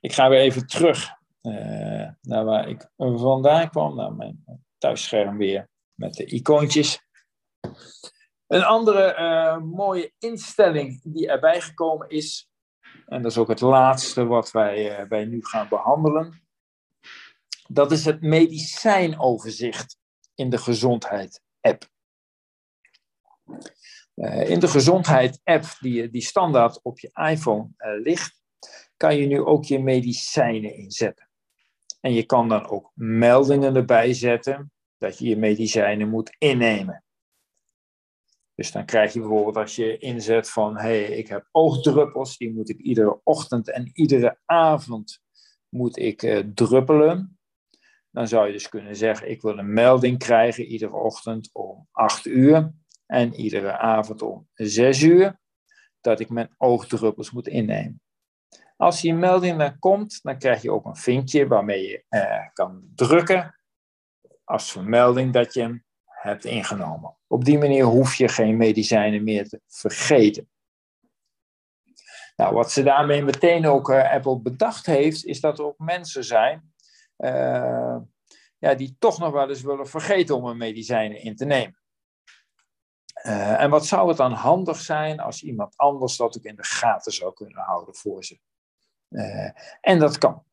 Ik 0.00 0.12
ga 0.12 0.28
weer 0.28 0.40
even 0.40 0.66
terug 0.66 1.16
uh, 1.42 2.10
naar 2.20 2.44
waar 2.44 2.68
ik 2.68 2.90
vandaan 2.96 3.70
kwam, 3.70 3.96
naar 3.96 4.12
mijn 4.12 4.44
thuisscherm 4.78 5.36
weer 5.36 5.68
met 5.94 6.14
de 6.14 6.24
icoontjes. 6.24 7.06
Een 8.48 8.64
andere 8.64 9.16
uh, 9.18 9.58
mooie 9.58 10.12
instelling 10.18 11.00
die 11.02 11.28
erbij 11.28 11.60
gekomen 11.60 12.08
is, 12.08 12.50
en 13.06 13.22
dat 13.22 13.30
is 13.30 13.38
ook 13.38 13.48
het 13.48 13.60
laatste 13.60 14.24
wat 14.24 14.50
wij, 14.50 15.00
uh, 15.00 15.08
wij 15.08 15.24
nu 15.24 15.44
gaan 15.44 15.68
behandelen. 15.68 16.42
Dat 17.68 17.92
is 17.92 18.04
het 18.04 18.20
medicijnoverzicht 18.20 19.96
in 20.34 20.50
de 20.50 20.58
gezondheid-app. 20.58 21.84
Uh, 24.14 24.50
in 24.50 24.60
de 24.60 24.68
gezondheid-app 24.68 25.64
die, 25.80 26.10
die 26.10 26.22
standaard 26.22 26.82
op 26.82 26.98
je 26.98 27.10
iPhone 27.30 27.70
ligt, 28.02 28.42
kan 28.96 29.16
je 29.16 29.26
nu 29.26 29.40
ook 29.40 29.64
je 29.64 29.78
medicijnen 29.78 30.74
inzetten. 30.74 31.30
En 32.00 32.12
je 32.12 32.22
kan 32.22 32.48
dan 32.48 32.68
ook 32.68 32.90
meldingen 32.94 33.76
erbij 33.76 34.14
zetten 34.14 34.72
dat 34.96 35.18
je 35.18 35.28
je 35.28 35.36
medicijnen 35.36 36.08
moet 36.08 36.36
innemen. 36.38 37.02
Dus 38.58 38.72
dan 38.72 38.84
krijg 38.84 39.12
je 39.12 39.20
bijvoorbeeld 39.20 39.56
als 39.56 39.76
je 39.76 39.98
inzet 39.98 40.50
van, 40.50 40.76
hé, 40.76 40.80
hey, 40.82 41.04
ik 41.04 41.28
heb 41.28 41.48
oogdruppels, 41.50 42.36
die 42.36 42.52
moet 42.52 42.68
ik 42.68 42.78
iedere 42.78 43.20
ochtend 43.24 43.70
en 43.70 43.90
iedere 43.92 44.38
avond 44.44 45.20
moet 45.68 45.98
ik 45.98 46.22
uh, 46.22 46.38
druppelen. 46.54 47.38
Dan 48.10 48.28
zou 48.28 48.46
je 48.46 48.52
dus 48.52 48.68
kunnen 48.68 48.96
zeggen, 48.96 49.30
ik 49.30 49.42
wil 49.42 49.58
een 49.58 49.72
melding 49.72 50.18
krijgen 50.18 50.64
iedere 50.64 50.94
ochtend 50.94 51.50
om 51.52 51.88
8 51.90 52.26
uur 52.26 52.72
en 53.06 53.34
iedere 53.34 53.78
avond 53.78 54.22
om 54.22 54.48
6 54.54 55.02
uur, 55.02 55.40
dat 56.00 56.20
ik 56.20 56.28
mijn 56.28 56.54
oogdruppels 56.56 57.30
moet 57.30 57.48
innemen. 57.48 58.02
Als 58.76 59.00
die 59.00 59.14
melding 59.14 59.58
dan 59.58 59.78
komt, 59.78 60.22
dan 60.22 60.38
krijg 60.38 60.62
je 60.62 60.72
ook 60.72 60.84
een 60.84 60.96
vinkje 60.96 61.46
waarmee 61.46 61.88
je 61.88 62.04
uh, 62.10 62.48
kan 62.52 62.82
drukken 62.94 63.54
als 64.44 64.72
vermelding 64.72 65.32
dat 65.32 65.54
je 65.54 65.60
hem 65.60 65.86
hebt 66.22 66.44
ingenomen. 66.44 67.16
Op 67.26 67.44
die 67.44 67.58
manier 67.58 67.84
hoef 67.84 68.14
je 68.14 68.28
geen 68.28 68.56
medicijnen 68.56 69.24
meer 69.24 69.48
te 69.48 69.60
vergeten. 69.66 70.48
Nou, 72.36 72.54
wat 72.54 72.72
ze 72.72 72.82
daarmee 72.82 73.22
meteen 73.22 73.66
ook 73.66 73.90
uh, 73.90 74.12
Apple 74.12 74.40
bedacht 74.40 74.86
heeft, 74.86 75.24
is 75.24 75.40
dat 75.40 75.58
er 75.58 75.64
ook 75.64 75.78
mensen 75.78 76.24
zijn 76.24 76.72
uh, 77.18 77.96
ja, 78.58 78.74
die 78.74 78.96
toch 78.98 79.18
nog 79.18 79.32
wel 79.32 79.48
eens 79.48 79.62
willen 79.62 79.88
vergeten 79.88 80.36
om 80.36 80.46
hun 80.46 80.56
medicijnen 80.56 81.22
in 81.22 81.36
te 81.36 81.44
nemen. 81.44 81.78
Uh, 83.26 83.60
en 83.60 83.70
wat 83.70 83.86
zou 83.86 84.08
het 84.08 84.16
dan 84.16 84.32
handig 84.32 84.76
zijn 84.76 85.20
als 85.20 85.42
iemand 85.42 85.76
anders 85.76 86.16
dat 86.16 86.36
ook 86.36 86.44
in 86.44 86.56
de 86.56 86.64
gaten 86.64 87.12
zou 87.12 87.32
kunnen 87.32 87.62
houden 87.62 87.94
voor 87.94 88.24
ze? 88.24 88.38
en 89.80 89.98
dat 89.98 90.18
kan. 90.18 90.44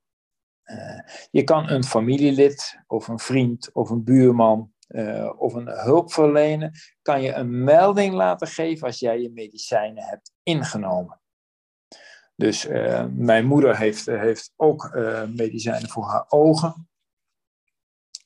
je 1.31 1.43
kan 1.43 1.69
een 1.69 1.83
familielid 1.83 2.83
of 2.87 3.07
een 3.07 3.19
vriend 3.19 3.71
of 3.73 3.89
een 3.89 4.03
buurman 4.03 4.73
uh, 4.87 5.31
of 5.37 5.53
een 5.53 5.67
hulpverlener, 5.67 6.97
kan 7.01 7.21
je 7.21 7.33
een 7.33 7.63
melding 7.63 8.13
laten 8.13 8.47
geven 8.47 8.87
als 8.87 8.99
jij 8.99 9.21
je 9.21 9.31
medicijnen 9.31 10.03
hebt 10.03 10.33
ingenomen. 10.43 11.19
Dus 12.35 12.65
uh, 12.65 13.05
mijn 13.11 13.45
moeder 13.45 13.77
heeft, 13.77 14.05
heeft 14.05 14.53
ook 14.55 14.91
uh, 14.95 15.23
medicijnen 15.23 15.89
voor 15.89 16.03
haar 16.03 16.25
ogen. 16.27 16.87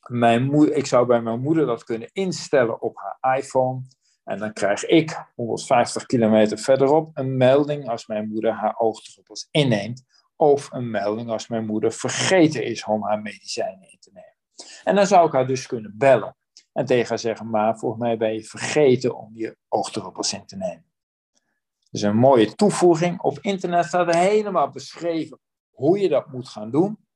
Mijn 0.07 0.74
ik 0.76 0.86
zou 0.86 1.05
bij 1.05 1.22
mijn 1.22 1.39
moeder 1.39 1.66
dat 1.66 1.84
kunnen 1.84 2.10
instellen 2.14 2.82
op 2.82 2.97
haar 2.97 3.38
iPhone. 3.38 3.82
En 4.24 4.38
dan 4.38 4.53
krijg 4.53 4.86
ik 4.86 5.26
150 5.36 6.05
kilometer 6.05 6.57
verderop 6.57 7.10
een 7.14 7.38
melding 7.38 7.89
als 7.89 8.07
mijn 8.07 8.28
moeder 8.28 8.51
haar 8.51 8.76
oogdruppels 8.78 9.47
inneemt. 9.51 10.03
Of 10.36 10.72
een 10.72 10.89
melding 10.89 11.30
als 11.30 11.47
mijn 11.47 11.66
moeder 11.66 11.91
vergeten 11.91 12.64
is 12.64 12.86
om 12.86 13.03
haar 13.03 13.22
medicijnen 13.22 13.91
in 13.91 13.99
te 13.99 14.10
nemen. 14.14 14.38
En 14.84 14.95
dan 14.95 15.07
zou 15.07 15.28
ik 15.28 15.34
haar 15.34 15.47
dus 15.47 15.68
kunnen 15.68 15.93
bellen. 15.97 16.36
En 16.72 16.86
tegen 16.86 17.20
zeggen, 17.20 17.49
maar 17.49 17.78
volgens 17.78 18.01
mij 18.01 18.17
ben 18.17 18.34
je 18.34 18.43
vergeten 18.43 19.17
om 19.17 19.32
je 19.34 19.57
oogdruppels 19.67 20.34
in 20.34 20.45
te 20.45 20.55
nemen. 20.55 20.86
Dus 21.91 22.01
een 22.01 22.17
mooie 22.17 22.55
toevoeging. 22.55 23.22
Op 23.22 23.39
internet 23.39 23.86
staat 23.86 24.15
helemaal 24.15 24.70
beschreven 24.70 25.39
hoe 25.70 25.99
je 25.99 26.09
dat 26.09 26.32
moet 26.32 26.49
gaan 26.49 26.72
doen. 26.72 27.07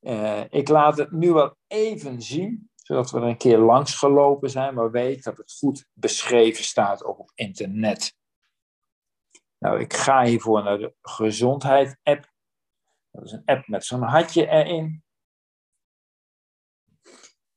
Uh, 0.00 0.44
ik 0.48 0.68
laat 0.68 0.96
het 0.96 1.12
nu 1.12 1.32
wel 1.32 1.56
even 1.66 2.22
zien, 2.22 2.70
zodat 2.74 3.10
we 3.10 3.18
er 3.18 3.24
een 3.24 3.36
keer 3.36 3.58
langs 3.58 3.94
gelopen 3.94 4.50
zijn, 4.50 4.74
maar 4.74 4.90
weet 4.90 5.24
dat 5.24 5.36
het 5.36 5.52
goed 5.52 5.88
beschreven 5.92 6.64
staat 6.64 7.04
ook 7.04 7.18
op 7.18 7.32
internet. 7.34 8.14
Nou, 9.58 9.80
ik 9.80 9.92
ga 9.92 10.24
hiervoor 10.24 10.62
naar 10.62 10.78
de 10.78 10.94
gezondheid-app. 11.02 12.32
Dat 13.10 13.24
is 13.24 13.32
een 13.32 13.42
app 13.44 13.68
met 13.68 13.84
zo'n 13.84 14.02
hartje 14.02 14.48
erin. 14.48 15.03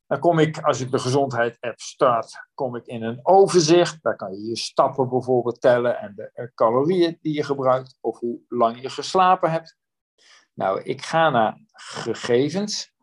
Dan 0.08 0.20
kom 0.20 0.40
ik, 0.40 0.62
als 0.62 0.80
ik 0.80 0.92
de 0.92 1.00
gezondheid-app 1.00 1.80
start, 1.80 2.48
kom 2.54 2.76
ik 2.76 2.86
in 2.86 3.04
een 3.04 3.20
overzicht. 3.24 4.04
Daar 4.04 4.16
kan 4.16 4.32
je 4.32 4.46
je 4.46 4.58
stappen 4.58 5.10
bijvoorbeeld 5.10 5.62
tellen 5.62 6.00
en 6.00 6.14
de 6.16 6.32
eh, 6.34 6.48
calorieën 6.56 7.18
die 7.22 7.34
je 7.34 7.44
gebruikt 7.44 7.98
of 8.02 8.20
hoe 8.20 8.40
lang 8.48 8.82
je 8.82 8.90
geslapen 8.90 9.52
hebt. 9.52 9.78
Nou, 10.54 10.82
ik 10.82 11.02
ga 11.02 11.30
naar 11.30 11.62
gegevens. 11.72 12.96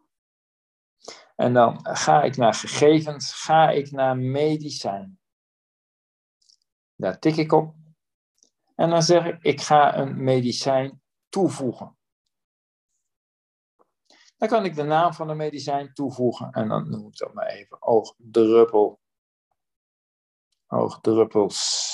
En 1.37 1.53
dan 1.53 1.79
ga 1.83 2.23
ik 2.23 2.37
naar 2.37 2.55
gegevens, 2.55 3.33
ga 3.33 3.71
ik 3.71 3.91
naar 3.91 4.17
medicijn. 4.17 5.19
Daar 6.95 7.19
tik 7.19 7.37
ik 7.37 7.53
op. 7.53 7.75
En 8.75 8.91
dan 8.91 9.03
zeg 9.03 9.25
ik, 9.25 9.43
ik 9.43 9.61
ga 9.61 9.97
een 9.97 10.25
medicijn 10.25 11.03
toevoegen. 11.29 11.97
Dan 14.37 14.49
kan 14.49 14.65
ik 14.65 14.75
de 14.75 14.83
naam 14.83 15.13
van 15.13 15.27
de 15.27 15.35
medicijn 15.35 15.93
toevoegen 15.93 16.51
en 16.51 16.69
dan 16.69 16.91
noem 16.91 17.07
ik 17.07 17.17
dat 17.17 17.35
maar 17.35 17.47
even 17.47 17.83
oogdruppel. 17.83 19.01
Oogdruppels. 20.67 21.93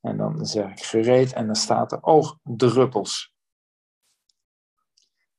En 0.00 0.16
dan 0.16 0.46
zeg 0.46 0.70
ik 0.70 0.84
gereed 0.84 1.32
en 1.32 1.46
dan 1.46 1.54
staat 1.54 1.92
er 1.92 2.02
oogdruppels. 2.02 3.34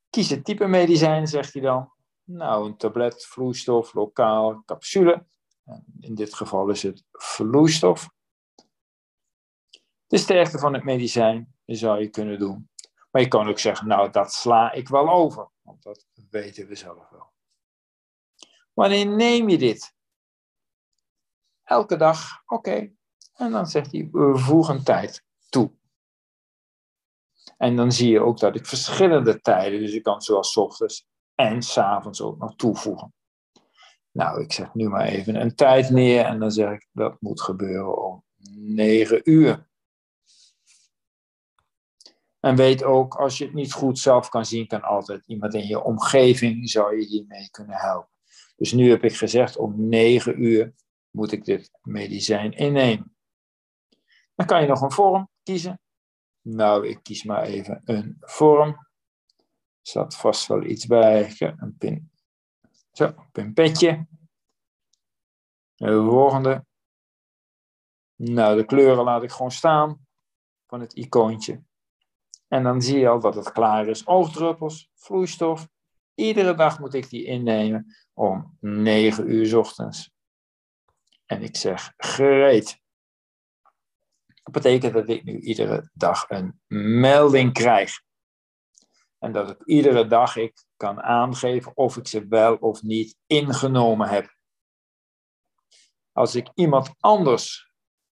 Kies 0.10 0.30
het 0.30 0.45
type 0.45 0.68
medicijn, 0.68 1.28
zegt 1.28 1.53
hij 1.53 1.62
dan. 1.62 1.93
Nou, 2.24 2.66
een 2.66 2.78
tablet, 2.78 3.26
vloeistof, 3.26 3.93
lokaal, 3.93 4.64
capsule. 4.66 5.26
In 5.99 6.16
dit 6.16 6.34
geval 6.34 6.70
is 6.70 6.84
het 6.84 7.03
vloeistof. 7.12 8.10
De 10.08 10.18
sterkte 10.18 10.60
van 10.60 10.74
het 10.74 10.84
medicijn 10.84 11.56
zou 11.66 11.99
je 11.99 12.10
kunnen 12.10 12.39
doen. 12.39 12.70
Maar 13.16 13.24
je 13.24 13.30
kan 13.30 13.47
ook 13.47 13.59
zeggen, 13.59 13.88
nou, 13.88 14.11
dat 14.11 14.34
sla 14.34 14.72
ik 14.72 14.88
wel 14.88 15.09
over. 15.09 15.49
Want 15.61 15.84
dat 15.84 16.05
weten 16.30 16.68
we 16.68 16.76
zelf 16.76 17.09
wel. 17.09 17.34
Wanneer 18.74 19.07
neem 19.07 19.49
je 19.49 19.57
dit? 19.57 19.93
Elke 21.63 21.97
dag, 21.97 22.43
oké. 22.45 22.91
En 23.34 23.51
dan 23.51 23.68
zegt 23.68 23.91
hij, 23.91 24.09
voeg 24.34 24.70
een 24.70 24.84
tijd 24.84 25.24
toe. 25.49 25.72
En 27.57 27.76
dan 27.76 27.91
zie 27.91 28.09
je 28.09 28.20
ook 28.20 28.39
dat 28.39 28.55
ik 28.55 28.66
verschillende 28.66 29.41
tijden, 29.41 29.80
dus 29.80 29.93
ik 29.93 30.03
kan 30.03 30.22
zoals 30.22 30.57
ochtends 30.57 31.07
en 31.36 31.61
s 31.61 31.78
avonds 31.78 32.22
ook 32.22 32.38
nog 32.38 32.55
toevoegen. 32.55 33.13
Nou, 34.11 34.41
ik 34.41 34.53
zet 34.53 34.74
nu 34.74 34.89
maar 34.89 35.05
even 35.05 35.36
een 35.36 35.55
tijd 35.55 35.89
neer 35.89 36.26
en 36.26 36.39
dan 36.39 36.51
zeg 36.51 36.72
ik 36.72 36.88
dat 36.91 37.22
moet 37.22 37.41
gebeuren 37.41 38.03
om 38.03 38.24
9 38.55 39.22
uur. 39.30 39.68
En 42.46 42.56
weet 42.56 42.84
ook, 42.84 43.16
als 43.16 43.38
je 43.38 43.46
het 43.46 43.54
niet 43.54 43.74
goed 43.74 44.00
zelf 44.00 44.30
kan 44.30 44.46
zien, 44.46 44.68
kan 44.68 44.82
altijd 44.82 45.26
iemand 45.26 45.54
in 45.54 45.68
je 45.68 45.84
omgeving 45.84 46.70
zou 46.70 47.00
je 47.00 47.06
hiermee 47.06 47.50
kunnen 47.50 47.76
helpen. 47.76 48.10
Dus 48.56 48.72
nu 48.72 48.89
heb 48.89 49.04
ik 49.04 49.16
gezegd, 49.16 49.58
om 49.58 49.88
9 49.88 50.43
uur 50.43 50.74
moet 51.10 51.32
ik 51.32 51.46
dit 51.46 51.72
medicijn 51.82 52.52
innemen. 52.52 53.16
Dan 54.36 54.46
kan 54.46 54.62
je 54.62 54.68
nog 54.68 54.82
een 54.82 54.91
vorm 54.91 55.30
kiezen. 55.43 55.80
Nou, 56.41 56.88
ik 56.88 57.04
kies 57.04 57.24
maar 57.24 57.43
even 57.43 57.82
een 57.86 58.18
vorm. 58.20 58.70
Er 58.70 58.76
staat 59.82 60.16
vast 60.16 60.48
wel 60.48 60.64
iets 60.64 60.86
bij. 60.86 61.36
Een 61.39 61.76
pin. 61.78 62.12
Zo, 62.91 63.06
een 63.06 63.32
pinpetje. 63.32 64.08
De 65.76 66.04
volgende. 66.04 66.66
Nou, 68.16 68.58
de 68.58 68.66
kleuren 68.66 69.04
laat 69.04 69.24
ik 69.24 69.32
gewoon 69.32 69.52
staan 69.52 70.08
van 70.66 70.80
het 70.80 70.93
icoontje. 70.93 71.64
En 72.56 72.64
dan 72.64 72.82
zie 72.82 72.99
je 72.99 73.08
al 73.08 73.20
dat 73.20 73.36
het 73.36 73.51
klaar 73.51 73.88
is. 73.88 74.08
Oogdruppels, 74.08 74.89
vloeistof. 74.95 75.68
Iedere 76.14 76.56
dag 76.56 76.80
moet 76.80 76.93
ik 76.93 77.10
die 77.10 77.26
innemen 77.26 77.95
om 78.14 78.58
9 78.60 79.32
uur 79.32 79.58
ochtends. 79.58 80.12
En 81.26 81.41
ik 81.41 81.56
zeg 81.56 81.93
gereed. 81.97 82.82
Dat 84.43 84.53
betekent 84.53 84.93
dat 84.93 85.10
ik 85.10 85.24
nu 85.24 85.39
iedere 85.39 85.89
dag 85.93 86.30
een 86.30 86.62
melding 86.99 87.53
krijg. 87.53 88.01
En 89.20 89.32
dat 89.32 89.49
ik 89.49 89.66
iedere 89.66 90.08
dag 90.08 90.36
ik 90.36 90.66
kan 90.78 91.01
aangeven 91.01 91.78
of 91.78 91.97
ik 91.97 92.08
ze 92.08 92.28
wel 92.28 92.56
of 92.56 92.82
niet 92.82 93.18
ingenomen 93.26 94.08
heb. 94.10 94.36
Als 96.12 96.36
ik 96.36 96.49
iemand 96.53 96.93
anders 96.99 97.64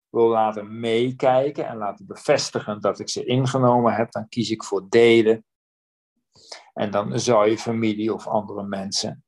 wil 0.09 0.27
laten 0.27 0.79
meekijken 0.79 1.67
en 1.67 1.77
laten 1.77 2.05
bevestigen 2.05 2.81
dat 2.81 2.99
ik 2.99 3.09
ze 3.09 3.25
ingenomen 3.25 3.93
heb, 3.93 4.11
dan 4.11 4.29
kies 4.29 4.49
ik 4.49 4.63
voor 4.63 4.89
delen. 4.89 5.45
En 6.73 6.91
dan 6.91 7.19
zou 7.19 7.49
je 7.49 7.57
familie 7.57 8.13
of 8.13 8.27
andere 8.27 8.63
mensen 8.63 9.23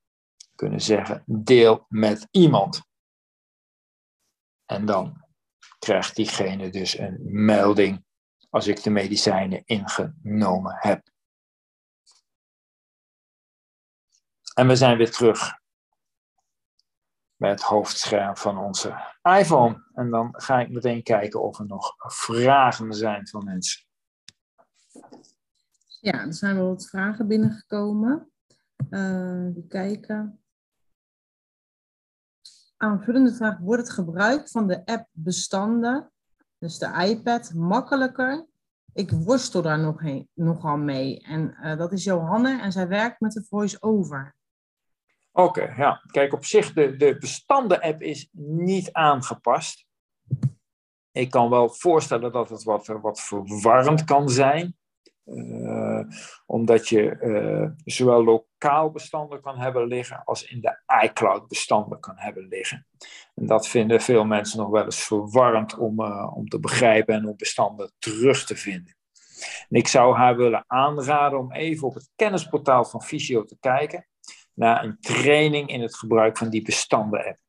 kunnen 0.55 0.81
zeggen: 0.81 1.23
deel 1.25 1.85
met 1.89 2.27
iemand. 2.31 2.81
En 4.65 4.85
dan 4.85 5.25
krijgt 5.79 6.15
diegene 6.15 6.69
dus 6.69 6.97
een 6.97 7.19
melding 7.23 8.05
als 8.49 8.67
ik 8.67 8.83
de 8.83 8.89
medicijnen 8.89 9.61
ingenomen 9.65 10.75
heb. 10.79 11.09
En 14.53 14.67
we 14.67 14.75
zijn 14.75 14.97
weer 14.97 15.11
terug 15.11 15.60
bij 17.41 17.49
het 17.49 17.61
hoofdscherm 17.61 18.37
van 18.37 18.57
onze 18.57 18.95
iPhone. 19.39 19.83
En 19.93 20.09
dan 20.09 20.29
ga 20.31 20.59
ik 20.59 20.69
meteen 20.69 21.03
kijken 21.03 21.41
of 21.41 21.59
er 21.59 21.65
nog 21.65 21.93
vragen 21.97 22.93
zijn 22.93 23.27
van 23.27 23.43
mensen. 23.43 23.85
Ja, 26.01 26.25
er 26.25 26.33
zijn 26.33 26.55
wel 26.55 26.67
wat 26.67 26.87
vragen 26.89 27.27
binnengekomen. 27.27 28.31
Uh, 28.89 29.45
even 29.47 29.67
kijken. 29.67 30.39
Aanvullende 32.77 33.33
vraag: 33.33 33.57
wordt 33.57 33.81
het 33.81 33.91
gebruik 33.91 34.49
van 34.49 34.67
de 34.67 34.85
app-bestanden, 34.85 36.11
dus 36.57 36.77
de 36.77 37.07
iPad, 37.07 37.53
makkelijker? 37.53 38.47
Ik 38.93 39.11
worstel 39.11 39.61
daar 39.61 39.79
nog 39.79 39.99
heen, 39.99 40.29
nogal 40.33 40.77
mee. 40.77 41.19
En 41.19 41.57
uh, 41.61 41.77
dat 41.77 41.91
is 41.91 42.03
Johanne 42.03 42.61
en 42.61 42.71
zij 42.71 42.87
werkt 42.87 43.19
met 43.19 43.31
de 43.31 43.43
voice-over. 43.43 44.35
Oké, 45.33 45.73
ja. 45.77 46.01
Kijk, 46.11 46.33
op 46.33 46.45
zich, 46.45 46.73
de, 46.73 46.95
de 46.95 47.17
bestanden-app 47.17 48.01
is 48.01 48.29
niet 48.31 48.91
aangepast. 48.91 49.85
Ik 51.11 51.29
kan 51.29 51.49
wel 51.49 51.69
voorstellen 51.69 52.31
dat 52.31 52.49
het 52.49 52.63
wat, 52.63 52.87
wat 52.87 53.21
verwarrend 53.21 54.03
kan 54.03 54.29
zijn. 54.29 54.75
Uh, 55.25 56.01
omdat 56.45 56.89
je 56.89 57.17
uh, 57.21 57.69
zowel 57.85 58.23
lokaal 58.23 58.91
bestanden 58.91 59.41
kan 59.41 59.57
hebben 59.59 59.87
liggen 59.87 60.23
als 60.23 60.43
in 60.43 60.61
de 60.61 60.77
iCloud 61.03 61.47
bestanden 61.47 61.99
kan 61.99 62.15
hebben 62.17 62.47
liggen. 62.47 62.87
En 63.35 63.45
dat 63.45 63.67
vinden 63.67 64.01
veel 64.01 64.25
mensen 64.25 64.59
nog 64.59 64.69
wel 64.69 64.83
eens 64.83 65.03
verwarrend 65.03 65.77
om, 65.77 65.99
om 66.33 66.47
te 66.47 66.59
begrijpen 66.59 67.15
en 67.15 67.27
om 67.27 67.35
bestanden 67.37 67.91
terug 67.99 68.45
te 68.45 68.55
vinden. 68.55 68.95
En 69.69 69.77
ik 69.77 69.87
zou 69.87 70.15
haar 70.15 70.35
willen 70.35 70.63
aanraden 70.67 71.39
om 71.39 71.51
even 71.51 71.87
op 71.87 71.93
het 71.93 72.09
kennisportaal 72.15 72.85
van 72.85 73.01
Visio 73.01 73.43
te 73.43 73.57
kijken 73.59 74.05
naar 74.53 74.83
een 74.83 74.97
training 74.99 75.69
in 75.69 75.81
het 75.81 75.95
gebruik 75.95 76.37
van 76.37 76.49
die 76.49 76.61
bestanden-app. 76.61 77.39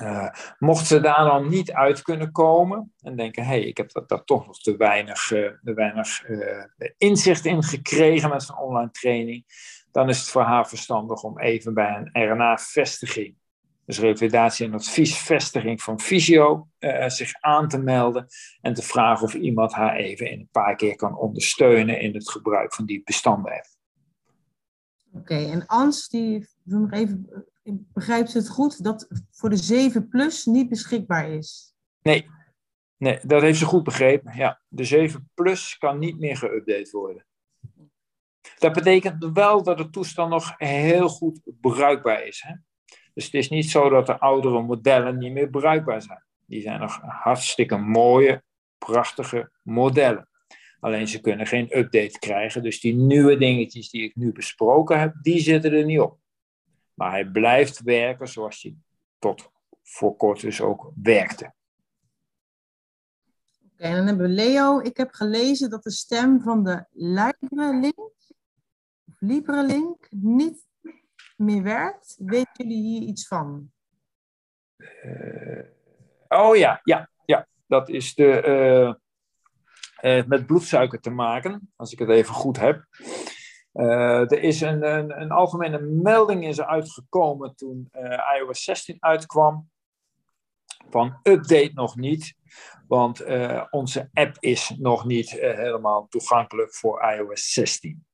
Uh, 0.00 0.28
mocht 0.58 0.86
ze 0.86 1.00
daar 1.00 1.24
dan 1.24 1.48
niet 1.48 1.72
uit 1.72 2.02
kunnen 2.02 2.32
komen 2.32 2.92
en 3.00 3.16
denken, 3.16 3.42
hé, 3.42 3.48
hey, 3.48 3.62
ik 3.62 3.76
heb 3.76 4.06
daar 4.06 4.24
toch 4.24 4.46
nog 4.46 4.60
te 4.60 4.76
weinig, 4.76 5.30
uh, 5.30 5.50
te 5.64 5.74
weinig 5.74 6.28
uh, 6.28 6.64
inzicht 6.98 7.44
in 7.44 7.62
gekregen 7.62 8.28
met 8.28 8.42
zo'n 8.42 8.58
online 8.58 8.90
training, 8.90 9.44
dan 9.90 10.08
is 10.08 10.18
het 10.18 10.28
voor 10.28 10.42
haar 10.42 10.68
verstandig 10.68 11.22
om 11.22 11.40
even 11.40 11.74
bij 11.74 11.96
een 12.12 12.28
RNA-vestiging, 12.28 13.36
dus 13.84 13.98
revalidatie 13.98 14.66
en 14.66 14.74
adviesvestiging 14.74 15.82
van 15.82 16.00
Visio, 16.00 16.68
zich 17.06 17.32
aan 17.40 17.68
te 17.68 17.78
melden 17.78 18.26
en 18.60 18.74
te 18.74 18.82
vragen 18.82 19.24
of 19.24 19.34
iemand 19.34 19.72
haar 19.72 19.96
even 19.96 20.30
in 20.30 20.40
een 20.40 20.48
paar 20.52 20.76
keer 20.76 20.96
kan 20.96 21.18
ondersteunen 21.18 22.00
in 22.00 22.14
het 22.14 22.30
gebruik 22.30 22.74
van 22.74 22.84
die 22.84 23.02
bestanden. 23.04 23.75
Oké, 25.16 25.34
en 25.34 25.66
Ans, 25.66 26.08
die 26.08 26.48
nog 26.62 26.92
even 26.92 27.28
begrijpt 27.64 28.32
het 28.32 28.48
goed, 28.48 28.84
dat 28.84 29.08
voor 29.30 29.50
de 29.50 29.56
7 29.56 30.08
plus 30.08 30.44
niet 30.44 30.68
beschikbaar 30.68 31.30
is? 31.30 31.74
Nee, 32.02 32.30
nee 32.96 33.18
dat 33.22 33.42
heeft 33.42 33.58
ze 33.58 33.64
goed 33.64 33.84
begrepen. 33.84 34.36
Ja, 34.36 34.60
de 34.68 34.84
7 34.84 35.30
plus 35.34 35.78
kan 35.78 35.98
niet 35.98 36.18
meer 36.18 36.36
geüpdate 36.36 36.90
worden. 36.90 37.26
Dat 38.58 38.72
betekent 38.72 39.30
wel 39.32 39.62
dat 39.62 39.78
de 39.78 39.90
toestand 39.90 40.30
nog 40.30 40.54
heel 40.56 41.08
goed 41.08 41.40
bruikbaar 41.60 42.26
is. 42.26 42.42
Hè? 42.46 42.54
Dus 43.14 43.24
het 43.24 43.34
is 43.34 43.48
niet 43.48 43.70
zo 43.70 43.88
dat 43.88 44.06
de 44.06 44.18
oudere 44.18 44.62
modellen 44.62 45.18
niet 45.18 45.32
meer 45.32 45.48
bruikbaar 45.48 46.02
zijn. 46.02 46.24
Die 46.46 46.60
zijn 46.60 46.80
nog 46.80 47.00
hartstikke 47.02 47.76
mooie, 47.76 48.42
prachtige 48.78 49.50
modellen. 49.62 50.28
Alleen 50.86 51.08
ze 51.08 51.20
kunnen 51.20 51.46
geen 51.46 51.78
update 51.78 52.18
krijgen. 52.18 52.62
Dus 52.62 52.80
die 52.80 52.94
nieuwe 52.94 53.36
dingetjes 53.36 53.90
die 53.90 54.02
ik 54.02 54.16
nu 54.16 54.32
besproken 54.32 55.00
heb, 55.00 55.14
die 55.22 55.40
zitten 55.40 55.72
er 55.72 55.84
niet 55.84 56.00
op. 56.00 56.18
Maar 56.94 57.10
hij 57.10 57.26
blijft 57.26 57.82
werken 57.82 58.28
zoals 58.28 58.62
hij 58.62 58.76
tot 59.18 59.50
voor 59.82 60.16
kort 60.16 60.40
dus 60.40 60.60
ook 60.60 60.92
werkte. 61.02 61.54
Oké, 63.72 63.90
dan 63.90 64.06
hebben 64.06 64.26
we 64.26 64.32
Leo. 64.32 64.80
Ik 64.80 64.96
heb 64.96 65.12
gelezen 65.12 65.70
dat 65.70 65.82
de 65.82 65.90
stem 65.90 66.40
van 66.40 66.64
de 66.64 66.84
Librelink, 66.90 68.38
of 69.08 69.20
niet 70.10 70.66
meer 71.36 71.62
werkt. 71.62 72.16
Weten 72.18 72.52
jullie 72.68 72.82
hier 72.82 73.02
iets 73.02 73.26
van? 73.26 73.72
Uh, 74.76 75.64
oh 76.28 76.56
ja, 76.56 76.80
ja, 76.84 77.10
ja. 77.24 77.48
Dat 77.66 77.88
is 77.88 78.14
de, 78.14 78.42
uh, 78.46 78.94
met 80.02 80.46
bloedsuiker 80.46 81.00
te 81.00 81.10
maken, 81.10 81.72
als 81.76 81.92
ik 81.92 81.98
het 81.98 82.08
even 82.08 82.34
goed 82.34 82.58
heb. 82.58 82.84
Uh, 83.76 84.30
er 84.32 84.42
is 84.42 84.60
een, 84.60 84.82
een, 84.82 85.20
een, 85.20 85.30
algemene 85.30 85.78
melding 85.80 86.46
is 86.46 86.60
uitgekomen 86.60 87.54
toen 87.56 87.88
uh, 87.92 88.18
iOS 88.38 88.64
16 88.64 88.96
uitkwam. 89.00 89.70
Van 90.90 91.18
update 91.22 91.70
nog 91.74 91.96
niet, 91.96 92.34
want 92.88 93.24
onze 93.70 94.08
app 94.12 94.36
is 94.38 94.74
nog 94.78 95.04
niet 95.04 95.30
helemaal 95.30 96.06
toegankelijk 96.08 96.74
voor 96.74 97.12
iOS 97.12 97.52
16. 97.52 98.06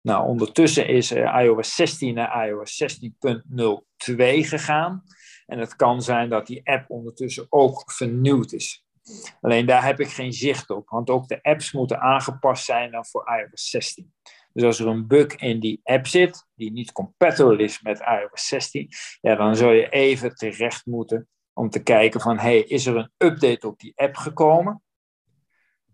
Nou, 0.00 0.26
ondertussen 0.26 0.86
is 0.86 1.12
iOS 1.12 1.74
16 1.74 2.14
naar 2.14 2.48
iOS 2.48 3.00
16.02 3.00 4.14
gegaan. 4.26 5.04
En 5.46 5.58
het 5.58 5.76
kan 5.76 6.02
zijn 6.02 6.28
dat 6.28 6.46
die 6.46 6.68
app 6.68 6.90
ondertussen 6.90 7.46
ook 7.48 7.92
vernieuwd 7.92 8.52
is. 8.52 8.86
Alleen 9.40 9.66
daar 9.66 9.84
heb 9.84 10.00
ik 10.00 10.08
geen 10.08 10.32
zicht 10.32 10.70
op, 10.70 10.88
want 10.88 11.10
ook 11.10 11.28
de 11.28 11.42
apps 11.42 11.72
moeten 11.72 12.00
aangepast 12.00 12.64
zijn 12.64 12.90
dan 12.90 13.06
voor 13.06 13.38
iOS 13.38 13.70
16. 13.70 14.12
Dus 14.52 14.64
als 14.64 14.78
er 14.78 14.86
een 14.86 15.06
bug 15.06 15.34
in 15.34 15.60
die 15.60 15.80
app 15.82 16.06
zit, 16.06 16.46
die 16.54 16.72
niet 16.72 16.92
compatible 16.92 17.62
is 17.62 17.82
met 17.82 18.00
iOS 18.00 18.46
16, 18.46 18.88
ja, 19.20 19.34
dan 19.34 19.56
zul 19.56 19.70
je 19.70 19.88
even 19.88 20.34
terecht 20.34 20.86
moeten 20.86 21.28
om 21.52 21.70
te 21.70 21.82
kijken 21.82 22.20
van, 22.20 22.38
hey, 22.38 22.58
is 22.58 22.86
er 22.86 22.96
een 22.96 23.10
update 23.16 23.66
op 23.66 23.78
die 23.78 23.92
app 23.96 24.16
gekomen? 24.16 24.82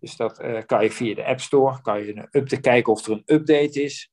Dus 0.01 0.17
dat 0.17 0.41
uh, 0.41 0.62
kan 0.67 0.83
je 0.83 0.91
via 0.91 1.15
de 1.15 1.25
App 1.25 1.41
Store, 1.41 1.81
kan 1.81 2.05
je 2.05 2.17
een 2.17 2.29
update 2.31 2.61
kijken 2.61 2.93
of 2.93 3.07
er 3.07 3.12
een 3.12 3.23
update 3.27 3.83
is. 3.83 4.11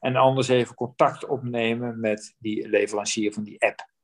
En 0.00 0.16
anders 0.16 0.48
even 0.48 0.74
contact 0.74 1.26
opnemen 1.26 2.00
met 2.00 2.34
die 2.38 2.68
leverancier 2.68 3.32
van 3.32 3.44
die 3.44 3.60
app. 3.60 3.94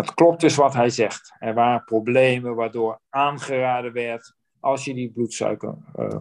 Dat 0.00 0.14
klopt 0.14 0.40
dus 0.40 0.56
wat 0.56 0.74
hij 0.74 0.90
zegt. 0.90 1.32
Er 1.38 1.54
waren 1.54 1.84
problemen 1.84 2.54
waardoor 2.54 3.00
aangeraden 3.08 3.92
werd 3.92 4.34
als 4.60 4.84
je 4.84 4.94
die 4.94 5.12
bloedsuiker 5.12 5.76
uh, 5.96 6.16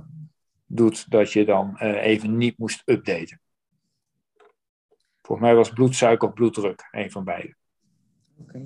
doet, 0.66 1.12
dat 1.12 1.32
je 1.32 1.46
dan 1.46 1.78
uh, 1.82 2.04
even 2.06 2.38
niet 2.38 2.58
moest 2.58 2.82
updaten. 2.86 3.42
Volgens 5.22 5.48
mij 5.48 5.56
was 5.56 5.70
bloedsuiker 5.70 6.28
of 6.28 6.34
bloeddruk, 6.34 6.88
een 6.92 7.12
van 7.12 7.24
beide. 7.24 7.56
Oké. 8.38 8.58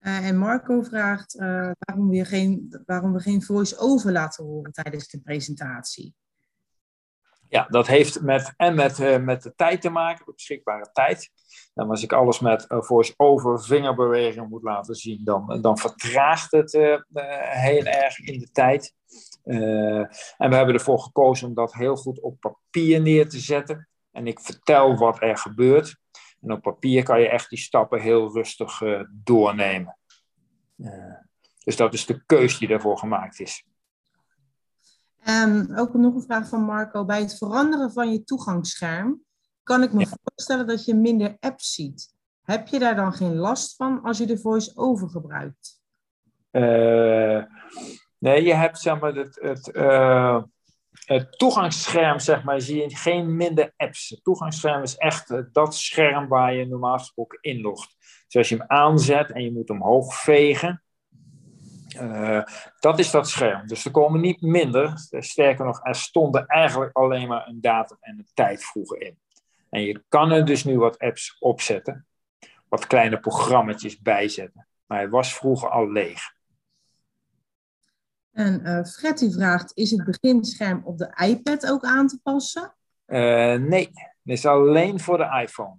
Uh, 0.00 0.26
en 0.26 0.38
Marco 0.38 0.82
vraagt 0.82 1.34
waarom, 1.78 2.08
we 2.08 2.24
geen, 2.24 2.82
waarom 2.86 3.12
we 3.12 3.20
geen 3.20 3.42
voice-over 3.42 4.12
laten 4.12 4.44
horen 4.44 4.72
tijdens 4.72 5.08
de 5.08 5.20
presentatie. 5.20 6.14
Ja, 7.50 7.66
dat 7.68 7.86
heeft 7.86 8.20
met, 8.20 8.54
en 8.56 8.74
met, 8.74 8.98
uh, 8.98 9.18
met 9.18 9.42
de 9.42 9.54
tijd 9.54 9.80
te 9.80 9.90
maken, 9.90 10.24
de 10.24 10.32
beschikbare 10.32 10.90
tijd. 10.92 11.30
En 11.74 11.90
als 11.90 12.02
ik 12.02 12.12
alles 12.12 12.40
met 12.40 12.64
voice-over 12.68 13.64
vingerbeweging 13.64 14.48
moet 14.48 14.62
laten 14.62 14.94
zien, 14.94 15.24
dan, 15.24 15.58
dan 15.60 15.78
vertraagt 15.78 16.50
het 16.50 16.72
heel 16.72 17.84
erg 17.84 18.18
in 18.18 18.38
de 18.38 18.50
tijd. 18.52 18.94
Uh, 19.44 19.98
en 20.36 20.50
we 20.50 20.56
hebben 20.56 20.74
ervoor 20.74 21.00
gekozen 21.00 21.48
om 21.48 21.54
dat 21.54 21.74
heel 21.74 21.96
goed 21.96 22.20
op 22.20 22.40
papier 22.40 23.00
neer 23.00 23.28
te 23.28 23.38
zetten. 23.38 23.88
En 24.12 24.26
ik 24.26 24.40
vertel 24.40 24.96
wat 24.96 25.22
er 25.22 25.36
gebeurt. 25.36 25.98
En 26.40 26.52
op 26.52 26.62
papier 26.62 27.02
kan 27.02 27.20
je 27.20 27.28
echt 27.28 27.48
die 27.50 27.58
stappen 27.58 28.00
heel 28.00 28.32
rustig 28.32 28.80
uh, 28.80 29.00
doornemen. 29.10 29.98
Uh, 30.76 31.14
dus 31.64 31.76
dat 31.76 31.94
is 31.94 32.06
de 32.06 32.24
keus 32.26 32.58
die 32.58 32.68
daarvoor 32.68 32.98
gemaakt 32.98 33.40
is. 33.40 33.64
Um, 35.28 35.76
ook 35.76 35.94
nog 35.94 36.14
een 36.14 36.22
vraag 36.22 36.48
van 36.48 36.62
Marco. 36.62 37.04
Bij 37.04 37.20
het 37.20 37.38
veranderen 37.38 37.92
van 37.92 38.12
je 38.12 38.24
toegangsscherm 38.24 39.22
kan 39.62 39.82
ik 39.82 39.92
me 39.92 40.00
ja. 40.00 40.16
voorstellen 40.22 40.66
dat 40.66 40.84
je 40.84 40.94
minder 40.94 41.36
apps 41.40 41.74
ziet. 41.74 42.14
Heb 42.42 42.68
je 42.68 42.78
daar 42.78 42.96
dan 42.96 43.12
geen 43.12 43.36
last 43.36 43.76
van 43.76 44.02
als 44.02 44.18
je 44.18 44.26
de 44.26 44.38
voice-over 44.38 45.08
gebruikt? 45.08 45.80
Nee, 48.18 48.42
je 48.42 48.54
hebt 48.54 48.78
zeg 48.78 49.00
maar, 49.00 49.14
het, 49.14 49.38
het, 49.40 49.74
uh, 49.76 50.42
het 51.04 51.38
toegangsscherm, 51.38 52.18
zeg 52.18 52.44
maar, 52.44 52.60
zie 52.60 52.82
je 52.82 52.96
geen 52.96 53.36
minder 53.36 53.72
apps. 53.76 54.08
Het 54.08 54.24
toegangsscherm 54.24 54.82
is 54.82 54.96
echt 54.96 55.30
uh, 55.30 55.40
dat 55.52 55.74
scherm 55.74 56.28
waar 56.28 56.54
je 56.54 56.66
normaal 56.66 56.98
gesproken 56.98 57.38
inlogt. 57.40 57.96
Dus 58.26 58.36
als 58.36 58.48
je 58.48 58.56
hem 58.56 58.66
aanzet 58.66 59.32
en 59.32 59.42
je 59.42 59.52
moet 59.52 59.70
omhoog 59.70 60.14
vegen, 60.14 60.82
uh, 61.94 62.42
dat 62.78 62.98
is 62.98 63.10
dat 63.10 63.28
scherm. 63.28 63.66
Dus 63.66 63.84
er 63.84 63.90
komen 63.90 64.20
niet 64.20 64.40
minder. 64.40 64.92
Sterker 65.10 65.64
nog, 65.64 65.86
er 65.86 65.94
stonden 65.94 66.46
eigenlijk 66.46 66.96
alleen 66.96 67.28
maar 67.28 67.48
een 67.48 67.60
datum 67.60 67.96
en 68.00 68.18
een 68.18 68.28
tijd 68.34 68.64
vroeger 68.64 69.00
in. 69.00 69.18
En 69.70 69.82
je 69.82 70.04
kan 70.08 70.30
er 70.30 70.44
dus 70.44 70.64
nu 70.64 70.78
wat 70.78 70.98
apps 70.98 71.36
opzetten, 71.38 72.06
wat 72.68 72.86
kleine 72.86 73.20
programma's 73.20 74.00
bijzetten. 74.00 74.66
Maar 74.86 74.98
hij 74.98 75.08
was 75.08 75.34
vroeger 75.34 75.70
al 75.70 75.90
leeg. 75.90 76.20
En 78.32 78.60
uh, 78.66 78.84
Fred 78.84 79.18
die 79.18 79.32
vraagt, 79.32 79.72
is 79.74 79.90
het 79.90 80.04
beginscherm 80.04 80.82
op 80.84 80.98
de 80.98 81.24
iPad 81.26 81.70
ook 81.70 81.84
aan 81.84 82.06
te 82.06 82.20
passen? 82.22 82.74
Uh, 83.06 83.54
nee, 83.54 83.90
het 83.92 84.12
is 84.24 84.46
alleen 84.46 85.00
voor 85.00 85.16
de 85.16 85.40
iPhone. 85.42 85.76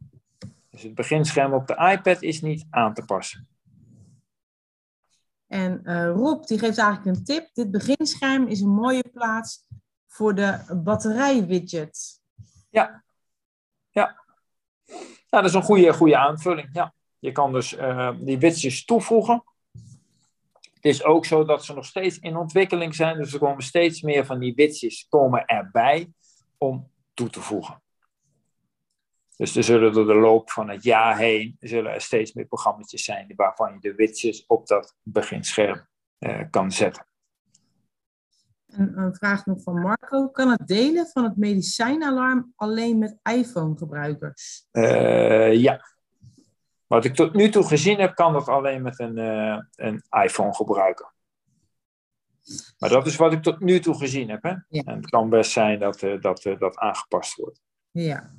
Dus 0.70 0.84
het 0.84 0.95
beginscherm 0.95 1.53
op 1.53 1.68
de 1.68 1.91
iPad 1.91 2.22
is 2.22 2.41
niet 2.41 2.66
aan 2.70 2.93
te 2.93 3.05
passen. 3.05 3.47
En 5.52 5.82
uh, 5.84 6.10
Rob 6.10 6.43
die 6.43 6.60
geeft 6.60 6.78
eigenlijk 6.78 7.18
een 7.18 7.24
tip. 7.24 7.49
Dit 7.54 7.72
beginscherm 7.72 8.47
is 8.47 8.62
een 8.62 8.74
mooie 8.74 9.04
plaats 9.14 9.68
voor 10.08 10.36
de 10.36 10.80
batterijwidget. 10.84 12.20
Ja, 12.70 13.04
ja. 13.89 14.22
ja 14.86 15.02
dat 15.30 15.45
is 15.45 15.54
een 15.54 15.64
goede, 15.64 15.93
goede 15.93 16.18
aanvulling. 16.18 16.70
Ja. 16.74 16.93
Je 17.20 17.32
kan 17.32 17.52
dus 17.52 17.78
uh, 17.78 18.12
die 18.20 18.38
widgets 18.38 18.86
toevoegen. 18.86 19.43
Het 20.74 20.86
is 20.86 21.04
ook 21.04 21.26
zo 21.26 21.45
dat 21.45 21.66
ze 21.66 21.74
nog 21.74 21.86
steeds 21.86 22.20
in 22.20 22.38
ontwikkeling 22.38 22.95
zijn. 22.95 23.18
Dus 23.18 23.34
er 23.34 23.39
komen 23.39 23.64
steeds 23.64 24.02
meer 24.02 24.26
van 24.26 24.39
die 24.39 24.54
widgets 24.56 25.08
komen 25.10 25.45
erbij 25.45 26.12
om 26.58 26.91
toe 27.14 27.30
te 27.30 27.41
voegen. 27.41 27.81
Dus 29.38 29.56
er 29.56 29.64
zullen 29.64 29.94
door 29.94 30.06
de 30.06 30.16
loop 30.16 30.52
van 30.52 30.70
het 30.70 30.84
jaar 30.84 31.18
heen 31.18 31.58
zullen 31.60 31.94
er 31.94 32.02
steeds 32.02 32.34
meer 32.34 32.46
programma's 32.46 32.90
zijn 32.90 33.34
waarvan 33.36 33.74
je 33.74 33.80
de 33.80 33.96
widgets 33.96 34.46
op 34.46 34.68
dat 34.68 34.96
beginscherm 35.04 35.88
uh, 36.20 36.42
kan 36.50 36.72
zetten. 36.72 37.06
En 38.68 38.98
een 38.98 39.16
vraag 39.16 39.46
nog 39.46 39.62
van 39.62 39.82
Marco. 39.82 40.28
Kan 40.28 40.50
het 40.50 40.68
delen 40.68 41.08
van 41.08 41.24
het 41.24 41.38
medicijnalarm 41.38 42.54
alleen 42.56 42.98
met 42.98 43.18
iPhone-gebruikers? 43.24 44.68
Uh, 44.72 45.54
ja. 45.54 45.86
Wat 46.88 47.06
ik 47.06 47.16
tot 47.16 47.34
nu 47.34 47.50
toe 47.50 47.68
gezien 47.68 48.00
heb, 48.00 48.16
kan 48.16 48.34
dat 48.34 48.48
alleen 48.48 48.82
met 48.82 49.00
een, 49.00 49.18
uh, 49.18 49.60
een 49.76 50.04
iPhone-gebruiker. 50.24 51.14
Maar 52.80 52.90
dat 52.90 53.08
is 53.08 53.16
wat 53.16 53.34
ik 53.34 53.44
tot 53.44 53.60
nu 53.60 53.80
toe 53.80 53.98
gezien 53.98 54.30
heb. 54.30 54.44
Hè? 54.44 54.54
Ja. 54.68 54.84
En 54.86 54.96
het 54.96 55.10
kan 55.10 55.30
best 55.30 55.52
zijn 55.52 55.80
dat 55.80 56.00
dat, 56.00 56.56
dat 56.60 56.78
aangepast 56.78 57.36
wordt. 57.36 57.62
Ja. 57.92 58.34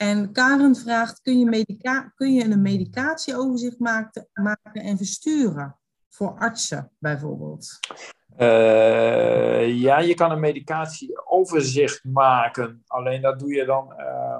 En 0.00 0.32
Karen 0.32 0.76
vraagt, 0.76 1.20
kun 1.22 1.38
je, 1.38 1.44
medica 1.44 2.12
kun 2.14 2.34
je 2.34 2.44
een 2.44 2.62
medicatieoverzicht 2.62 3.78
maken, 3.78 4.28
en 4.72 4.96
versturen? 4.96 5.78
Voor 6.08 6.38
artsen 6.38 6.90
bijvoorbeeld. 6.98 7.78
Uh, 8.38 9.80
ja, 9.80 9.98
je 9.98 10.14
kan 10.14 10.30
een 10.30 10.40
medicatieoverzicht 10.40 12.04
maken. 12.04 12.82
Alleen 12.86 13.20
dat 13.20 13.38
doe 13.38 13.54
je 13.54 13.64
dan 13.64 13.94
uh, 13.98 14.38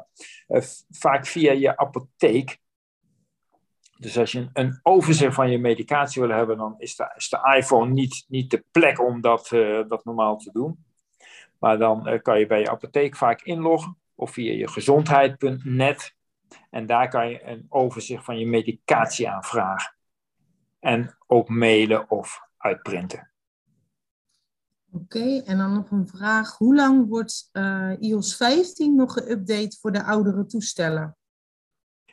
uh, 0.48 0.62
vaak 0.90 1.26
via 1.26 1.52
je 1.52 1.76
apotheek. 1.76 2.58
Dus 3.98 4.18
als 4.18 4.32
je 4.32 4.38
een, 4.38 4.50
een, 4.52 4.80
overzicht 4.82 5.34
van 5.34 5.50
je 5.50 5.58
medicatie 5.58 6.22
wil 6.22 6.36
hebben, 6.36 6.56
dan 6.56 6.74
is 6.78 6.96
de, 6.96 7.12
is 7.16 7.28
de 7.28 7.54
iPhone 7.56 7.92
niet, 7.92 8.24
niet 8.28 8.50
de 8.50 8.64
plek 8.70 9.00
om 9.00 9.20
dat, 9.20 9.48
dat 9.88 10.04
normaal 10.04 10.36
te 10.36 10.50
doen. 10.52 10.84
Maar 11.58 11.78
dan 11.78 12.20
kan 12.22 12.38
je 12.38 12.46
bij 12.46 12.60
je 12.60 12.70
apotheek 12.70 13.16
vaak 13.16 13.42
inloggen 13.42 13.98
of 14.20 14.30
via 14.30 14.52
je 14.52 14.68
gezondheid.net. 14.68 16.14
En 16.70 16.86
daar 16.86 17.08
kan 17.08 17.30
je 17.30 17.44
een 17.44 17.66
overzicht 17.68 18.24
van 18.24 18.38
je 18.38 18.46
medicatie 18.46 19.28
aanvragen. 19.28 19.94
En 20.78 21.16
ook 21.26 21.48
mailen 21.48 22.10
of 22.10 22.40
uitprinten. 22.56 23.30
Oké, 24.92 25.18
okay, 25.18 25.42
en 25.46 25.58
dan 25.58 25.72
nog 25.72 25.90
een 25.90 26.08
vraag. 26.08 26.56
Hoe 26.56 26.74
lang 26.74 27.08
wordt 27.08 27.48
uh, 27.52 27.92
iOS 27.98 28.36
15 28.36 28.94
nog 28.94 29.12
geüpdate 29.12 29.78
voor 29.80 29.92
de 29.92 30.04
oudere 30.04 30.46
toestellen? 30.46 31.16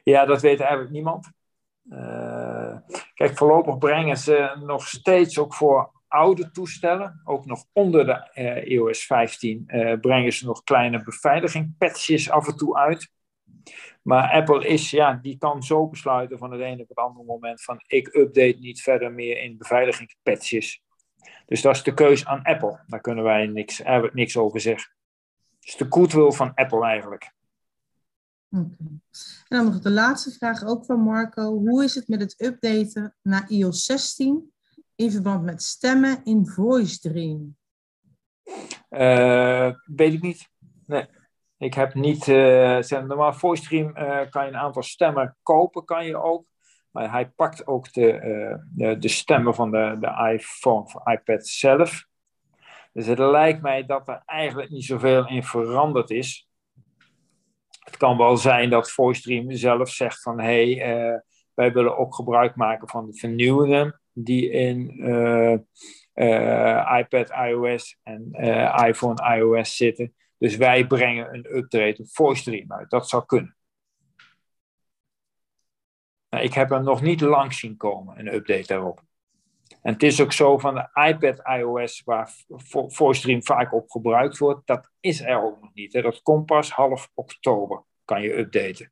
Ja, 0.04 0.26
dat 0.26 0.42
weet 0.42 0.60
eigenlijk 0.60 0.92
niemand. 0.92 1.32
Uh, 1.90 2.78
kijk, 3.14 3.38
voorlopig 3.38 3.78
brengen 3.78 4.18
ze 4.18 4.56
nog 4.66 4.88
steeds 4.88 5.40
ook 5.40 5.54
voor 5.54 5.92
oude 6.08 6.52
toestellen, 6.52 7.22
ook 7.24 7.46
nog 7.46 7.66
onder 7.72 8.06
de 8.06 8.64
iOS 8.66 9.06
15, 9.06 9.64
uh, 9.68 10.00
brengen 10.00 10.34
ze 10.34 10.46
nog 10.46 10.64
kleine 10.64 11.04
beveiliging 11.04 11.76
patches 11.78 12.30
af 12.30 12.48
en 12.48 12.58
toe 12.58 12.78
uit. 12.78 13.12
Maar 14.02 14.32
Apple 14.32 14.68
is, 14.68 14.92
ja, 14.92 15.14
die 15.14 15.38
kan 15.38 15.64
zo 15.64 15.88
besluiten 15.88 16.38
van 16.38 16.52
het 16.52 16.62
ene 16.62 16.82
op 16.82 16.90
het 16.90 16.98
andere 16.98 17.26
moment 17.26 17.64
van 17.64 17.84
ik 17.88 18.08
update 18.16 18.58
niet 18.60 18.82
verder 18.82 19.12
meer 19.12 19.42
in 19.42 19.58
beveiligingspatches. 19.58 20.84
Dus 21.46 21.62
dat 21.62 21.76
is 21.76 21.84
de 21.84 21.94
keus 21.94 22.26
aan 22.26 22.44
Apple. 22.44 22.80
Daar 22.88 23.02
kunnen 23.02 23.24
wij 23.24 23.48
niks, 23.48 23.82
niks 24.14 24.38
over 24.38 24.60
zeggen. 24.60 24.92
Dus 25.60 25.76
de 25.76 25.86
goodwill 25.90 26.32
van 26.32 26.54
Apple 26.54 26.86
eigenlijk. 26.86 27.32
Okay. 28.50 29.00
En 29.48 29.58
dan 29.58 29.66
nog 29.66 29.80
de 29.80 29.92
laatste 29.92 30.32
vraag 30.32 30.66
ook 30.66 30.86
van 30.86 31.00
Marco. 31.00 31.58
Hoe 31.58 31.84
is 31.84 31.96
het 31.96 32.08
met 32.08 32.22
het 32.22 32.42
updaten 32.42 33.16
naar 33.22 33.50
iOS 33.50 33.86
16 33.86 34.52
in 34.98 35.12
verband 35.12 35.44
met 35.44 35.64
stemmen 35.64 36.22
in 36.24 36.48
Voice 36.48 37.00
Dream? 37.00 37.56
Uh, 38.90 39.74
weet 39.86 40.14
ik 40.14 40.22
niet. 40.22 40.50
Nee. 40.86 41.06
Ik 41.58 41.74
heb 41.74 41.94
niet. 41.94 42.28
Uh, 42.28 42.80
normaal 42.80 43.34
Voice 43.34 43.76
uh, 43.76 44.22
kan 44.30 44.44
je 44.44 44.52
een 44.52 44.58
aantal 44.58 44.84
stemmen 44.84 45.38
kopen, 45.44 45.86
kan 45.86 46.06
je 46.06 46.22
ook. 46.22 46.46
Maar 46.92 47.12
hij 47.12 47.30
pakt 47.30 47.68
ook 47.68 47.94
de, 47.94 48.60
de, 48.70 48.98
de, 48.98 49.08
stemmen 49.08 49.56
van 49.56 49.72
de, 49.72 49.98
de 50.00 50.32
iPhone 50.34 50.82
of 50.82 51.08
iPad 51.08 51.48
zelf. 51.48 52.06
Dus 52.94 53.06
het 53.06 53.20
lijkt 53.20 53.62
mij 53.62 53.86
dat 53.86 54.08
er 54.08 54.22
eigenlijk 54.26 54.70
niet 54.70 54.86
zoveel 54.86 55.28
in 55.28 55.44
veranderd 55.44 56.10
is. 56.10 56.50
Het 57.80 57.98
kan 57.98 58.18
wel 58.18 58.38
zijn 58.38 58.70
dat 58.70 58.92
Voice 58.92 59.22
Dream 59.22 59.52
zelf 59.52 59.90
zegt 59.90 60.22
van 60.22 60.40
hé, 60.40 60.76
hey, 60.76 61.24
wij 61.54 61.74
willen 61.74 61.98
ook 61.98 62.16
gebruik 62.16 62.56
maken 62.56 62.90
van 62.90 63.06
de 63.06 63.18
vernieuwingen 63.18 64.02
die 64.24 64.50
in 64.50 65.08
uh, 65.10 65.58
uh, 66.14 66.98
iPad 67.00 67.30
iOS 67.30 68.00
en 68.04 68.30
uh, 68.32 68.88
iPhone 68.88 69.36
iOS 69.36 69.76
zitten. 69.76 70.16
Dus 70.38 70.56
wij 70.56 70.88
brengen 70.88 71.34
een 71.34 71.58
update, 71.58 71.96
een 72.00 72.10
voice 72.12 72.42
stream 72.42 72.72
uit. 72.72 72.90
Dat 72.90 73.10
zou 73.10 73.26
kunnen. 73.26 73.56
Ik 76.30 76.54
heb 76.54 76.70
hem 76.70 76.84
nog 76.84 77.02
niet 77.02 77.22
lang 77.22 77.54
zien 77.54 77.78
komen, 77.78 78.20
een 78.20 78.34
update 78.34 78.68
daarop. 78.68 79.02
En 79.82 79.94
het 79.94 80.04
is 80.04 80.22
ook 80.22 80.34
zo 80.34 80.58
van 80.58 80.76
de 80.76 80.90
iPad 81.08 81.42
iOS, 81.58 82.02
waar 82.06 82.32
voice 82.88 83.20
stream 83.20 83.44
vaak 83.44 83.74
op 83.74 83.90
gebruikt 83.90 84.38
wordt, 84.38 84.68
dat 84.68 84.92
is 85.00 85.22
er 85.22 85.42
ook 85.42 85.62
nog 85.62 85.74
niet. 85.74 85.92
Dat 85.92 86.22
komt 86.22 86.46
pas 86.46 86.72
half 86.72 87.12
oktober, 87.14 87.84
kan 88.06 88.22
je 88.22 88.38
updaten. 88.38 88.92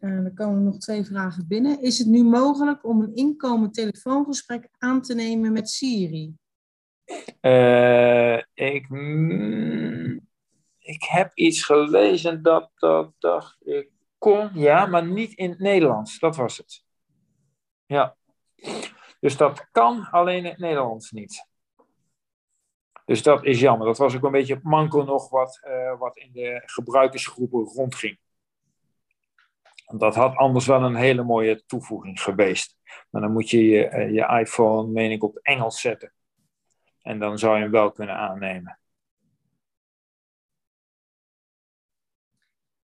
Uh, 0.00 0.24
er 0.24 0.32
komen 0.34 0.64
nog 0.64 0.78
twee 0.78 1.04
vragen 1.04 1.48
binnen. 1.48 1.82
Is 1.82 1.98
het 1.98 2.06
nu 2.06 2.22
mogelijk 2.22 2.84
om 2.84 3.02
een 3.02 3.14
inkomend 3.14 3.74
telefoongesprek 3.74 4.68
aan 4.78 5.02
te 5.02 5.14
nemen 5.14 5.52
met 5.52 5.68
Siri? 5.68 6.34
Uh, 7.40 8.36
ik, 8.54 8.88
ik 10.78 11.02
heb 11.02 11.30
iets 11.34 11.64
gelezen 11.64 12.42
dat 12.42 12.70
dat 12.74 13.12
dacht 13.18 13.56
ik 13.66 13.90
kon, 14.18 14.50
ja, 14.54 14.86
maar 14.86 15.06
niet 15.06 15.32
in 15.32 15.50
het 15.50 15.58
Nederlands. 15.58 16.18
Dat 16.18 16.36
was 16.36 16.56
het. 16.56 16.84
Ja. 17.86 18.16
Dus 19.20 19.36
dat 19.36 19.68
kan, 19.70 20.08
alleen 20.10 20.36
in 20.36 20.44
het 20.44 20.58
Nederlands 20.58 21.10
niet. 21.10 21.48
Dus 23.04 23.22
dat 23.22 23.44
is 23.44 23.60
jammer. 23.60 23.86
Dat 23.86 23.98
was 23.98 24.16
ook 24.16 24.22
een 24.22 24.30
beetje 24.30 24.54
het 24.54 24.62
manco 24.62 25.02
nog 25.02 25.30
wat, 25.30 25.60
uh, 25.68 25.98
wat 25.98 26.16
in 26.16 26.32
de 26.32 26.62
gebruikersgroepen 26.64 27.64
rondging. 27.64 28.18
Dat 29.92 30.14
had 30.14 30.36
anders 30.36 30.66
wel 30.66 30.82
een 30.82 30.94
hele 30.94 31.22
mooie 31.22 31.62
toevoeging 31.66 32.20
geweest. 32.20 32.76
Maar 33.10 33.22
dan 33.22 33.32
moet 33.32 33.50
je 33.50 33.64
je, 33.64 33.88
eh, 33.88 34.12
je 34.12 34.38
iPhone, 34.40 34.90
meen 34.90 35.10
ik, 35.10 35.22
op 35.22 35.38
Engels 35.42 35.80
zetten. 35.80 36.12
En 37.02 37.18
dan 37.18 37.38
zou 37.38 37.56
je 37.56 37.62
hem 37.62 37.70
wel 37.70 37.92
kunnen 37.92 38.16
aannemen. 38.16 38.78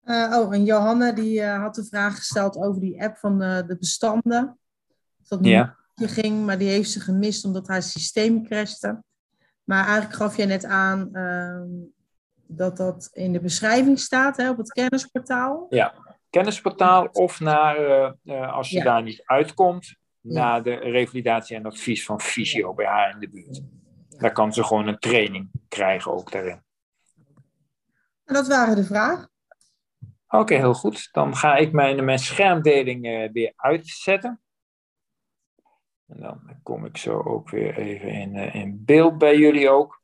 Uh, 0.05 0.37
oh, 0.39 0.55
en 0.55 0.65
Johanna 0.65 1.13
die 1.13 1.41
uh, 1.41 1.61
had 1.61 1.75
de 1.75 1.85
vraag 1.85 2.17
gesteld 2.17 2.57
over 2.57 2.81
die 2.81 3.03
app 3.03 3.17
van 3.17 3.39
de, 3.39 3.65
de 3.67 3.77
bestanden. 3.79 4.59
Dat 5.29 5.41
niet 5.41 5.51
ja. 5.51 5.77
ging, 5.95 6.47
maar 6.47 6.59
die 6.59 6.69
heeft 6.69 6.91
ze 6.91 7.01
gemist 7.01 7.45
omdat 7.45 7.69
haar 7.69 7.83
systeem 7.83 8.45
crashte. 8.45 9.03
Maar 9.65 9.85
eigenlijk 9.85 10.15
gaf 10.15 10.37
jij 10.37 10.47
net 10.47 10.65
aan 10.65 11.09
uh, 11.13 11.63
dat 12.47 12.77
dat 12.77 13.09
in 13.13 13.33
de 13.33 13.41
beschrijving 13.41 13.99
staat 13.99 14.37
hè, 14.37 14.51
op 14.51 14.57
het 14.57 14.73
kennisportaal. 14.73 15.67
Ja, 15.69 15.95
kennisportaal 16.31 17.07
of 17.07 17.41
naar, 17.41 17.79
uh, 18.25 18.53
als 18.53 18.71
je 18.71 18.77
ja. 18.77 18.85
daar 18.85 19.03
niet 19.03 19.23
uitkomt, 19.25 19.97
naar 20.21 20.63
de 20.63 20.75
revalidatie 20.75 21.57
en 21.57 21.67
advies 21.67 22.05
van 22.05 22.21
fysio 22.21 22.75
bij 22.75 22.87
haar 22.87 23.11
in 23.11 23.21
de 23.21 23.29
buurt. 23.29 23.61
Daar 24.09 24.33
kan 24.33 24.53
ze 24.53 24.65
gewoon 24.65 24.87
een 24.87 24.99
training 24.99 25.51
krijgen 25.69 26.13
ook 26.13 26.33
daarin. 26.33 26.63
En 28.25 28.35
dat 28.35 28.47
waren 28.47 28.77
de 28.77 28.85
vragen. 28.85 29.31
Oké, 30.27 30.43
okay, 30.43 30.57
heel 30.57 30.75
goed. 30.75 31.09
Dan 31.13 31.37
ga 31.37 31.57
ik 31.57 31.73
mijn, 31.73 32.05
mijn 32.05 32.19
schermdeling 32.19 33.07
uh, 33.07 33.33
weer 33.33 33.53
uitzetten. 33.57 34.41
En 36.07 36.21
dan 36.21 36.61
kom 36.63 36.85
ik 36.85 36.97
zo 36.97 37.23
ook 37.23 37.51
weer 37.51 37.79
even 37.79 38.09
in, 38.09 38.35
uh, 38.35 38.55
in 38.55 38.85
beeld 38.85 39.19
bij 39.19 39.39
jullie 39.39 39.71
ook. 39.71 40.00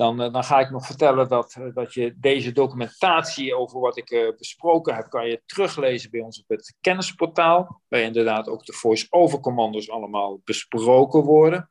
Dan, 0.00 0.16
dan, 0.16 0.44
ga 0.44 0.60
ik 0.60 0.70
nog 0.70 0.86
vertellen 0.86 1.28
dat, 1.28 1.56
dat 1.74 1.94
je 1.94 2.14
deze 2.16 2.52
documentatie 2.52 3.56
over 3.56 3.80
wat 3.80 3.96
ik 3.96 4.10
uh, 4.10 4.36
besproken 4.36 4.94
heb, 4.94 5.08
kan 5.08 5.26
je 5.26 5.42
teruglezen 5.46 6.10
bij 6.10 6.20
ons 6.20 6.40
op 6.40 6.48
het 6.48 6.76
kennisportaal, 6.80 7.80
waar 7.88 8.00
inderdaad 8.00 8.48
ook 8.48 8.64
de 8.64 8.72
voice-over 8.72 9.40
commando's 9.40 9.90
allemaal 9.90 10.40
besproken 10.44 11.22
worden. 11.22 11.70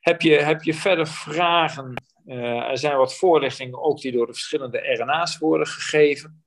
Heb, 0.00 0.22
je, 0.22 0.34
heb 0.34 0.62
je 0.62 0.74
verder 0.74 1.06
vragen? 1.06 1.94
Er 2.26 2.78
zijn 2.78 2.96
wat 2.96 3.14
voorlichtingen 3.14 3.82
ook 3.82 4.00
die 4.00 4.12
door 4.12 4.26
de 4.26 4.32
verschillende 4.32 4.78
RNA's 4.78 5.38
worden 5.38 5.66
gegeven. 5.66 6.44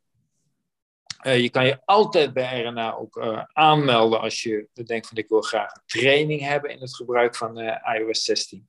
Je 1.23 1.49
kan 1.49 1.65
je 1.65 1.79
altijd 1.85 2.33
bij 2.33 2.61
RNA 2.63 2.93
ook 2.93 3.45
aanmelden 3.53 4.19
als 4.19 4.43
je 4.43 4.67
denkt 4.73 5.07
van 5.07 5.17
ik 5.17 5.29
wil 5.29 5.41
graag 5.41 5.75
een 5.75 5.81
training 5.85 6.41
hebben 6.41 6.71
in 6.71 6.81
het 6.81 6.95
gebruik 6.95 7.35
van 7.35 7.59
iOS 7.95 8.23
16. 8.23 8.67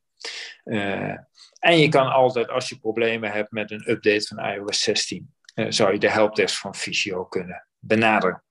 En 1.59 1.79
je 1.79 1.89
kan 1.89 2.13
altijd 2.13 2.49
als 2.49 2.69
je 2.69 2.79
problemen 2.79 3.33
hebt 3.33 3.51
met 3.51 3.71
een 3.71 3.91
update 3.91 4.27
van 4.27 4.39
iOS 4.39 4.81
16, 4.81 5.35
zou 5.55 5.93
je 5.93 5.99
de 5.99 6.11
helpdesk 6.11 6.61
van 6.61 6.75
Visio 6.75 7.25
kunnen 7.25 7.67
benaderen. 7.79 8.43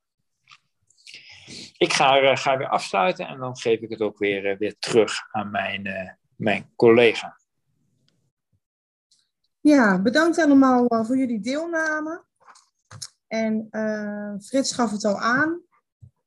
Ik 1.77 1.93
ga, 1.93 2.35
ga 2.35 2.57
weer 2.57 2.69
afsluiten 2.69 3.27
en 3.27 3.37
dan 3.37 3.57
geef 3.57 3.79
ik 3.79 3.89
het 3.89 4.01
ook 4.01 4.17
weer, 4.17 4.57
weer 4.57 4.75
terug 4.79 5.13
aan 5.31 5.51
mijn, 5.51 6.17
mijn 6.35 6.71
collega. 6.75 7.39
Ja, 9.61 10.01
bedankt 10.01 10.39
allemaal 10.39 10.87
voor 11.05 11.17
jullie 11.17 11.39
deelname. 11.39 12.23
En 13.27 13.67
uh, 13.71 14.33
Frits 14.39 14.73
gaf 14.73 14.91
het 14.91 15.05
al 15.05 15.19
aan. 15.19 15.61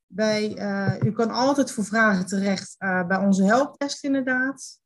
Bij, 0.06 0.56
uh, 0.56 1.08
u 1.08 1.12
kan 1.12 1.30
altijd 1.30 1.72
voor 1.72 1.84
vragen 1.84 2.26
terecht 2.26 2.76
uh, 2.78 3.06
bij 3.06 3.16
onze 3.16 3.44
helpdesk 3.44 4.02
inderdaad. 4.02 4.80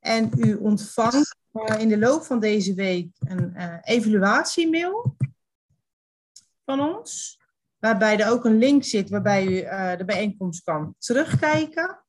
En 0.00 0.30
u 0.36 0.54
ontvangt 0.54 1.36
in 1.78 1.88
de 1.88 1.98
loop 1.98 2.22
van 2.22 2.40
deze 2.40 2.74
week 2.74 3.08
een 3.18 3.56
evaluatiemail 3.82 5.16
van 6.64 6.80
ons. 6.80 7.40
Waarbij 7.78 8.18
er 8.18 8.30
ook 8.30 8.44
een 8.44 8.58
link 8.58 8.84
zit 8.84 9.10
waarbij 9.10 9.46
u 9.46 9.60
de 9.96 10.04
bijeenkomst 10.04 10.62
kan 10.62 10.94
terugkijken. 10.98 12.04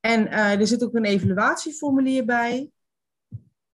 En 0.00 0.30
er 0.30 0.66
zit 0.66 0.84
ook 0.84 0.94
een 0.94 1.04
evaluatieformulier 1.04 2.24
bij. 2.24 2.70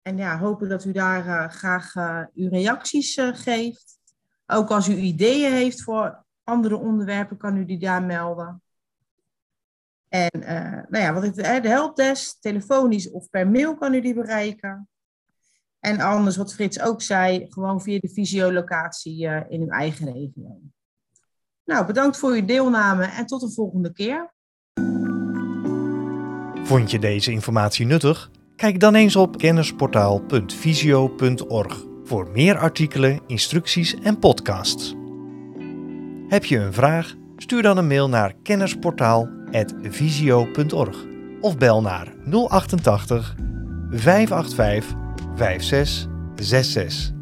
En 0.03 0.17
ja, 0.17 0.39
hopen 0.39 0.69
dat 0.69 0.85
u 0.85 0.93
daar 0.93 1.51
graag 1.53 1.95
uw 2.35 2.49
reacties 2.49 3.19
geeft. 3.21 3.99
Ook 4.47 4.71
als 4.71 4.89
u 4.89 4.95
ideeën 4.97 5.53
heeft 5.53 5.83
voor 5.83 6.25
andere 6.45 6.77
onderwerpen, 6.77 7.37
kan 7.37 7.57
u 7.57 7.65
die 7.65 7.79
daar 7.79 8.03
melden. 8.03 8.63
En 10.09 10.31
nou 10.89 11.05
ja, 11.05 11.13
wat 11.13 11.25
ik, 11.25 11.35
de 11.35 11.69
helpdesk, 11.69 12.41
telefonisch 12.41 13.11
of 13.11 13.31
per 13.31 13.49
mail 13.49 13.77
kan 13.77 13.95
u 13.95 14.01
die 14.01 14.15
bereiken. 14.15 14.89
En 15.81 16.01
anders, 16.01 16.37
wat 16.37 16.55
Frits 16.55 16.81
ook 16.81 17.03
zei, 17.03 17.47
gewoon 17.49 17.83
via 17.83 17.99
de 17.99 18.09
visiolocatie 18.09 19.29
in 19.49 19.61
uw 19.61 19.69
eigen 19.69 20.13
regio. 20.13 20.61
Nou, 21.65 21.87
bedankt 21.87 22.17
voor 22.17 22.31
uw 22.31 22.45
deelname 22.45 23.05
en 23.05 23.27
tot 23.27 23.41
de 23.41 23.51
volgende 23.51 23.93
keer. 23.93 24.35
Vond 26.65 26.91
je 26.91 26.99
deze 26.99 27.33
informatie 27.33 27.87
nuttig? 27.87 28.31
Kijk 28.57 28.81
dan 28.81 28.95
eens 28.95 29.17
op 29.17 29.39
kennisportaal.visio.org 29.39 31.85
voor 32.05 32.31
meer 32.31 32.59
artikelen, 32.59 33.21
instructies 33.27 33.95
en 33.95 34.19
podcasts. 34.19 34.95
Heb 36.29 36.45
je 36.45 36.59
een 36.59 36.73
vraag? 36.73 37.15
Stuur 37.37 37.63
dan 37.63 37.77
een 37.77 37.87
mail 37.87 38.09
naar 38.09 38.35
kennisportaal.visio.org 39.57 40.97
of 41.41 41.59
bel 41.59 41.83
naar 41.83 42.13
088 42.31 43.35
585 43.91 44.95
5666. 45.37 47.15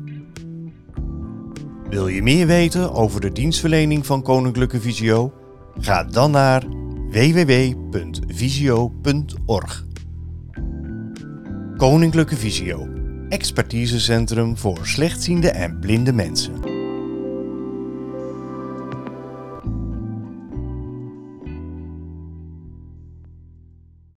Wil 1.89 2.09
je 2.09 2.23
meer 2.23 2.47
weten 2.47 2.93
over 2.93 3.21
de 3.21 3.33
dienstverlening 3.33 4.07
van 4.07 4.23
Koninklijke 4.23 4.81
Visio? 4.81 5.33
Ga 5.79 6.05
dan 6.05 6.31
naar 6.31 6.65
www.visio.org. 7.11 7.85
Koninklijke 11.77 12.37
Visio, 12.37 12.89
expertisecentrum 13.29 14.57
voor 14.57 14.79
slechtziende 14.83 15.51
en 15.51 15.79
blinde 15.79 16.13
mensen. 16.13 16.74